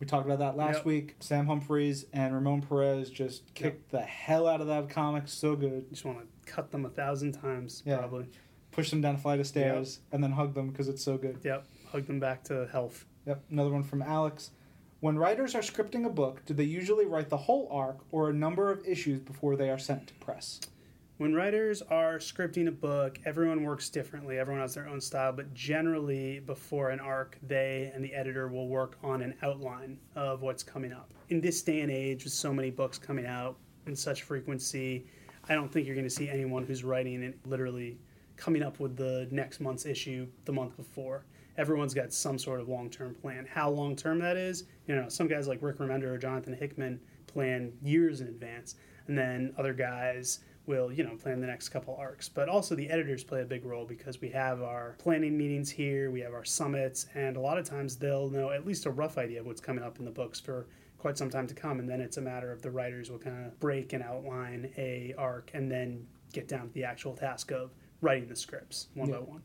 [0.00, 0.84] We talked about that last Yep.
[0.86, 1.16] week.
[1.20, 5.28] Sam Humphries and Ramon Perez just kicked the hell out of that comic.
[5.28, 5.90] So good.
[5.90, 7.98] Just want to cut them a thousand times, Yeah.
[7.98, 8.30] probably.
[8.72, 11.40] Push them down a flight of stairs and then hug them because it's so good.
[11.44, 11.66] Yep.
[11.92, 13.04] Hug them back to health.
[13.26, 13.42] Yep.
[13.50, 14.52] Another one from Alex.
[15.00, 18.32] When writers are scripting a book, do they usually write the whole arc or a
[18.32, 20.60] number of issues before they are sent to press?
[21.20, 24.38] When writers are scripting a book, everyone works differently.
[24.38, 28.68] Everyone has their own style, but generally, before an arc, they and the editor will
[28.68, 31.12] work on an outline of what's coming up.
[31.28, 35.04] In this day and age, with so many books coming out in such frequency,
[35.46, 37.98] I don't think you're going to see anyone who's writing it literally
[38.38, 41.26] coming up with the next month's issue the month before.
[41.58, 43.46] Everyone's got some sort of long term plan.
[43.46, 46.98] How long term that is, you know, some guys like Rick Remender or Jonathan Hickman
[47.26, 48.76] plan years in advance,
[49.06, 50.38] and then other guys
[50.70, 52.28] will, you know, plan the next couple arcs.
[52.28, 56.10] But also the editors play a big role because we have our planning meetings here,
[56.12, 59.18] we have our summits, and a lot of times they'll know at least a rough
[59.18, 61.88] idea of what's coming up in the books for quite some time to come, and
[61.88, 65.50] then it's a matter of the writers will kind of break and outline a arc
[65.54, 69.16] and then get down to the actual task of writing the scripts one Yeah.
[69.16, 69.42] by one.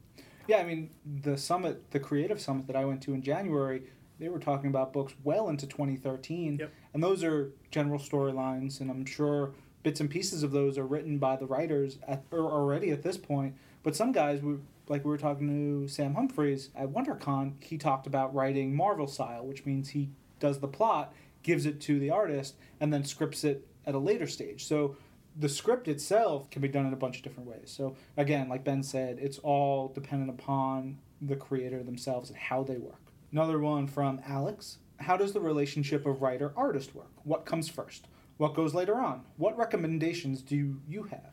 [0.48, 0.92] Yeah, I mean,
[1.24, 3.82] the summit, the creative summit that I went to in January,
[4.20, 6.58] they were talking about books well into 2013.
[6.60, 6.72] Yep.
[6.94, 9.54] And those are general storylines, and I'm sure
[9.86, 13.18] bits and pieces of those are written by the writers at, or already at this
[13.18, 13.56] point.
[13.84, 14.56] But some guys, we,
[14.88, 19.46] like we were talking to Sam Humphries at WonderCon, he talked about writing Marvel style,
[19.46, 20.10] which means he
[20.40, 21.14] does the plot,
[21.44, 24.66] gives it to the artist, and then scripts it at a later stage.
[24.66, 24.98] So
[25.38, 27.72] the script itself can be done in a bunch of different ways.
[27.72, 32.78] So again, like Ben said, it's all dependent upon the creator themselves and how they
[32.78, 33.12] work.
[33.32, 34.80] Another one from Alex.
[34.98, 37.12] How does the relationship of writer artist work?
[37.24, 38.08] What comes first?
[38.38, 39.22] What goes later on?
[39.38, 41.32] What recommendations do you have?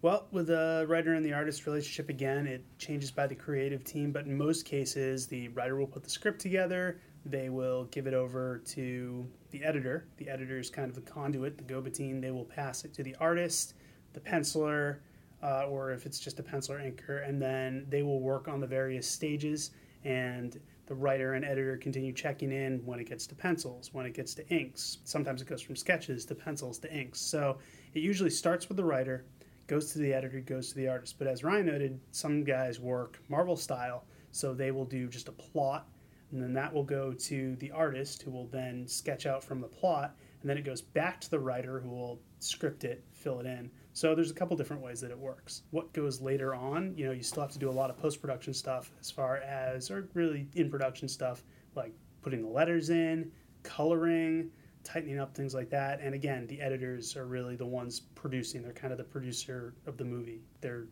[0.00, 4.12] Well, with the writer and the artist relationship, again, it changes by the creative team,
[4.12, 8.14] but in most cases, the writer will put the script together, they will give it
[8.14, 10.06] over to the editor.
[10.16, 12.20] The editor is kind of the conduit, the go between.
[12.20, 13.74] They will pass it to the artist,
[14.14, 14.98] the penciler,
[15.42, 18.66] uh, or if it's just a penciler inker, and then they will work on the
[18.66, 19.72] various stages.
[20.04, 20.58] And
[20.88, 24.32] the writer and editor continue checking in when it gets to pencils, when it gets
[24.34, 24.98] to inks.
[25.04, 27.20] Sometimes it goes from sketches to pencils to inks.
[27.20, 27.58] So
[27.92, 29.26] it usually starts with the writer,
[29.66, 31.16] goes to the editor, goes to the artist.
[31.18, 35.32] But as Ryan noted, some guys work Marvel style, so they will do just a
[35.32, 35.86] plot,
[36.32, 39.68] and then that will go to the artist, who will then sketch out from the
[39.68, 43.46] plot, and then it goes back to the writer, who will script it, fill it
[43.46, 43.70] in.
[43.98, 45.62] So there's a couple different ways that it works.
[45.72, 48.20] What goes later on, you know, you still have to do a lot of post
[48.20, 51.42] production stuff as far as, or really in production stuff,
[51.74, 51.92] like
[52.22, 53.32] putting the letters in,
[53.64, 54.52] coloring,
[54.84, 55.98] tightening up things like that.
[56.00, 58.62] And again, the editors are really the ones producing.
[58.62, 60.42] They're kind of the producer of the movie.
[60.60, 60.86] They're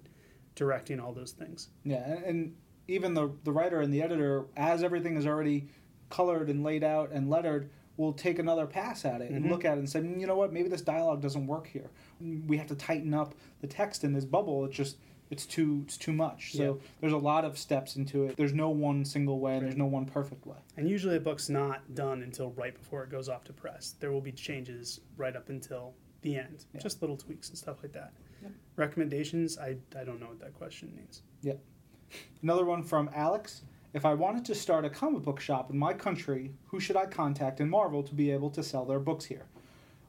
[0.56, 1.68] directing all those things.
[1.84, 2.56] Yeah, and,
[2.88, 5.68] even the the writer and the editor, as everything is already
[6.08, 9.50] colored and laid out and lettered, will take another pass at it and Mhm.
[9.50, 11.90] look at it and say, "Mm, you know what, maybe this dialogue doesn't work here.
[12.20, 14.64] We have to tighten up the text in this bubble.
[14.64, 14.98] It's just
[15.28, 16.52] it's too it's too much.
[16.52, 18.36] So there's a lot of steps into it.
[18.36, 19.56] There's no one single way.
[19.56, 20.58] and There's no one perfect way.
[20.76, 23.96] And usually a book's not done until right before it goes off to press.
[23.98, 26.80] There will be changes right up until the end, Yeah.
[26.80, 28.12] just little tweaks and stuff like that.
[28.42, 28.52] Yep.
[28.76, 29.58] Recommendations?
[29.58, 31.22] I, I don't know what that question means.
[31.42, 31.54] Yeah.
[32.42, 33.62] Another one from Alex.
[33.96, 37.06] If I wanted to start a comic book shop in my country, who should I
[37.06, 39.46] contact in Marvel to be able to sell their books here?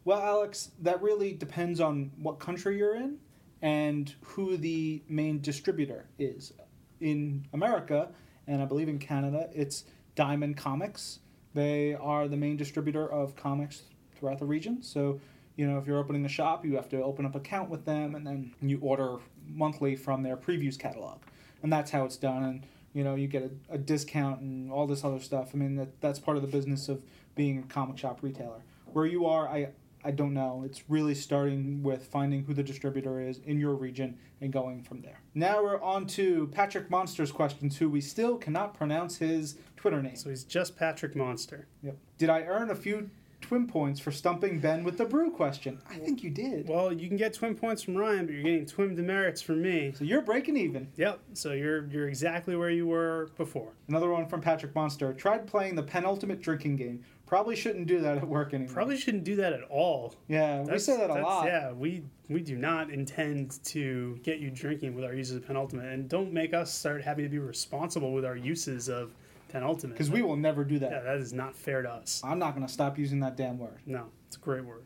[0.04, 3.18] Well, Alex, that really depends on what country you're in
[3.62, 6.52] and who the main distributor is.
[7.00, 8.10] In America,
[8.46, 9.86] and I believe in Canada, it's
[10.16, 11.20] Diamond Comics.
[11.54, 13.84] They are the main distributor of comics
[14.18, 14.84] throughout the region.
[14.84, 15.22] So,
[15.56, 17.86] you know, if you're opening a shop, you have to open up an account with
[17.86, 19.16] them and then you order
[19.48, 21.20] monthly from their previews catalog.
[21.64, 22.44] And that's how it's done.
[22.44, 25.52] And, you know, you get a, a discount and all this other stuff.
[25.54, 27.02] I mean, that, that's part of the business of
[27.36, 28.62] being a comic shop retailer.
[28.94, 29.70] Where you are, I,
[30.04, 30.64] I don't know.
[30.66, 35.02] It's really starting with finding who the distributor is in your region and going from
[35.02, 35.20] there.
[35.34, 40.16] Now we're on to Patrick Monster's questions, who we still cannot pronounce his Twitter name.
[40.16, 41.68] So he's just Patrick Monster.
[41.84, 41.98] Yep.
[42.18, 43.10] Did I earn a few
[43.48, 45.80] twin points for stumping Ben with the brew question?
[45.90, 46.68] I think you did.
[46.68, 49.94] Well, you can get twin points from Ryan, but you're getting twin demerits from me.
[49.98, 50.90] So you're breaking even.
[50.98, 51.20] Yep.
[51.34, 53.72] So you're you're exactly where you were before.
[53.88, 55.14] Another one from Patrick Monster.
[55.14, 57.04] Tried playing the penultimate drinking game.
[57.26, 58.74] Probably shouldn't do that at work anymore.
[58.74, 60.16] Probably shouldn't do that at all.
[60.28, 61.46] Yeah, we say that a that's- lot.
[61.46, 65.86] Yeah, we we do not intend to get you drinking with our uses of penultimate,
[65.86, 69.14] and don't make us start having to be responsible with our uses of
[69.50, 69.96] penultimate.
[69.96, 70.92] Because we will never do that.
[70.92, 72.22] Yeah, that is not fair to us.
[72.24, 73.80] I'm not going to stop using that damn word.
[73.86, 74.84] No, it's a great word.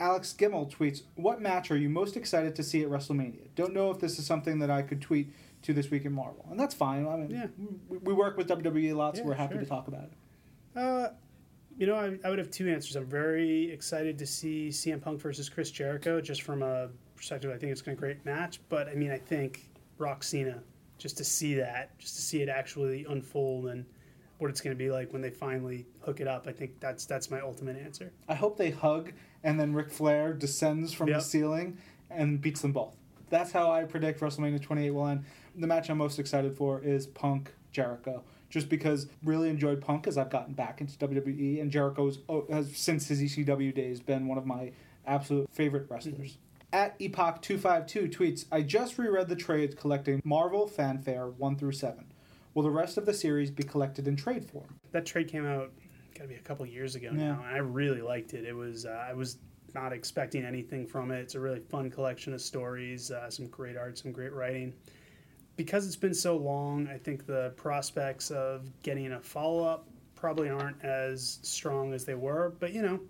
[0.00, 3.48] Alex Gimmel tweets, What match are you most excited to see at WrestleMania?
[3.56, 6.46] Don't know if this is something that I could tweet to This Week in Marvel.
[6.50, 7.06] And that's fine.
[7.06, 7.46] I mean, Yeah.
[7.88, 9.62] we, we work with WWE a lot, so Yeah, we're happy sure.
[9.62, 10.12] to talk about it.
[10.78, 11.08] Uh,
[11.76, 12.94] you know, I, I would have two answers.
[12.94, 17.50] I'm very excited to see CM Punk versus Chris Jericho, just from a perspective.
[17.52, 18.60] I think it's going to be a great match.
[18.68, 19.68] But I mean, I think
[19.98, 20.62] Rock Cena,
[20.98, 23.86] just to see that, just to see it actually unfold and
[24.38, 26.46] what it's going to be like when they finally hook it up.
[26.46, 28.12] I think that's that's my ultimate answer.
[28.28, 29.12] I hope they hug
[29.42, 31.78] and then Ric Flair descends from the ceiling
[32.10, 32.96] and beats them both.
[33.30, 35.24] That's how I predict WrestleMania 28 will end.
[35.56, 38.24] The match I'm most excited for is Punk Jericho.
[38.48, 42.74] Just because really enjoyed Punk as I've gotten back into WWE, and Jericho oh, has
[42.74, 44.72] since his ECW days been one of my
[45.06, 46.14] absolute favorite wrestlers.
[46.16, 46.47] Mm-hmm.
[46.72, 52.04] At Epoch252 tweets, I just reread the trades collecting Marvel Fanfare 1 through 7.
[52.52, 54.78] Will the rest of the series be collected in trade form?
[54.92, 55.72] That trade came out,
[56.14, 57.28] got to be a couple years ago Yeah.
[57.28, 58.44] now, and I really liked it.
[58.44, 59.38] It was uh, I was
[59.74, 61.20] not expecting anything from it.
[61.20, 64.74] It's a really fun collection of stories, uh, some great art, some great writing.
[65.56, 70.50] Because it's been so long, I think the prospects of getting a follow up probably
[70.50, 72.54] aren't as strong as they were.
[72.60, 73.00] But you know,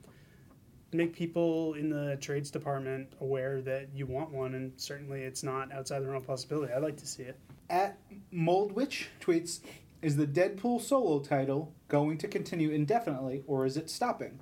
[0.92, 5.70] make people in the trades department aware that you want one, and certainly it's not
[5.72, 6.72] outside the realm of possibility.
[6.72, 7.38] I'd like to see it.
[7.68, 7.98] At
[8.32, 9.60] Moldwitch tweets,
[10.00, 14.38] is the Deadpool solo title going to continue indefinitely or is it stopping?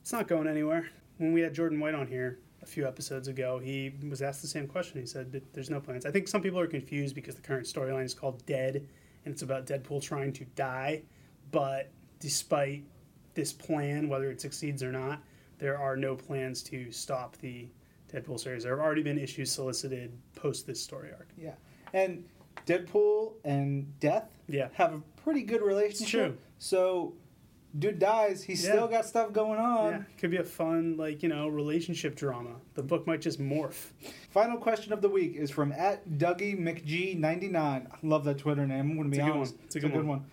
[0.00, 0.90] It's not going anywhere.
[1.18, 4.48] When we had Jordan White on here a few episodes ago, he was asked the
[4.48, 5.00] same question.
[5.00, 6.04] He said that there's no plans.
[6.04, 8.86] I think some people are confused because the current storyline is called Dead,
[9.24, 11.02] and it's about Deadpool trying to die.
[11.52, 12.84] But despite
[13.34, 15.22] this plan, whether it succeeds or not,
[15.58, 17.68] there are no plans to stop the
[18.12, 18.62] Deadpool series.
[18.62, 21.28] There have already been issues solicited post this story arc.
[21.36, 21.54] Yeah.
[21.92, 22.24] And
[22.66, 24.68] Deadpool and Death Yeah.
[24.74, 26.30] have a pretty good relationship.
[26.30, 26.38] true.
[26.58, 27.14] So,
[27.78, 28.72] dude dies, he's Yeah.
[28.72, 29.92] still got stuff going on.
[29.92, 32.56] Yeah, could be a fun, like, you know, relationship drama.
[32.74, 33.90] The book might just morph.
[34.30, 37.88] Final question of the week is from at Dougie McG99.
[38.02, 38.90] Love that Twitter name.
[38.90, 39.54] I'm going to be It's a good honest.
[39.54, 39.64] one.
[39.66, 40.24] It's a good one.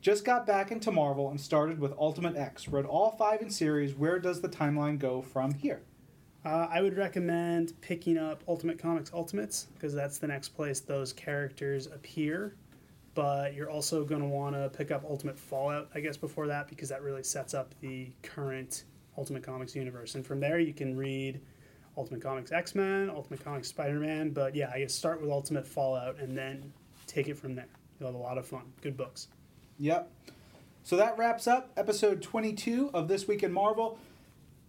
[0.00, 2.68] Just got back into Marvel and started with Ultimate X.
[2.68, 3.96] Read all five in series.
[3.96, 5.82] Where does the timeline go from here?
[6.44, 11.12] Uh, I would recommend picking up Ultimate Comics Ultimates because that's the next place those
[11.12, 12.54] characters appear.
[13.14, 16.68] But you're also going to want to pick up Ultimate Fallout, I guess, before that
[16.68, 18.84] because that really sets up the current
[19.16, 20.14] Ultimate Comics universe.
[20.14, 21.40] And from there, you can read
[21.96, 24.30] Ultimate Comics X Men, Ultimate Comics Spider Man.
[24.30, 26.72] But yeah, I guess start with Ultimate Fallout and then
[27.08, 27.66] take it from there.
[27.98, 28.62] You'll have a lot of fun.
[28.80, 29.26] Good books.
[29.78, 30.10] Yep.
[30.82, 33.98] So that wraps up episode 22 of This Week in Marvel.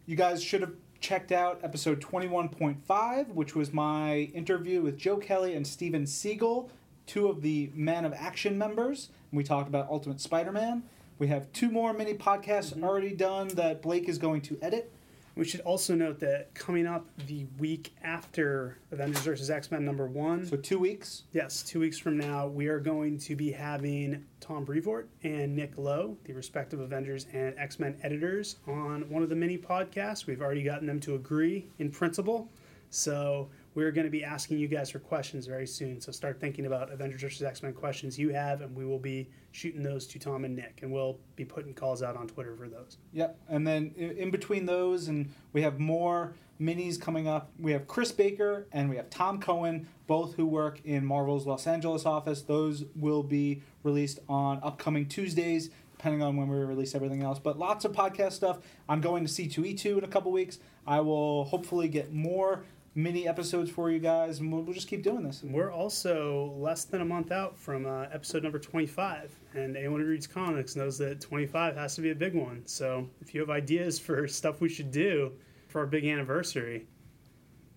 [0.05, 5.55] You guys should have checked out episode 21.5, which was my interview with Joe Kelly
[5.55, 6.69] and Steven Seagle,
[7.07, 9.09] two of the Man of Action members.
[9.31, 10.83] We talked about Ultimate Spider Man.
[11.17, 12.83] We have two more mini podcasts mm-hmm.
[12.83, 14.91] already done that Blake is going to edit.
[15.35, 19.49] We should also note that coming up the week after Avengers vs.
[19.49, 20.45] X Men number one.
[20.45, 21.23] So, two weeks.
[21.31, 25.77] Yes, two weeks from now, we are going to be having Tom Brevoort and Nick
[25.77, 30.25] Lowe, the respective Avengers and X Men editors, on one of the mini podcasts.
[30.25, 32.49] We've already gotten them to agree in principle.
[32.89, 33.49] So
[33.79, 36.01] we're going to be asking you guys for questions very soon.
[36.01, 37.41] So start thinking about Avengers vs.
[37.41, 40.79] X Men questions you have, and we will be shooting those to Tom and Nick,
[40.81, 42.97] and we'll be putting calls out on Twitter for those.
[43.13, 43.39] Yep.
[43.47, 47.51] And then in between those, and we have more minis coming up.
[47.57, 51.65] We have Chris Baker and we have Tom Cohen, both who work in Marvel's Los
[51.65, 52.41] Angeles office.
[52.41, 57.39] Those will be released on upcoming Tuesdays, depending on when we release everything else.
[57.39, 58.59] But lots of podcast stuff.
[58.89, 60.59] I'm going to C2E2 in a couple weeks.
[60.85, 65.03] I will hopefully get more mini episodes for you guys, and we'll, we'll just keep
[65.03, 65.41] doing this.
[65.43, 70.07] We're also less than a month out from uh, episode number 25, and anyone who
[70.07, 72.61] reads comics knows that 25 has to be a big one.
[72.65, 75.31] So if you have ideas for stuff we should do
[75.67, 76.87] for our big anniversary,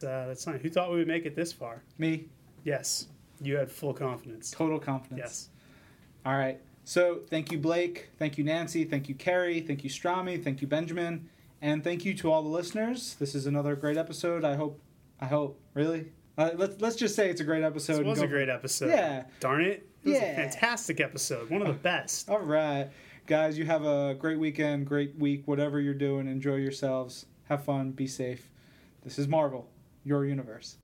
[0.03, 0.59] uh, that's fine.
[0.59, 1.83] Who thought we would make it this far?
[1.99, 2.25] Me,
[2.65, 3.09] Yes,
[3.41, 4.51] you had full confidence.
[4.51, 5.19] total confidence.
[5.19, 5.49] Yes.
[6.25, 6.61] All right.
[6.85, 8.11] So thank you, Blake.
[8.19, 8.85] Thank you, Nancy.
[8.85, 9.61] Thank you, Carrie.
[9.61, 10.43] Thank you, Strommy.
[10.43, 11.29] Thank you, Benjamin.
[11.61, 13.15] And thank you to all the listeners.
[13.19, 14.45] This is another great episode.
[14.45, 14.81] I hope.
[15.23, 15.59] I hope.
[15.75, 16.07] Really.
[16.37, 17.93] Uh, let's let's just say it's a great episode.
[17.93, 18.89] This and was a great episode.
[18.91, 19.25] Yeah.
[19.41, 19.89] Darn it.
[20.05, 20.25] It was Yeah.
[20.25, 21.49] a fantastic episode.
[21.49, 22.29] One of the best.
[22.29, 22.91] All right,
[23.27, 23.57] guys.
[23.57, 26.27] You have a great weekend, great week, whatever you're doing.
[26.27, 27.27] Enjoy yourselves.
[27.45, 27.93] Have fun.
[27.93, 28.51] Be safe.
[29.05, 29.69] This is Marvel,
[30.05, 30.77] your universe.